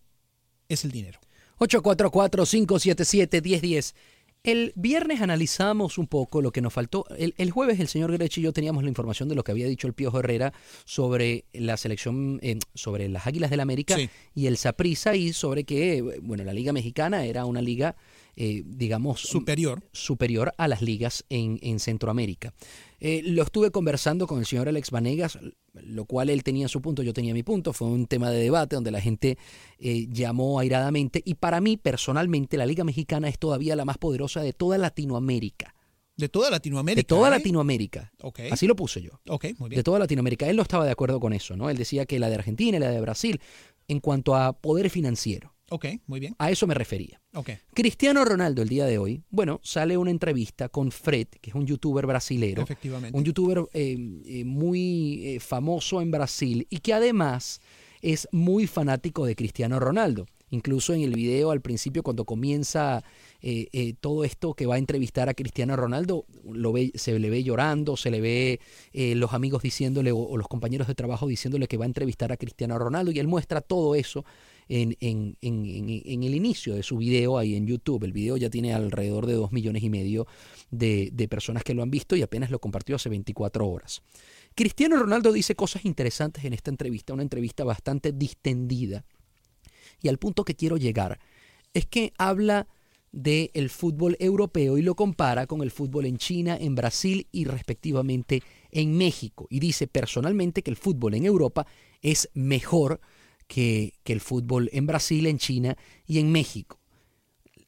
es 0.68 0.84
el 0.84 0.92
dinero. 0.92 1.20
844-577-1010. 1.58 3.94
El 4.46 4.72
viernes 4.76 5.20
analizamos 5.22 5.98
un 5.98 6.06
poco 6.06 6.40
lo 6.40 6.52
que 6.52 6.60
nos 6.60 6.72
faltó. 6.72 7.04
El, 7.18 7.34
el, 7.36 7.50
jueves 7.50 7.80
el 7.80 7.88
señor 7.88 8.12
Grech 8.12 8.38
y 8.38 8.42
yo 8.42 8.52
teníamos 8.52 8.84
la 8.84 8.88
información 8.88 9.28
de 9.28 9.34
lo 9.34 9.42
que 9.42 9.50
había 9.50 9.66
dicho 9.66 9.88
el 9.88 9.92
Piojo 9.92 10.20
Herrera 10.20 10.52
sobre 10.84 11.46
la 11.52 11.76
selección, 11.76 12.38
eh, 12.42 12.60
sobre 12.72 13.08
las 13.08 13.26
Águilas 13.26 13.50
del 13.50 13.58
América 13.58 13.96
Sí. 13.96 14.08
y 14.36 14.46
el 14.46 14.56
Saprissa 14.56 15.16
y 15.16 15.32
sobre 15.32 15.64
que, 15.64 16.20
bueno, 16.22 16.44
la 16.44 16.52
Liga 16.52 16.72
Mexicana 16.72 17.24
era 17.24 17.44
una 17.44 17.60
liga, 17.60 17.96
eh, 18.36 18.62
digamos, 18.64 19.20
superior. 19.20 19.82
superior 19.90 20.52
a 20.58 20.68
las 20.68 20.80
ligas 20.80 21.24
en, 21.28 21.58
en 21.60 21.80
Centroamérica. 21.80 22.54
Eh, 23.00 23.22
lo 23.24 23.42
estuve 23.42 23.70
conversando 23.70 24.26
con 24.26 24.38
el 24.38 24.46
señor 24.46 24.68
Alex 24.68 24.90
Vanegas, 24.90 25.38
lo 25.74 26.04
cual 26.06 26.30
él 26.30 26.42
tenía 26.42 26.68
su 26.68 26.80
punto, 26.80 27.02
yo 27.02 27.12
tenía 27.12 27.34
mi 27.34 27.42
punto. 27.42 27.72
Fue 27.72 27.88
un 27.88 28.06
tema 28.06 28.30
de 28.30 28.38
debate 28.38 28.76
donde 28.76 28.90
la 28.90 29.00
gente 29.00 29.38
eh, 29.78 30.06
llamó 30.10 30.58
airadamente. 30.58 31.22
Y 31.24 31.34
para 31.34 31.60
mí, 31.60 31.76
personalmente, 31.76 32.56
la 32.56 32.66
Liga 32.66 32.84
Mexicana 32.84 33.28
es 33.28 33.38
todavía 33.38 33.76
la 33.76 33.84
más 33.84 33.98
poderosa 33.98 34.40
de 34.40 34.52
toda 34.52 34.78
Latinoamérica. 34.78 35.74
De 36.16 36.30
toda 36.30 36.50
Latinoamérica. 36.50 37.00
De 37.00 37.04
toda 37.04 37.28
¿eh? 37.28 37.32
Latinoamérica. 37.32 38.12
Así 38.50 38.66
lo 38.66 38.74
puse 38.74 39.02
yo. 39.02 39.20
Ok, 39.28 39.44
muy 39.58 39.68
bien. 39.68 39.78
De 39.78 39.82
toda 39.82 39.98
Latinoamérica. 39.98 40.48
Él 40.48 40.56
no 40.56 40.62
estaba 40.62 40.86
de 40.86 40.90
acuerdo 40.90 41.20
con 41.20 41.34
eso, 41.34 41.56
¿no? 41.56 41.68
Él 41.68 41.76
decía 41.76 42.06
que 42.06 42.18
la 42.18 42.30
de 42.30 42.36
Argentina 42.36 42.78
y 42.78 42.80
la 42.80 42.90
de 42.90 43.00
Brasil, 43.00 43.40
en 43.86 44.00
cuanto 44.00 44.34
a 44.34 44.54
poder 44.54 44.88
financiero. 44.88 45.55
Ok, 45.70 45.86
muy 46.06 46.20
bien. 46.20 46.34
A 46.38 46.50
eso 46.50 46.66
me 46.66 46.74
refería. 46.74 47.20
Ok. 47.34 47.50
Cristiano 47.74 48.24
Ronaldo 48.24 48.62
el 48.62 48.68
día 48.68 48.86
de 48.86 48.98
hoy, 48.98 49.22
bueno, 49.30 49.60
sale 49.62 49.96
una 49.96 50.10
entrevista 50.10 50.68
con 50.68 50.92
Fred, 50.92 51.26
que 51.40 51.50
es 51.50 51.56
un 51.56 51.66
youtuber 51.66 52.06
brasilero. 52.06 52.62
Efectivamente. 52.62 53.16
Un 53.18 53.24
youtuber 53.24 53.64
eh, 53.72 53.96
eh, 54.26 54.44
muy 54.44 55.26
eh, 55.26 55.40
famoso 55.40 56.00
en 56.00 56.10
Brasil 56.10 56.66
y 56.70 56.78
que 56.78 56.92
además 56.92 57.60
es 58.00 58.28
muy 58.30 58.66
fanático 58.66 59.26
de 59.26 59.34
Cristiano 59.34 59.80
Ronaldo. 59.80 60.26
Incluso 60.50 60.94
en 60.94 61.00
el 61.00 61.12
video 61.12 61.50
al 61.50 61.60
principio, 61.60 62.04
cuando 62.04 62.24
comienza 62.24 63.02
eh, 63.42 63.66
eh, 63.72 63.94
todo 63.98 64.22
esto 64.22 64.54
que 64.54 64.66
va 64.66 64.76
a 64.76 64.78
entrevistar 64.78 65.28
a 65.28 65.34
Cristiano 65.34 65.74
Ronaldo, 65.74 66.24
lo 66.44 66.72
ve, 66.72 66.92
se 66.94 67.18
le 67.18 67.30
ve 67.30 67.42
llorando, 67.42 67.96
se 67.96 68.12
le 68.12 68.20
ve 68.20 68.60
eh, 68.92 69.16
los 69.16 69.32
amigos 69.32 69.62
diciéndole 69.62 70.12
o, 70.12 70.18
o 70.18 70.36
los 70.36 70.46
compañeros 70.46 70.86
de 70.86 70.94
trabajo 70.94 71.26
diciéndole 71.26 71.66
que 71.66 71.76
va 71.76 71.84
a 71.84 71.88
entrevistar 71.88 72.30
a 72.30 72.36
Cristiano 72.36 72.78
Ronaldo 72.78 73.10
y 73.10 73.18
él 73.18 73.26
muestra 73.26 73.60
todo 73.60 73.96
eso 73.96 74.24
en, 74.68 74.96
el 75.40 76.34
inicio 76.34 76.74
de 76.74 76.82
su 76.82 76.96
video 76.96 77.38
ahí 77.38 77.54
en 77.54 77.66
YouTube. 77.66 78.04
El 78.04 78.12
video 78.12 78.36
ya 78.36 78.50
tiene 78.50 78.74
alrededor 78.74 79.26
de 79.26 79.34
dos 79.34 79.52
millones 79.52 79.82
y 79.82 79.90
medio 79.90 80.26
de, 80.70 81.26
personas 81.30 81.62
que 81.64 81.74
lo 81.74 81.82
han 81.82 81.90
visto 81.90 82.16
y 82.16 82.22
apenas 82.22 82.50
lo 82.50 82.58
compartió 82.58 82.96
hace 82.96 83.08
24 83.08 83.66
horas. 83.66 84.02
Cristiano 84.54 84.96
Ronaldo 84.96 85.32
dice 85.32 85.54
cosas 85.54 85.84
interesantes 85.84 86.44
en 86.44 86.52
esta 86.52 86.70
entrevista, 86.70 87.12
una 87.12 87.22
entrevista 87.22 87.64
bastante 87.64 88.12
distendida. 88.12 89.04
Y 90.02 90.08
al 90.08 90.18
punto 90.18 90.44
que 90.44 90.54
quiero 90.54 90.76
llegar 90.76 91.18
es 91.74 91.86
que 91.86 92.12
habla 92.18 92.66
del 93.12 93.50
el 93.54 93.70
fútbol 93.70 94.16
europeo 94.18 94.76
y 94.76 94.82
lo 94.82 94.94
compara 94.94 95.46
con 95.46 95.62
el 95.62 95.70
fútbol 95.70 96.06
en 96.06 96.18
China, 96.18 96.56
en 96.60 96.74
Brasil 96.74 97.26
y 97.32 97.44
respectivamente 97.44 98.42
en 98.70 98.96
México. 98.96 99.46
Y 99.48 99.60
dice 99.60 99.86
personalmente 99.86 100.62
que 100.62 100.70
el 100.70 100.76
fútbol 100.76 101.14
en 101.14 101.24
Europa 101.24 101.66
es 102.02 102.28
mejor 102.34 103.00
que, 103.46 103.94
que 104.04 104.12
el 104.12 104.20
fútbol 104.20 104.70
en 104.72 104.86
Brasil, 104.86 105.26
en 105.26 105.38
China 105.38 105.76
y 106.06 106.18
en 106.18 106.32
México. 106.32 106.80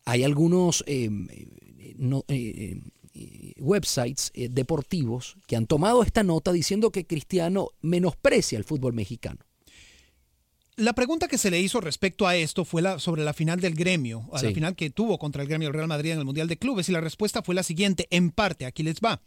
Hay 0.04 0.24
algunos 0.24 0.82
eh, 0.86 1.10
no, 1.96 2.24
eh, 2.28 2.80
eh, 3.14 3.54
websites 3.58 4.32
deportivos 4.34 5.36
que 5.46 5.56
han 5.56 5.66
tomado 5.66 6.02
esta 6.02 6.22
nota 6.22 6.52
diciendo 6.52 6.90
que 6.90 7.06
Cristiano 7.06 7.68
menosprecia 7.82 8.58
el 8.58 8.64
fútbol 8.64 8.94
mexicano. 8.94 9.40
La 10.76 10.92
pregunta 10.92 11.26
que 11.26 11.38
se 11.38 11.50
le 11.50 11.60
hizo 11.60 11.80
respecto 11.80 12.26
a 12.26 12.36
esto 12.36 12.64
fue 12.64 12.82
la, 12.82 13.00
sobre 13.00 13.24
la 13.24 13.32
final 13.32 13.60
del 13.60 13.74
gremio, 13.74 14.28
a 14.32 14.40
la 14.40 14.52
final 14.52 14.76
que 14.76 14.90
tuvo 14.90 15.18
contra 15.18 15.42
el 15.42 15.48
gremio 15.48 15.66
del 15.66 15.74
Real 15.74 15.88
Madrid 15.88 16.12
en 16.12 16.20
el 16.20 16.24
Mundial 16.24 16.46
de 16.46 16.56
Clubes, 16.56 16.88
y 16.88 16.92
la 16.92 17.00
respuesta 17.00 17.42
fue 17.42 17.56
la 17.56 17.64
siguiente, 17.64 18.06
en 18.10 18.30
parte, 18.30 18.64
aquí 18.64 18.84
les 18.84 19.00
va. 19.00 19.20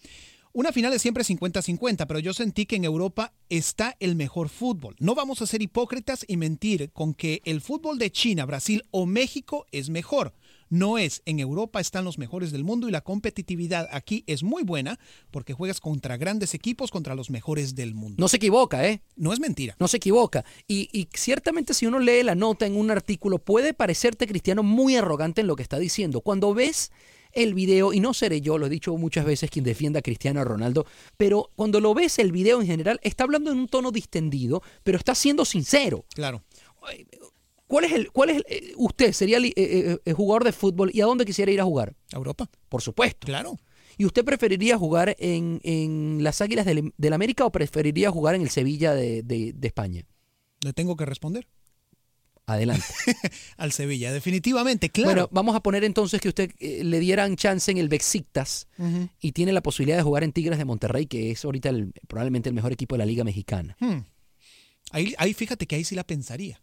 Una 0.54 0.74
final 0.74 0.92
es 0.92 1.02
siempre 1.02 1.24
50-50, 1.24 2.06
pero 2.08 2.20
yo 2.20 2.34
sentí 2.34 2.66
que 2.66 2.76
en 2.76 2.84
Europa 2.84 3.34
está 3.48 3.96
el 4.02 4.18
mejor 4.18 4.50
fútbol. 4.50 4.98
No 5.00 5.16
vamos 5.16 5.42
a 5.42 5.46
ser 5.46 5.62
hipócritas 5.62 6.26
y 6.28 6.36
mentir 6.36 6.92
con 6.92 7.14
que 7.14 7.42
el 7.46 7.62
fútbol 7.62 7.98
de 7.98 8.12
China, 8.12 8.46
Brasil 8.46 8.84
o 8.92 9.06
México 9.06 9.66
es 9.72 9.90
mejor. 9.90 10.34
No 10.68 10.98
es. 10.98 11.22
En 11.26 11.40
Europa 11.40 11.80
están 11.80 12.04
los 12.04 12.18
mejores 12.18 12.52
del 12.52 12.66
mundo 12.66 12.90
y 12.90 12.92
la 12.92 13.00
competitividad 13.00 13.88
aquí 13.94 14.26
es 14.28 14.44
muy 14.44 14.64
buena 14.64 15.00
porque 15.30 15.54
juegas 15.54 15.80
contra 15.80 16.18
grandes 16.18 16.54
equipos, 16.54 16.92
contra 16.92 17.16
los 17.16 17.30
mejores 17.30 17.74
del 17.74 17.94
mundo. 17.94 18.18
No 18.20 18.28
se 18.28 18.38
equivoca, 18.38 18.86
¿eh? 18.86 19.04
No 19.16 19.32
es 19.32 19.40
mentira. 19.40 19.78
No 19.80 19.88
se 19.88 19.98
equivoca. 19.98 20.44
Y, 20.68 20.90
y 20.92 21.08
ciertamente 21.14 21.74
si 21.74 21.86
uno 21.86 22.00
lee 22.00 22.24
la 22.24 22.36
nota 22.36 22.66
en 22.66 22.76
un 22.76 22.92
artículo, 22.92 23.40
puede 23.40 23.74
parecerte 23.74 24.28
Cristiano 24.28 24.64
muy 24.64 24.98
arrogante 24.98 25.40
en 25.42 25.48
lo 25.48 25.56
que 25.56 25.64
está 25.64 25.80
diciendo. 25.80 26.20
Cuando 26.20 26.54
ves 26.54 26.92
el 27.34 27.54
video, 27.54 27.94
y 27.94 28.00
no 28.00 28.14
seré 28.14 28.42
yo, 28.42 28.58
lo 28.58 28.66
he 28.66 28.70
dicho 28.70 28.96
muchas 28.98 29.26
veces, 29.26 29.50
quien 29.50 29.66
defienda 29.66 30.00
a 30.00 30.02
Cristiano 30.02 30.44
Ronaldo, 30.44 30.86
pero 31.18 31.50
cuando 31.56 31.80
lo 31.80 31.94
ves 31.94 32.20
el 32.20 32.32
video 32.32 32.62
en 32.62 32.68
general, 32.68 33.00
está 33.04 33.24
hablando 33.24 33.52
en 33.52 33.58
un 33.60 33.68
tono 33.68 33.92
distendido, 33.92 34.62
pero 34.84 34.98
está 34.98 35.16
siendo 35.16 35.46
sincero. 35.46 36.06
Claro. 36.14 36.44
¿Cuál 37.68 37.86
es 37.86 37.92
el, 37.94 38.12
cuál 38.12 38.30
es 38.32 38.38
el- 38.38 38.46
eh, 38.50 38.74
usted 38.76 39.14
sería 39.14 39.40
li- 39.40 39.54
eh, 39.56 39.98
eh, 40.04 40.14
jugador 40.14 40.44
de 40.44 40.52
fútbol 40.52 40.92
y 40.94 41.00
a 41.02 41.06
dónde 41.06 41.24
quisiera 41.26 41.52
ir 41.52 41.62
a 41.62 41.64
jugar? 41.64 41.96
A 42.14 42.18
Europa. 42.18 42.50
Por 42.68 42.82
supuesto. 42.82 43.26
Claro. 43.26 43.58
¿Y 43.98 44.06
usted 44.06 44.26
preferiría 44.26 44.78
jugar 44.78 45.16
en, 45.20 45.60
en 45.64 46.24
las 46.24 46.42
Águilas 46.42 46.66
del, 46.66 46.94
del 46.98 47.14
América 47.14 47.46
o 47.46 47.52
preferiría 47.52 48.10
jugar 48.12 48.36
en 48.36 48.42
el 48.42 48.50
Sevilla 48.50 48.94
de, 48.94 49.22
de- 49.24 49.54
de 49.54 49.68
España? 49.68 50.06
Le 50.64 50.74
tengo 50.74 50.96
que 50.98 51.06
responder. 51.06 51.48
Adelante. 52.54 52.86
Al 53.58 53.72
Sevilla, 53.72 54.12
definitivamente, 54.14 54.90
claro. 54.90 55.10
Bueno, 55.12 55.30
vamos 55.32 55.56
a 55.56 55.62
poner 55.62 55.84
entonces 55.84 56.20
que 56.22 56.30
usted 56.30 56.52
eh, 56.60 56.84
le 56.84 57.00
dieran 57.00 57.36
chance 57.36 57.72
en 57.72 57.78
el 57.78 57.90
Besiktas 57.90 58.68
Ujú. 58.78 59.10
y 59.20 59.32
tiene 59.32 59.52
la 59.54 59.62
posibilidad 59.62 59.98
de 59.98 60.04
jugar 60.04 60.24
en 60.24 60.32
Tigres 60.32 60.58
de 60.58 60.66
Monterrey, 60.66 61.06
que 61.08 61.32
es 61.32 61.44
ahorita 61.46 61.70
el- 61.70 61.94
probablemente 62.08 62.50
el 62.50 62.56
mejor 62.56 62.72
equipo 62.74 62.96
de 62.96 63.00
la 63.00 63.06
Liga 63.06 63.24
Mexicana. 63.24 63.76
Hmm. 63.80 64.00
Ahí, 64.92 65.14
ahí 65.18 65.34
fíjate 65.34 65.68
que 65.68 65.76
ahí 65.76 65.84
sí 65.84 65.96
la 65.96 66.04
pensaría. 66.04 66.62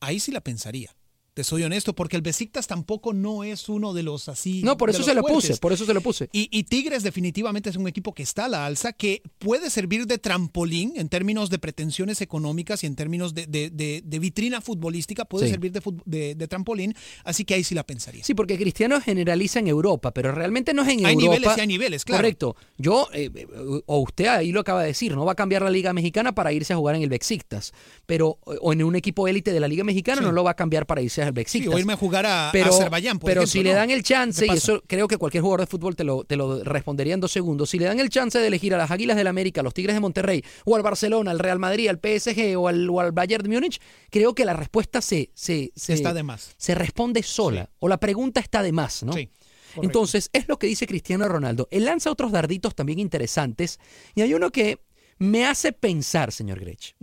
Ahí 0.00 0.20
sí 0.20 0.30
la 0.32 0.40
pensaría. 0.40 0.94
Te 1.38 1.44
soy 1.44 1.62
honesto, 1.62 1.94
porque 1.94 2.16
el 2.16 2.22
Besiktas 2.22 2.66
tampoco 2.66 3.12
no 3.12 3.44
es 3.44 3.68
uno 3.68 3.94
de 3.94 4.02
los 4.02 4.28
así. 4.28 4.60
No, 4.64 4.76
por 4.76 4.90
eso 4.90 5.04
se 5.04 5.14
lo 5.14 5.22
puse, 5.22 5.56
por 5.58 5.72
eso 5.72 5.84
se 5.86 5.94
lo 5.94 6.00
puse. 6.00 6.28
Y, 6.32 6.48
y 6.50 6.64
Tigres 6.64 7.04
definitivamente 7.04 7.70
es 7.70 7.76
un 7.76 7.86
equipo 7.86 8.12
que 8.12 8.24
está 8.24 8.46
a 8.46 8.48
la 8.48 8.66
alza, 8.66 8.92
que 8.92 9.22
puede 9.38 9.70
servir 9.70 10.08
de 10.08 10.18
trampolín 10.18 10.94
en 10.96 11.08
términos 11.08 11.48
de 11.48 11.60
pretensiones 11.60 12.20
económicas 12.22 12.82
y 12.82 12.88
en 12.88 12.96
términos 12.96 13.34
de, 13.34 13.46
de- 13.46 13.70
de- 13.70 14.02
de 14.04 14.18
vitrina 14.18 14.60
futbolística, 14.60 15.26
puede 15.26 15.46
Sí. 15.46 15.52
servir 15.52 15.70
de, 15.70 16.48
trampolín, 16.48 16.92
así 17.22 17.44
que 17.44 17.54
ahí 17.54 17.62
sí 17.62 17.76
la 17.76 17.84
pensaría. 17.86 18.24
Sí, 18.24 18.34
porque 18.34 18.58
Cristiano 18.58 19.00
generaliza 19.00 19.60
en 19.60 19.68
Europa, 19.68 20.10
pero 20.12 20.32
realmente 20.32 20.74
no 20.74 20.82
es 20.82 20.88
en 20.88 21.06
Hay 21.06 21.14
Europa. 21.14 21.34
niveles 21.36 21.56
y 21.56 21.60
hay 21.60 21.66
niveles, 21.68 22.04
claro. 22.04 22.18
Correcto. 22.18 22.56
Yo, 22.78 23.06
eh, 23.14 23.30
eh, 23.32 23.46
o 23.86 23.98
usted 24.00 24.26
ahí 24.26 24.50
lo 24.50 24.58
acaba 24.58 24.80
de 24.82 24.88
decir, 24.88 25.14
no 25.14 25.24
va 25.24 25.32
a 25.32 25.36
cambiar 25.36 25.62
la 25.62 25.70
Liga 25.70 25.92
Mexicana 25.92 26.34
para 26.34 26.52
irse 26.52 26.72
a 26.72 26.76
jugar 26.76 26.96
en 26.96 27.02
el 27.02 27.08
Besiktas, 27.10 27.72
pero 28.06 28.38
o 28.44 28.72
en 28.72 28.82
un 28.82 28.96
equipo 28.96 29.28
élite 29.28 29.52
de 29.52 29.60
la 29.60 29.68
Liga 29.68 29.84
Mexicana 29.84 30.18
Sí. 30.18 30.24
no 30.24 30.32
lo 30.32 30.42
va 30.42 30.50
a 30.50 30.56
cambiar 30.56 30.84
para 30.84 31.00
irse 31.00 31.27
al 31.28 31.32
Besiktas. 31.32 31.70
Sí, 31.70 31.74
o 31.76 31.78
irme 31.78 31.92
a 31.92 31.96
jugar 31.96 32.26
a, 32.26 32.48
a 32.48 32.52
pero, 32.52 32.74
Azerbaiyán, 32.74 33.18
por 33.20 33.28
pero 33.28 33.42
ejemplo, 33.42 33.52
si 33.52 33.62
le 33.62 33.72
dan 33.72 33.90
el 33.90 34.02
chance, 34.02 34.44
y 34.44 34.50
eso 34.50 34.82
creo 34.86 35.06
que 35.06 35.16
cualquier 35.16 35.42
jugador 35.42 35.60
de 35.60 35.66
fútbol 35.68 35.94
te 35.94 36.02
lo, 36.04 36.24
te 36.24 36.34
lo 36.36 36.64
respondería 36.64 37.14
en 37.14 37.20
dos 37.20 37.30
segundos, 37.30 37.70
si 37.70 37.78
le 37.78 37.84
dan 37.86 38.00
el 38.00 38.08
chance 38.10 38.38
de 38.38 38.46
elegir 38.46 38.74
a 38.74 38.78
las 38.78 38.90
Águilas 38.90 39.16
del 39.16 39.26
América, 39.28 39.60
a 39.60 39.64
los 39.64 39.72
Tigres 39.74 39.94
de 39.94 40.00
Monterrey, 40.00 40.42
o 40.64 40.74
al 40.74 40.82
Barcelona, 40.82 41.30
al 41.30 41.38
Real 41.38 41.58
Madrid, 41.60 41.88
al 41.88 41.98
PSG 42.00 42.56
o 42.58 42.66
al, 42.68 42.90
o 42.90 43.00
al 43.00 43.12
Bayern 43.12 43.44
de 43.44 43.50
Múnich, 43.54 43.80
creo 44.10 44.34
que 44.34 44.44
la 44.44 44.54
respuesta 44.54 45.00
se, 45.00 45.30
se, 45.34 45.70
se- 45.76 45.94
Está 45.94 46.12
de 46.12 46.22
más. 46.24 46.54
se 46.56 46.74
responde 46.74 47.22
sola, 47.22 47.70
o 47.78 47.88
la 47.88 47.98
pregunta 48.00 48.40
está 48.40 48.62
de 48.62 48.72
más, 48.72 49.02
¿no? 49.04 49.12
Sí, 49.12 49.26
correcto. 49.28 49.82
Entonces, 49.82 50.30
es 50.32 50.48
lo 50.48 50.58
que 50.58 50.66
dice 50.66 50.86
Cristiano 50.86 51.28
Ronaldo. 51.28 51.68
Él 51.70 51.84
lanza 51.84 52.10
otros 52.10 52.32
darditos 52.32 52.74
también 52.74 52.98
interesantes, 52.98 53.78
y 54.14 54.22
hay 54.22 54.34
uno 54.34 54.50
que 54.50 54.80
me 55.18 55.44
hace 55.46 55.72
pensar, 55.72 56.32
señor 56.32 56.60
Grech. 56.60 56.94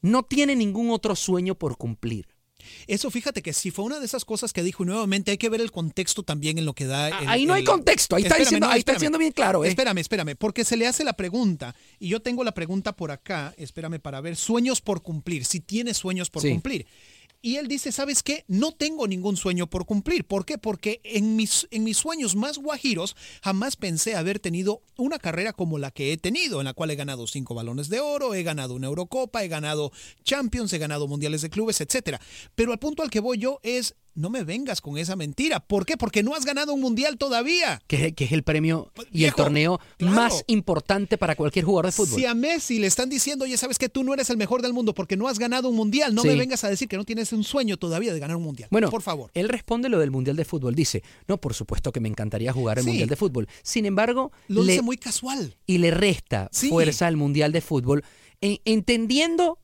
No 0.00 0.22
tiene 0.22 0.54
ningún 0.54 0.90
otro 0.90 1.16
sueño 1.16 1.56
por 1.56 1.76
cumplir. 1.76 2.28
Eso 2.86 3.10
fíjate 3.10 3.42
que 3.42 3.52
sí 3.52 3.70
fue 3.70 3.84
una 3.84 4.00
de 4.00 4.06
esas 4.06 4.24
cosas 4.24 4.52
que 4.52 4.62
dijo 4.62 4.84
nuevamente 4.84 5.30
hay 5.30 5.38
que 5.38 5.48
ver 5.48 5.60
el 5.60 5.70
contexto 5.70 6.22
también 6.22 6.58
en 6.58 6.64
lo 6.64 6.74
que 6.74 6.86
da. 6.86 7.08
el- 7.08 7.28
ahí 7.28 7.46
no 7.46 7.54
hay 7.54 7.64
contexto, 7.64 8.16
ahí 8.16 8.22
está 8.24 8.36
diciendo- 8.36 8.66
no, 8.66 8.72
ahí 8.72 8.80
está 8.80 8.98
siendo 8.98 9.18
bien 9.18 9.32
claro, 9.32 9.64
¿eh? 9.64 9.68
Espérame, 9.68 9.98
espérame, 9.98 10.34
porque 10.36 10.64
se 10.64 10.76
le 10.76 10.86
hace 10.86 11.04
la 11.04 11.12
pregunta 11.14 11.74
y 11.98 12.08
yo 12.08 12.20
tengo 12.20 12.42
la 12.44 12.52
pregunta 12.52 12.94
por 12.96 13.10
acá, 13.10 13.54
espérame 13.56 14.00
para 14.00 14.20
ver, 14.20 14.36
sueños 14.36 14.80
por 14.80 15.02
cumplir, 15.02 15.44
si 15.44 15.60
tiene 15.60 15.94
sueños 15.94 16.30
por 16.30 16.42
Sí. 16.42 16.50
cumplir. 16.50 16.86
Y 17.40 17.56
él 17.56 17.68
dice, 17.68 17.92
¿sabes 17.92 18.24
qué? 18.24 18.44
No 18.48 18.72
tengo 18.72 19.06
ningún 19.06 19.36
sueño 19.36 19.68
por 19.68 19.86
cumplir. 19.86 20.24
¿Por 20.24 20.44
qué? 20.44 20.58
Porque 20.58 21.00
en 21.04 21.36
mis, 21.36 21.68
en 21.70 21.84
mis 21.84 21.96
sueños 21.96 22.34
más 22.34 22.58
guajiros 22.58 23.14
jamás 23.42 23.76
pensé 23.76 24.16
haber 24.16 24.40
tenido 24.40 24.82
una 24.96 25.20
carrera 25.20 25.52
como 25.52 25.78
la 25.78 25.92
que 25.92 26.12
he 26.12 26.16
tenido, 26.16 26.60
en 26.60 26.64
la 26.64 26.74
cual 26.74 26.90
he 26.90 26.96
ganado 26.96 27.28
cinco 27.28 27.54
balones 27.54 27.88
de 27.88 28.00
oro, 28.00 28.34
he 28.34 28.42
ganado 28.42 28.74
una 28.74 28.88
Eurocopa, 28.88 29.44
he 29.44 29.48
ganado 29.48 29.92
Champions, 30.24 30.72
he 30.72 30.78
ganado 30.78 31.06
Mundiales 31.06 31.42
de 31.42 31.50
Clubes, 31.50 31.80
etcétera. 31.80 32.20
Pero 32.56 32.72
al 32.72 32.80
punto 32.80 33.04
al 33.04 33.10
que 33.10 33.20
voy 33.20 33.38
yo 33.38 33.60
es, 33.62 33.94
no 34.18 34.30
me 34.30 34.44
vengas 34.44 34.80
con 34.80 34.98
esa 34.98 35.16
mentira. 35.16 35.60
¿Por 35.60 35.86
qué? 35.86 35.96
Porque 35.96 36.22
no 36.22 36.34
has 36.34 36.44
ganado 36.44 36.72
un 36.74 36.80
Mundial 36.80 37.16
todavía. 37.18 37.80
Que, 37.86 38.06
es- 38.06 38.12
que 38.14 38.24
es 38.24 38.32
el 38.32 38.42
premio 38.42 38.90
y 39.12 39.24
el 39.24 39.34
torneo 39.34 39.80
claro. 39.96 40.14
más 40.14 40.44
importante 40.48 41.16
para 41.18 41.36
cualquier 41.36 41.64
jugador 41.64 41.86
de 41.86 41.92
fútbol. 41.92 42.18
Si 42.18 42.26
a 42.26 42.34
Messi 42.34 42.78
le 42.78 42.86
están 42.86 43.08
diciendo, 43.08 43.44
oye, 43.44 43.56
sabes 43.56 43.78
que 43.78 43.88
tú 43.88 44.04
no 44.04 44.12
eres 44.14 44.28
el 44.30 44.36
mejor 44.36 44.60
del 44.62 44.72
mundo 44.72 44.94
porque 44.94 45.16
no 45.16 45.28
has 45.28 45.38
ganado 45.38 45.68
un 45.68 45.76
mundial, 45.76 46.14
no 46.14 46.22
Sí. 46.22 46.28
me 46.28 46.36
vengas 46.36 46.64
a 46.64 46.68
decir 46.68 46.88
que 46.88 46.96
no 46.96 47.04
tienes 47.04 47.32
un 47.32 47.44
sueño 47.44 47.76
todavía 47.76 48.12
de 48.12 48.18
ganar 48.20 48.36
un 48.36 48.42
mundial. 48.42 48.68
Bueno, 48.72 48.90
por 48.90 49.02
favor. 49.02 49.30
Él 49.34 49.48
responde 49.48 49.88
lo 49.88 49.98
del 49.98 50.10
Mundial 50.10 50.36
de 50.36 50.44
Fútbol. 50.44 50.74
Dice, 50.74 51.02
no, 51.26 51.38
por 51.40 51.54
supuesto 51.54 51.92
que 51.92 52.00
me 52.00 52.08
encantaría 52.08 52.52
jugar 52.52 52.78
el 52.78 52.84
Sí. 52.84 52.90
Mundial 52.90 53.08
de 53.08 53.16
Fútbol. 53.16 53.48
Sin 53.62 53.86
embargo, 53.86 54.32
Lo 54.48 54.62
le- 54.62 54.72
dice 54.72 54.82
muy 54.82 54.96
casual. 54.96 55.56
y 55.66 55.78
le 55.78 55.90
resta 55.90 56.48
Sí. 56.52 56.68
fuerza 56.68 57.06
al 57.06 57.16
Mundial 57.16 57.52
de 57.52 57.60
Fútbol, 57.60 58.04
en- 58.40 58.58
entendiendo 58.64 59.58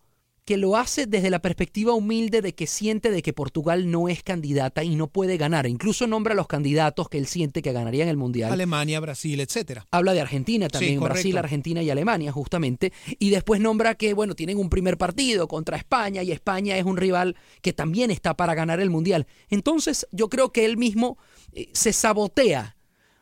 que 0.44 0.58
lo 0.58 0.76
hace 0.76 1.06
desde 1.06 1.30
la 1.30 1.38
perspectiva 1.40 1.94
humilde 1.94 2.42
de 2.42 2.54
que 2.54 2.66
siente 2.66 3.10
de 3.10 3.22
que 3.22 3.32
Portugal 3.32 3.90
no 3.90 4.08
es 4.10 4.22
candidata 4.22 4.84
y 4.84 4.94
no 4.94 5.06
puede 5.06 5.38
ganar. 5.38 5.66
Incluso 5.66 6.06
nombra 6.06 6.34
a 6.34 6.36
los 6.36 6.46
candidatos 6.46 7.08
que 7.08 7.16
él 7.16 7.26
siente 7.26 7.62
que 7.62 7.72
ganarían 7.72 8.08
el 8.08 8.18
Mundial. 8.18 8.52
Alemania, 8.52 9.00
Brasil, 9.00 9.40
etcétera. 9.40 9.86
Habla 9.90 10.12
de 10.12 10.20
Argentina 10.20 10.68
también. 10.68 11.00
Brasil, 11.00 11.38
Argentina 11.38 11.82
y 11.82 11.88
Alemania, 11.88 12.30
justamente. 12.30 12.92
Y 13.18 13.30
después 13.30 13.60
nombra 13.60 13.94
que, 13.94 14.12
bueno, 14.12 14.34
tienen 14.34 14.58
un 14.58 14.68
primer 14.68 14.98
partido 14.98 15.48
contra 15.48 15.78
España 15.78 16.22
y 16.22 16.30
España 16.30 16.76
es 16.76 16.84
un 16.84 16.98
rival 16.98 17.36
que 17.62 17.72
también 17.72 18.10
está 18.10 18.36
para 18.36 18.54
ganar 18.54 18.80
el 18.80 18.90
Mundial. 18.90 19.26
Entonces, 19.48 20.06
yo 20.12 20.28
creo 20.28 20.52
que 20.52 20.66
él 20.66 20.76
mismo 20.76 21.16
eh, 21.52 21.70
se 21.72 21.94
sabotea. 21.94 22.76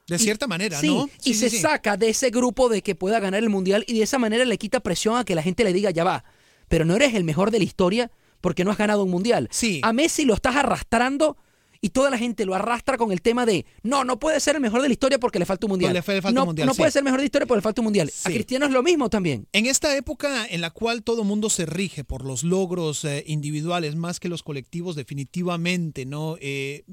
De 0.08 0.18
cierta 0.18 0.48
manera, 0.48 0.80
Sí, 0.80 0.88
¿no? 0.88 1.08
y 1.22 1.32
Sí, 1.32 1.34
se 1.34 1.50
sí, 1.50 1.56
sí. 1.56 1.62
saca 1.62 1.96
de 1.96 2.08
ese 2.08 2.30
grupo 2.30 2.68
de 2.68 2.82
que 2.82 2.96
pueda 2.96 3.20
ganar 3.20 3.40
el 3.44 3.48
Mundial 3.48 3.84
y 3.86 3.96
de 3.98 4.02
esa 4.02 4.18
manera 4.18 4.44
le 4.44 4.58
quita 4.58 4.80
presión 4.80 5.16
a 5.16 5.24
que 5.24 5.36
la 5.36 5.42
gente 5.44 5.62
le 5.62 5.72
diga, 5.72 5.90
ya 5.92 6.02
va, 6.02 6.24
pero 6.72 6.86
no 6.86 6.96
eres 6.96 7.12
el 7.12 7.22
mejor 7.22 7.50
de 7.50 7.58
la 7.58 7.64
historia 7.64 8.10
porque 8.40 8.64
no 8.64 8.70
has 8.70 8.78
ganado 8.78 9.04
un 9.04 9.10
Mundial. 9.10 9.50
A 9.82 9.92
Messi 9.92 10.24
lo 10.24 10.32
estás 10.32 10.56
arrastrando 10.56 11.36
y 11.82 11.90
toda 11.90 12.08
la 12.08 12.16
gente 12.16 12.46
lo 12.46 12.54
arrastra 12.54 12.96
con 12.96 13.12
el 13.12 13.20
tema 13.20 13.44
de, 13.44 13.66
no, 13.82 14.04
no 14.04 14.18
puede 14.18 14.40
ser 14.40 14.54
el 14.54 14.62
mejor 14.62 14.80
de 14.80 14.88
la 14.88 14.92
historia 14.94 15.18
porque 15.18 15.38
le 15.38 15.44
falta 15.44 15.66
un 15.66 15.72
Mundial. 15.72 15.92
le 15.92 16.00
falta 16.00 16.30
no 16.30 16.44
un 16.44 16.46
Mundial, 16.46 16.66
no 16.66 16.72
sí. 16.72 16.78
puede 16.78 16.90
ser 16.90 17.00
el 17.00 17.04
mejor 17.04 17.18
de 17.20 17.24
la 17.24 17.26
historia 17.26 17.46
porque 17.46 17.58
le 17.58 17.62
falta 17.62 17.82
un 17.82 17.84
Mundial. 17.84 18.08
A 18.08 18.10
Sí. 18.10 18.32
Cristiano 18.32 18.64
es 18.64 18.72
lo 18.72 18.82
mismo 18.82 19.10
también. 19.10 19.46
En 19.52 19.66
esta 19.66 19.94
época 19.94 20.46
en 20.46 20.62
la 20.62 20.70
cual 20.70 21.02
todo 21.02 21.24
mundo 21.24 21.50
se 21.50 21.66
rige 21.66 22.04
por 22.04 22.24
los 22.24 22.42
logros 22.42 23.04
eh, 23.04 23.22
individuales 23.26 23.94
más 23.94 24.18
que 24.18 24.30
los 24.30 24.42
colectivos, 24.42 24.96
definitivamente, 24.96 26.06
¿no? 26.06 26.38
Eh, 26.40 26.84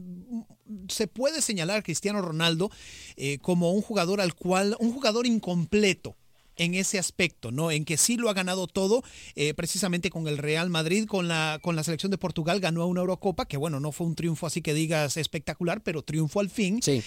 se 0.89 1.07
puede 1.07 1.41
señalar 1.41 1.77
a 1.77 1.83
Cristiano 1.83 2.21
Ronaldo 2.21 2.69
eh, 3.15 3.37
como 3.37 3.71
un 3.71 3.81
jugador 3.81 4.19
al 4.19 4.35
cual, 4.35 4.75
un 4.81 4.91
jugador 4.91 5.25
incompleto 5.25 6.17
en 6.59 6.75
ese 6.75 6.99
aspecto, 6.99 7.51
¿no? 7.51 7.71
En 7.71 7.85
que 7.85 7.97
sí 7.97 8.17
lo 8.17 8.29
ha 8.29 8.33
ganado 8.33 8.67
todo, 8.67 9.03
eh, 9.35 9.55
precisamente 9.55 10.11
con 10.11 10.27
el 10.27 10.37
Real 10.37 10.69
Madrid, 10.69 11.07
con 11.07 11.27
la, 11.27 11.59
con 11.61 11.75
la 11.75 11.83
selección 11.83 12.11
de 12.11 12.19
Portugal, 12.19 12.59
ganó 12.59 12.85
una 12.85 13.01
Eurocopa, 13.01 13.47
que 13.47 13.57
bueno, 13.57 13.79
no 13.79 13.91
fue 13.91 14.05
un 14.05 14.15
triunfo 14.15 14.45
así 14.45 14.61
que 14.61 14.73
digas 14.73 15.17
espectacular, 15.17 15.81
pero 15.81 16.03
triunfo 16.03 16.39
al 16.39 16.49
fin. 16.49 16.81
Sí. 16.83 17.01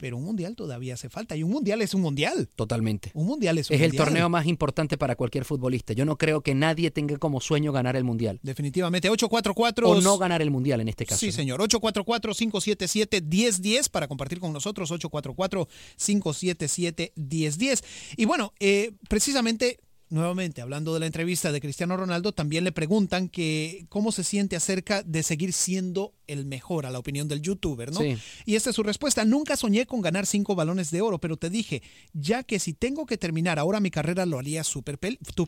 Pero 0.00 0.16
un 0.16 0.24
mundial 0.24 0.56
todavía 0.56 0.94
hace 0.94 1.08
falta, 1.10 1.36
y 1.36 1.42
un 1.42 1.50
mundial 1.50 1.82
es 1.82 1.92
un 1.94 2.00
mundial. 2.00 2.48
Totalmente. 2.56 3.10
Un 3.14 3.26
mundial 3.26 3.58
es 3.58 3.68
un 3.68 3.76
Es 3.76 3.82
el 3.82 3.88
mundial. 3.88 4.06
torneo 4.06 4.28
más 4.30 4.46
importante 4.46 4.96
para 4.96 5.14
cualquier 5.14 5.44
futbolista. 5.44 5.92
Yo 5.92 6.06
no 6.06 6.16
creo 6.16 6.40
que 6.40 6.54
nadie 6.54 6.90
tenga 6.90 7.18
como 7.18 7.40
sueño 7.40 7.72
ganar 7.72 7.96
el 7.96 8.04
Mundial. 8.04 8.38
Definitivamente, 8.42 9.08
844 9.10 9.88
O 9.88 10.00
no 10.00 10.16
ganar 10.18 10.40
el 10.42 10.50
Mundial 10.50 10.80
en 10.80 10.88
este 10.88 11.04
caso. 11.06 11.20
Sí, 11.20 11.30
señor. 11.32 11.60
844-577-1010 11.60 13.90
para 13.90 14.08
compartir 14.08 14.40
con 14.40 14.52
nosotros. 14.52 14.90
844-577-1010. 14.90 17.82
Y 18.16 18.24
bueno, 18.24 18.52
eh, 18.60 18.92
precisamente, 19.08 19.78
nuevamente, 20.08 20.62
hablando 20.62 20.94
de 20.94 21.00
la 21.00 21.06
entrevista 21.06 21.52
de 21.52 21.60
Cristiano 21.60 21.96
Ronaldo, 21.96 22.32
también 22.32 22.64
le 22.64 22.72
preguntan 22.72 23.28
que 23.28 23.86
cómo 23.88 24.12
se 24.12 24.24
siente 24.24 24.56
acerca 24.56 25.02
de 25.02 25.22
seguir 25.22 25.52
siendo 25.52 26.14
el 26.30 26.46
mejor, 26.46 26.86
a 26.86 26.90
la 26.90 26.98
opinión 26.98 27.28
del 27.28 27.42
youtuber, 27.42 27.92
¿no? 27.92 28.00
Sí. 28.00 28.16
Y 28.46 28.54
esta 28.54 28.70
es 28.70 28.76
su 28.76 28.82
respuesta. 28.82 29.24
Nunca 29.24 29.56
soñé 29.56 29.86
con 29.86 30.00
ganar 30.00 30.26
cinco 30.26 30.54
balones 30.54 30.90
de 30.90 31.00
oro, 31.00 31.18
pero 31.18 31.36
te 31.36 31.50
dije, 31.50 31.82
ya 32.12 32.42
que 32.42 32.58
si 32.58 32.72
tengo 32.72 33.06
que 33.06 33.18
terminar 33.18 33.58
ahora 33.58 33.80
mi 33.80 33.90
carrera, 33.90 34.26
lo 34.26 34.38
haría 34.38 34.64
súper 34.64 34.98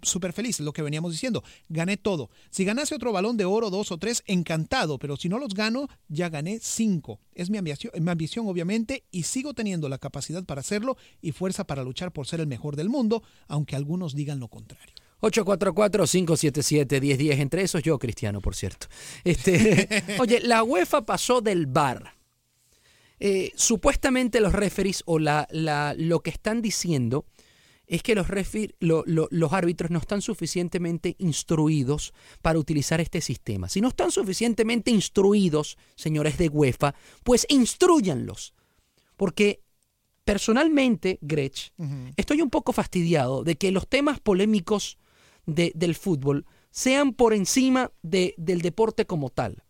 súper 0.02 0.32
feliz, 0.32 0.60
lo 0.60 0.72
que 0.72 0.82
veníamos 0.82 1.12
diciendo. 1.12 1.42
Gané 1.68 1.96
todo. 1.96 2.30
Si 2.50 2.64
ganase 2.64 2.94
otro 2.94 3.12
balón 3.12 3.36
de 3.36 3.44
oro, 3.44 3.70
dos 3.70 3.92
o 3.92 3.98
tres, 3.98 4.22
encantado, 4.26 4.98
pero 4.98 5.16
si 5.16 5.28
no 5.28 5.38
los 5.38 5.54
gano, 5.54 5.88
ya 6.08 6.28
gané 6.28 6.58
cinco. 6.60 7.20
Es 7.34 7.50
mi 7.50 7.58
ambición, 7.58 7.92
mi 7.98 8.10
ambición, 8.10 8.46
obviamente, 8.48 9.04
y 9.10 9.24
sigo 9.24 9.54
teniendo 9.54 9.88
la 9.88 9.98
capacidad 9.98 10.44
para 10.44 10.60
hacerlo 10.60 10.96
y 11.20 11.32
fuerza 11.32 11.64
para 11.64 11.84
luchar 11.84 12.12
por 12.12 12.26
ser 12.26 12.40
el 12.40 12.46
mejor 12.46 12.76
del 12.76 12.88
mundo, 12.88 13.22
aunque 13.48 13.76
algunos 13.76 14.14
digan 14.14 14.40
lo 14.40 14.48
contrario. 14.48 15.01
844-577-1010. 15.22 17.40
Entre 17.40 17.62
esos 17.62 17.82
yo, 17.82 17.98
Cristiano, 17.98 18.40
por 18.40 18.54
cierto. 18.54 18.86
Este, 19.24 19.88
oye, 20.18 20.40
la 20.40 20.62
UEFA 20.62 21.04
pasó 21.06 21.40
del 21.40 21.66
bar. 21.66 22.14
Eh, 23.20 23.52
supuestamente 23.54 24.40
los 24.40 24.52
referees 24.52 25.02
o 25.06 25.18
la, 25.18 25.46
la- 25.50 25.94
lo 25.96 26.20
que 26.20 26.30
están 26.30 26.60
diciendo 26.60 27.24
es 27.86 28.02
que 28.02 28.14
los, 28.16 28.26
refer- 28.28 28.74
lo- 28.80 29.04
lo- 29.06 29.28
los 29.30 29.52
árbitros 29.52 29.90
no 29.90 29.98
están 30.00 30.22
suficientemente 30.22 31.14
instruidos 31.18 32.12
para 32.40 32.58
utilizar 32.58 33.00
este 33.00 33.20
sistema. 33.20 33.68
Si 33.68 33.80
no 33.80 33.88
están 33.88 34.10
suficientemente 34.10 34.90
instruidos, 34.90 35.76
señores 35.94 36.36
de 36.38 36.48
UEFA, 36.48 36.94
pues 37.22 37.46
instruyanlos. 37.48 38.54
Porque 39.16 39.60
personalmente, 40.24 41.18
Gretsch, 41.20 41.70
estoy 42.16 42.40
un 42.42 42.50
poco 42.50 42.72
fastidiado 42.72 43.44
de 43.44 43.56
que 43.56 43.70
los 43.70 43.86
temas 43.88 44.18
polémicos 44.20 44.98
de- 45.47 45.72
del 45.74 45.95
fútbol 45.95 46.47
sean 46.70 47.12
por 47.12 47.34
encima 47.34 47.90
de- 48.03 48.34
del 48.38 48.62
deporte 48.62 49.05
como 49.07 49.28
tal. 49.30 49.62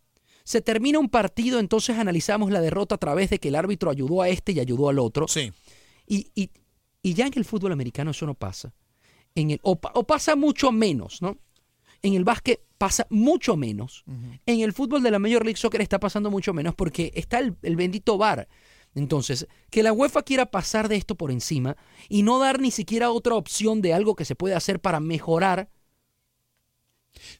Se 0.45 0.61
termina 0.61 0.99
un 0.99 1.09
partido, 1.09 1.59
entonces 1.59 1.97
analizamos 1.97 2.51
la 2.51 2.61
derrota 2.61 2.95
a 2.95 2.97
través 2.97 3.29
de 3.29 3.39
que 3.39 3.47
el 3.49 3.55
árbitro 3.55 3.89
ayudó 3.89 4.21
a 4.21 4.29
este 4.29 4.51
y 4.51 4.59
ayudó 4.59 4.89
al 4.89 4.99
otro. 4.99 5.27
Y, 6.07 6.27
y- 6.35 6.49
y 7.01 7.13
ya 7.13 7.27
en 7.27 7.33
el 7.35 7.45
fútbol 7.45 7.71
americano 7.71 8.11
eso 8.11 8.25
no 8.25 8.33
pasa. 8.33 8.73
En 9.35 9.51
el, 9.51 9.59
o, 9.63 9.75
pa- 9.77 9.91
o 9.95 10.03
pasa 10.05 10.35
mucho 10.35 10.71
menos, 10.71 11.21
¿no? 11.21 11.37
En 12.01 12.13
el 12.13 12.25
básquet 12.25 12.61
pasa 12.77 13.07
mucho 13.09 13.55
menos. 13.55 14.03
En 14.45 14.59
el 14.59 14.73
fútbol 14.73 15.01
de 15.01 15.11
la 15.11 15.19
Major 15.19 15.45
League 15.45 15.57
Soccer 15.57 15.79
está 15.81 15.99
pasando 15.99 16.29
mucho 16.29 16.53
menos 16.53 16.75
porque 16.75 17.11
está 17.15 17.39
el, 17.39 17.55
el 17.61 17.77
bendito 17.77 18.17
VAR. 18.17 18.47
Entonces, 18.95 19.47
que 19.69 19.83
la 19.83 19.93
UEFA 19.93 20.23
quiera 20.23 20.51
pasar 20.51 20.87
de 20.87 20.95
esto 20.95 21.15
por 21.15 21.31
encima 21.31 21.77
y 22.09 22.23
no 22.23 22.39
dar 22.39 22.59
ni 22.59 22.71
siquiera 22.71 23.11
otra 23.11 23.35
opción 23.35 23.81
de 23.81 23.93
algo 23.93 24.15
que 24.15 24.25
se 24.25 24.35
puede 24.35 24.55
hacer 24.55 24.79
para 24.79 24.99
mejorar, 24.99 25.69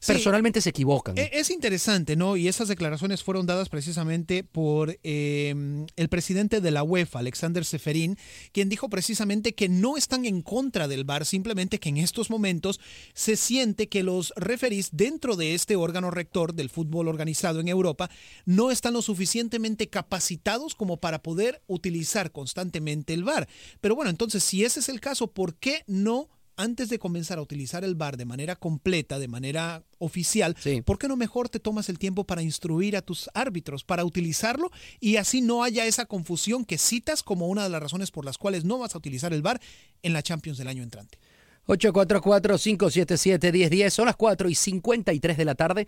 personalmente 0.06 0.60
se 0.60 0.70
equivocan. 0.70 1.16
E- 1.18 1.30
Es 1.32 1.50
interesante, 1.50 2.16
¿no? 2.16 2.36
Y 2.36 2.48
esas 2.48 2.68
declaraciones 2.68 3.22
fueron 3.22 3.46
dadas 3.46 3.68
precisamente 3.68 4.44
por 4.44 4.98
eh, 5.02 5.54
el 5.96 6.08
presidente 6.08 6.60
de 6.60 6.70
la 6.70 6.82
UEFA, 6.82 7.18
Alexander 7.20 7.64
Seferin, 7.64 8.16
quien 8.52 8.68
dijo 8.68 8.88
precisamente 8.88 9.54
que 9.54 9.68
no 9.68 9.96
están 9.96 10.24
en 10.24 10.42
contra 10.42 10.88
del 10.88 11.04
VAR, 11.04 11.24
simplemente 11.26 11.78
que 11.78 11.88
en 11.88 11.98
estos 11.98 12.30
momentos 12.30 12.80
se 13.14 13.36
siente 13.36 13.88
que 13.88 14.02
los 14.02 14.32
referís 14.36 14.90
dentro 14.92 15.36
de 15.36 15.54
este 15.54 15.76
órgano 15.76 16.10
rector 16.10 16.54
del 16.54 16.70
fútbol 16.70 17.08
organizado 17.08 17.60
en 17.60 17.68
Europa 17.68 18.10
no 18.44 18.70
están 18.70 18.94
lo 18.94 19.02
suficientemente 19.02 19.88
capacitados 19.88 20.74
como 20.74 20.98
para 20.98 21.22
poder 21.22 21.62
utilizar 21.66 22.32
constantemente 22.32 23.14
el 23.14 23.24
VAR. 23.24 23.48
Pero 23.80 23.94
bueno, 23.94 24.10
entonces, 24.10 24.42
si 24.44 24.64
ese 24.64 24.80
es 24.80 24.88
el 24.88 25.00
caso, 25.00 25.28
¿por 25.28 25.54
qué 25.56 25.82
no? 25.86 26.28
Antes 26.56 26.88
de 26.88 26.98
comenzar 26.98 27.38
a 27.38 27.42
utilizar 27.42 27.84
el 27.84 27.94
VAR 27.94 28.16
de 28.16 28.24
manera 28.24 28.56
completa, 28.56 29.18
de 29.18 29.28
manera 29.28 29.82
oficial, 29.98 30.56
¿por 30.84 30.98
qué 30.98 31.08
no 31.08 31.16
mejor 31.16 31.48
te 31.48 31.60
tomas 31.60 31.88
el 31.88 31.98
tiempo 31.98 32.24
para 32.24 32.42
instruir 32.42 32.96
a 32.96 33.02
tus 33.02 33.30
árbitros, 33.34 33.84
para 33.84 34.04
utilizarlo 34.04 34.70
y 35.00 35.16
así 35.16 35.40
no 35.40 35.64
haya 35.64 35.86
esa 35.86 36.06
confusión 36.06 36.64
que 36.64 36.78
citas 36.78 37.22
como 37.22 37.48
una 37.48 37.64
de 37.64 37.70
las 37.70 37.82
razones 37.82 38.10
por 38.10 38.24
las 38.24 38.38
cuales 38.38 38.64
no 38.64 38.78
vas 38.78 38.94
a 38.94 38.98
utilizar 38.98 39.32
el 39.32 39.42
VAR 39.42 39.60
en 40.02 40.12
la 40.12 40.22
Champions 40.22 40.58
del 40.58 40.68
año 40.68 40.82
entrante? 40.82 41.18
844-577-1010, 41.66 43.90
son 43.90 44.06
las 44.06 44.16
4 44.16 44.48
y 44.48 44.54
53 44.54 45.36
de 45.36 45.44
la 45.44 45.54
tarde. 45.54 45.86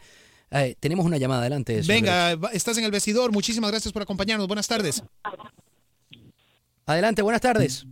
Eh, 0.51 0.77
tenemos 0.79 1.05
una 1.05 1.19
llamada 1.19 1.41
adelante. 1.41 1.83
Venga, 1.87 2.33
estás 2.53 2.79
en 2.79 2.85
el 2.85 2.91
vestidor. 2.91 3.33
Muchísimas 3.33 3.71
gracias 3.71 3.93
por 3.93 4.03
acompañarnos. 4.03 4.47
Buenas 4.47 4.69
tardes. 4.69 5.03
Adelante, 6.87 7.23
buenas 7.23 7.41
tardes. 7.41 7.87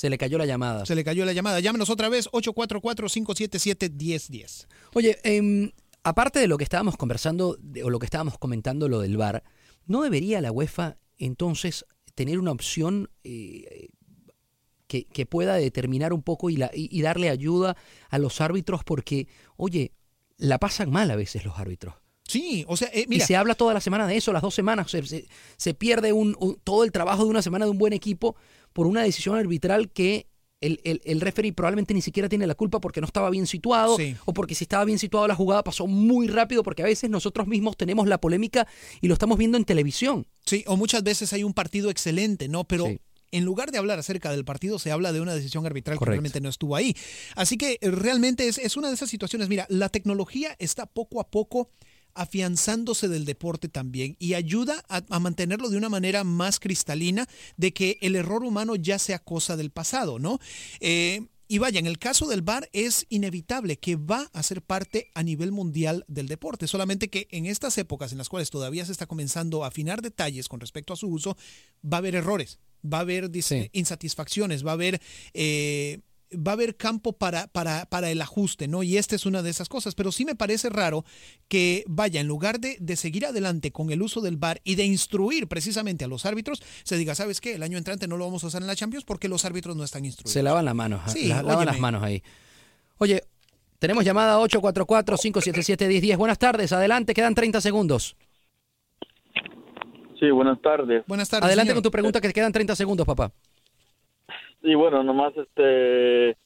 Se 0.00 0.08
le 0.08 0.16
cayó 0.16 0.38
la 0.38 0.46
llamada. 0.46 0.86
Se 0.86 0.94
le 0.94 1.04
cayó 1.04 1.26
la 1.26 1.34
llamada. 1.34 1.60
Llámenos 1.60 1.90
otra 1.90 2.08
vez, 2.08 2.26
844-577-1010. 2.32 4.66
Oye, 4.94 5.18
em, 5.24 5.72
aparte 6.02 6.38
de 6.38 6.46
lo 6.48 6.56
que 6.56 6.64
estábamos 6.64 6.96
conversando 6.96 7.58
de- 7.60 7.84
o 7.84 7.90
lo 7.90 7.98
que 7.98 8.06
estábamos 8.06 8.38
comentando, 8.38 8.88
lo 8.88 9.00
del 9.00 9.18
VAR, 9.18 9.42
¿no 9.86 10.00
debería 10.02 10.40
la 10.40 10.52
UEFA 10.52 10.96
entonces 11.18 11.84
tener 12.14 12.38
una 12.38 12.52
opción 12.52 13.10
eh, 13.24 13.88
que, 14.86 15.04
que 15.04 15.26
pueda 15.26 15.54
determinar 15.56 16.12
un 16.14 16.22
poco 16.22 16.48
y, 16.50 16.56
la- 16.56 16.70
y- 16.74 16.88
y 16.90 17.02
darle 17.02 17.28
ayuda 17.28 17.76
a 18.08 18.18
los 18.18 18.40
árbitros? 18.40 18.82
Porque, 18.84 19.28
oye, 19.56 19.92
la 20.38 20.58
pasan 20.58 20.90
mal 20.90 21.10
a 21.10 21.16
veces 21.16 21.44
los 21.44 21.58
árbitros. 21.58 21.94
Sí, 22.26 22.64
o 22.68 22.76
sea, 22.76 22.88
eh, 22.94 23.06
mira, 23.08 23.24
Y 23.24 23.26
se 23.26 23.34
habla 23.36 23.54
toda 23.56 23.74
la 23.74 23.80
semana 23.80 24.06
de 24.06 24.16
eso, 24.16 24.32
las 24.32 24.40
dos 24.42 24.54
semanas. 24.54 24.88
Se, 24.90 25.04
se- 25.04 25.26
se 25.56 25.74
pierde 25.74 26.12
un, 26.12 26.36
un- 26.38 26.56
todo 26.62 26.84
el 26.84 26.92
trabajo 26.92 27.24
de 27.24 27.30
una 27.30 27.42
semana 27.42 27.64
de 27.66 27.72
un 27.72 27.78
buen 27.78 27.92
equipo 27.92 28.36
por 28.72 28.86
una 28.86 29.02
decisión 29.02 29.36
arbitral 29.36 29.90
que 29.90 30.26
el, 30.60 30.78
el, 30.84 31.00
el 31.04 31.20
referee 31.22 31.52
probablemente 31.54 31.94
ni 31.94 32.02
siquiera 32.02 32.28
tiene 32.28 32.46
la 32.46 32.54
culpa 32.54 32.80
porque 32.82 33.00
no 33.00 33.06
estaba 33.06 33.30
bien 33.30 33.46
situado 33.46 33.96
Sí. 33.96 34.14
o 34.26 34.34
porque 34.34 34.54
si 34.54 34.64
estaba 34.64 34.84
bien 34.84 34.98
situado 34.98 35.26
la 35.26 35.34
jugada 35.34 35.64
pasó 35.64 35.86
muy 35.86 36.28
rápido 36.28 36.62
porque 36.62 36.82
a 36.82 36.86
veces 36.86 37.08
nosotros 37.08 37.46
mismos 37.46 37.78
tenemos 37.78 38.06
la 38.06 38.20
polémica 38.20 38.66
y 39.00 39.08
lo 39.08 39.14
estamos 39.14 39.38
viendo 39.38 39.56
en 39.56 39.64
televisión. 39.64 40.26
Sí, 40.44 40.62
o 40.66 40.76
muchas 40.76 41.02
veces 41.02 41.32
hay 41.32 41.44
un 41.44 41.54
partido 41.54 41.88
excelente, 41.90 42.48
¿no? 42.48 42.64
Pero 42.64 42.86
Sí. 42.86 42.98
en 43.32 43.44
lugar 43.46 43.70
de 43.72 43.78
hablar 43.78 43.98
acerca 43.98 44.30
del 44.32 44.44
partido, 44.44 44.78
se 44.78 44.90
habla 44.92 45.12
de 45.12 45.22
una 45.22 45.34
decisión 45.34 45.64
arbitral 45.64 45.98
que 45.98 46.04
realmente 46.04 46.42
no 46.42 46.50
estuvo 46.50 46.76
ahí. 46.76 46.94
Así 47.36 47.56
que 47.56 47.78
eh, 47.80 47.90
realmente 47.90 48.46
es, 48.46 48.58
es 48.58 48.76
una 48.76 48.88
de 48.88 48.94
esas 48.94 49.08
situaciones. 49.08 49.48
Mira, 49.48 49.64
la 49.70 49.88
tecnología 49.88 50.56
está 50.58 50.84
poco 50.84 51.20
a 51.22 51.30
poco 51.30 51.70
afianzándose 52.14 53.08
del 53.08 53.24
deporte 53.24 53.68
también 53.68 54.16
y 54.18 54.34
ayuda 54.34 54.84
a, 54.88 55.02
a 55.08 55.20
mantenerlo 55.20 55.68
de 55.68 55.76
una 55.76 55.88
manera 55.88 56.24
más 56.24 56.60
cristalina 56.60 57.28
de 57.56 57.72
que 57.72 57.98
el 58.00 58.16
error 58.16 58.44
humano 58.44 58.76
ya 58.76 58.98
sea 58.98 59.18
cosa 59.18 59.56
del 59.56 59.70
pasado, 59.70 60.18
¿no? 60.18 60.38
Eh, 60.80 61.26
y 61.48 61.58
vaya, 61.58 61.80
en 61.80 61.86
el 61.86 61.98
caso 61.98 62.28
del 62.28 62.42
VAR 62.42 62.68
es 62.72 63.06
inevitable 63.08 63.76
que 63.76 63.96
va 63.96 64.30
a 64.32 64.42
ser 64.44 64.62
parte 64.62 65.10
a 65.14 65.24
nivel 65.24 65.50
mundial 65.50 66.04
del 66.06 66.28
deporte, 66.28 66.68
solamente 66.68 67.08
que 67.08 67.26
en 67.32 67.46
estas 67.46 67.76
épocas 67.76 68.12
en 68.12 68.18
las 68.18 68.28
cuales 68.28 68.50
todavía 68.50 68.84
se 68.86 68.92
está 68.92 69.06
comenzando 69.06 69.64
a 69.64 69.66
afinar 69.66 70.00
detalles 70.00 70.48
con 70.48 70.60
respecto 70.60 70.92
a 70.92 70.96
su 70.96 71.08
uso, 71.08 71.36
va 71.84 71.96
a 71.96 71.98
haber 71.98 72.14
errores, 72.14 72.60
va 72.84 72.98
a 72.98 73.00
haber 73.00 73.32
dis- 73.32 73.68
insatisfacciones, 73.72 74.64
va 74.64 74.70
a 74.70 74.74
haber... 74.74 75.00
eh, 75.34 76.00
va 76.32 76.52
a 76.52 76.54
haber 76.54 76.76
campo 76.76 77.12
para, 77.12 77.46
para, 77.48 77.86
para 77.86 78.10
el 78.10 78.22
ajuste, 78.22 78.68
¿no? 78.68 78.82
Y 78.82 78.96
esta 78.96 79.16
es 79.16 79.26
una 79.26 79.42
de 79.42 79.50
esas 79.50 79.68
cosas. 79.68 79.94
Pero 79.94 80.12
sí 80.12 80.24
me 80.24 80.34
parece 80.34 80.68
raro 80.68 81.04
que, 81.48 81.84
vaya, 81.88 82.20
en 82.20 82.26
lugar 82.28 82.60
de, 82.60 82.76
de 82.80 82.96
seguir 82.96 83.26
adelante 83.26 83.72
con 83.72 83.90
el 83.90 84.00
uso 84.02 84.20
del 84.20 84.36
VAR 84.36 84.60
y 84.64 84.76
de 84.76 84.84
instruir 84.84 85.48
precisamente 85.48 86.04
a 86.04 86.08
los 86.08 86.26
árbitros, 86.26 86.62
se 86.84 86.96
diga, 86.96 87.14
¿sabes 87.14 87.40
qué? 87.40 87.54
El 87.54 87.62
año 87.62 87.78
entrante 87.78 88.06
no 88.06 88.16
lo 88.16 88.24
vamos 88.26 88.44
a 88.44 88.46
usar 88.46 88.60
en 88.62 88.68
la 88.68 88.76
Champions 88.76 89.04
porque 89.04 89.28
los 89.28 89.44
árbitros 89.44 89.74
no 89.76 89.84
están 89.84 90.04
instruidos. 90.04 90.32
Se 90.32 90.42
lavan 90.42 90.64
las 90.64 90.74
manos, 90.74 91.00
Sí, 91.12 91.26
la- 91.28 91.42
lavan 91.42 91.66
las 91.66 91.78
manos 91.80 92.02
ahí. 92.02 92.22
Oye, 92.98 93.22
tenemos 93.78 94.04
llamada 94.04 94.38
844-577-1010. 94.40 96.16
Buenas 96.16 96.38
tardes, 96.38 96.72
adelante, 96.72 97.14
quedan 97.14 97.34
30 97.34 97.60
segundos. 97.60 98.16
Sí, 100.20 100.30
buenas 100.30 100.60
tardes. 100.60 101.02
Buenas 101.06 101.32
Adelante 101.32 101.72
con 101.72 101.82
tu 101.82 101.90
pregunta, 101.90 102.20
que 102.20 102.30
quedan 102.32 102.52
30 102.52 102.76
segundos, 102.76 103.06
papá. 103.06 103.32
Y 104.62 104.74
bueno, 104.74 105.02
nomás 105.02 105.36
este 105.36 106.36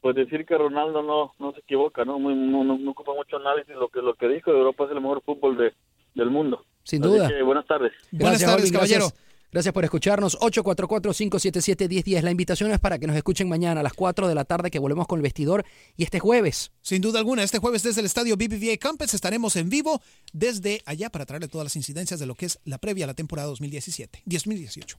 pues 0.00 0.14
decir 0.14 0.46
que 0.46 0.56
Ronaldo 0.56 1.02
no 1.02 1.32
no 1.38 1.52
se 1.52 1.60
equivoca, 1.60 2.04
¿no? 2.04 2.18
Muy, 2.18 2.34
no, 2.34 2.62
no, 2.62 2.78
no 2.78 2.90
ocupa 2.92 3.12
mucho 3.14 3.36
análisis 3.36 3.74
lo 3.74 3.88
que 3.88 4.00
lo 4.00 4.14
que 4.14 4.28
dijo, 4.28 4.50
Europa 4.50 4.84
es 4.84 4.90
el 4.90 5.00
mejor 5.00 5.22
fútbol 5.22 5.56
de, 5.56 5.72
del 6.14 6.30
mundo. 6.30 6.64
Sin 6.84 7.02
Así 7.02 7.12
duda. 7.12 7.28
que 7.28 7.42
buenas 7.42 7.66
tardes. 7.66 7.92
Gracias, 8.12 8.50
Alvin, 8.50 8.72
gracias. 8.72 9.14
Gracias 9.52 9.72
por 9.72 9.84
escucharnos. 9.84 10.38
844-577-1010. 10.40 12.20
La 12.22 12.30
invitación 12.30 12.72
es 12.72 12.78
para 12.78 12.98
que 12.98 13.06
nos 13.06 13.16
escuchen 13.16 13.48
mañana 13.48 13.80
a 13.80 13.82
las 13.82 13.94
4 13.94 14.28
de 14.28 14.34
la 14.34 14.44
tarde 14.44 14.70
que 14.70 14.78
volvemos 14.78 15.06
con 15.06 15.18
el 15.18 15.22
vestidor 15.22 15.64
y 15.96 16.02
este 16.02 16.20
jueves. 16.20 16.72
Sin 16.82 17.00
duda 17.00 17.20
alguna, 17.20 17.42
este 17.42 17.58
jueves 17.58 17.82
desde 17.82 18.00
el 18.00 18.06
estadio 18.06 18.36
BBVA 18.36 18.76
Campus 18.78 19.14
estaremos 19.14 19.56
en 19.56 19.70
vivo 19.70 20.02
desde 20.32 20.82
allá 20.84 21.08
para 21.10 21.24
traerle 21.24 21.48
todas 21.48 21.64
las 21.64 21.76
incidencias 21.76 22.20
de 22.20 22.26
lo 22.26 22.34
que 22.34 22.46
es 22.46 22.60
la 22.64 22.76
previa 22.78 23.04
a 23.04 23.06
la 23.06 23.14
temporada 23.14 23.48
2017, 23.48 24.24
2018. 24.26 24.98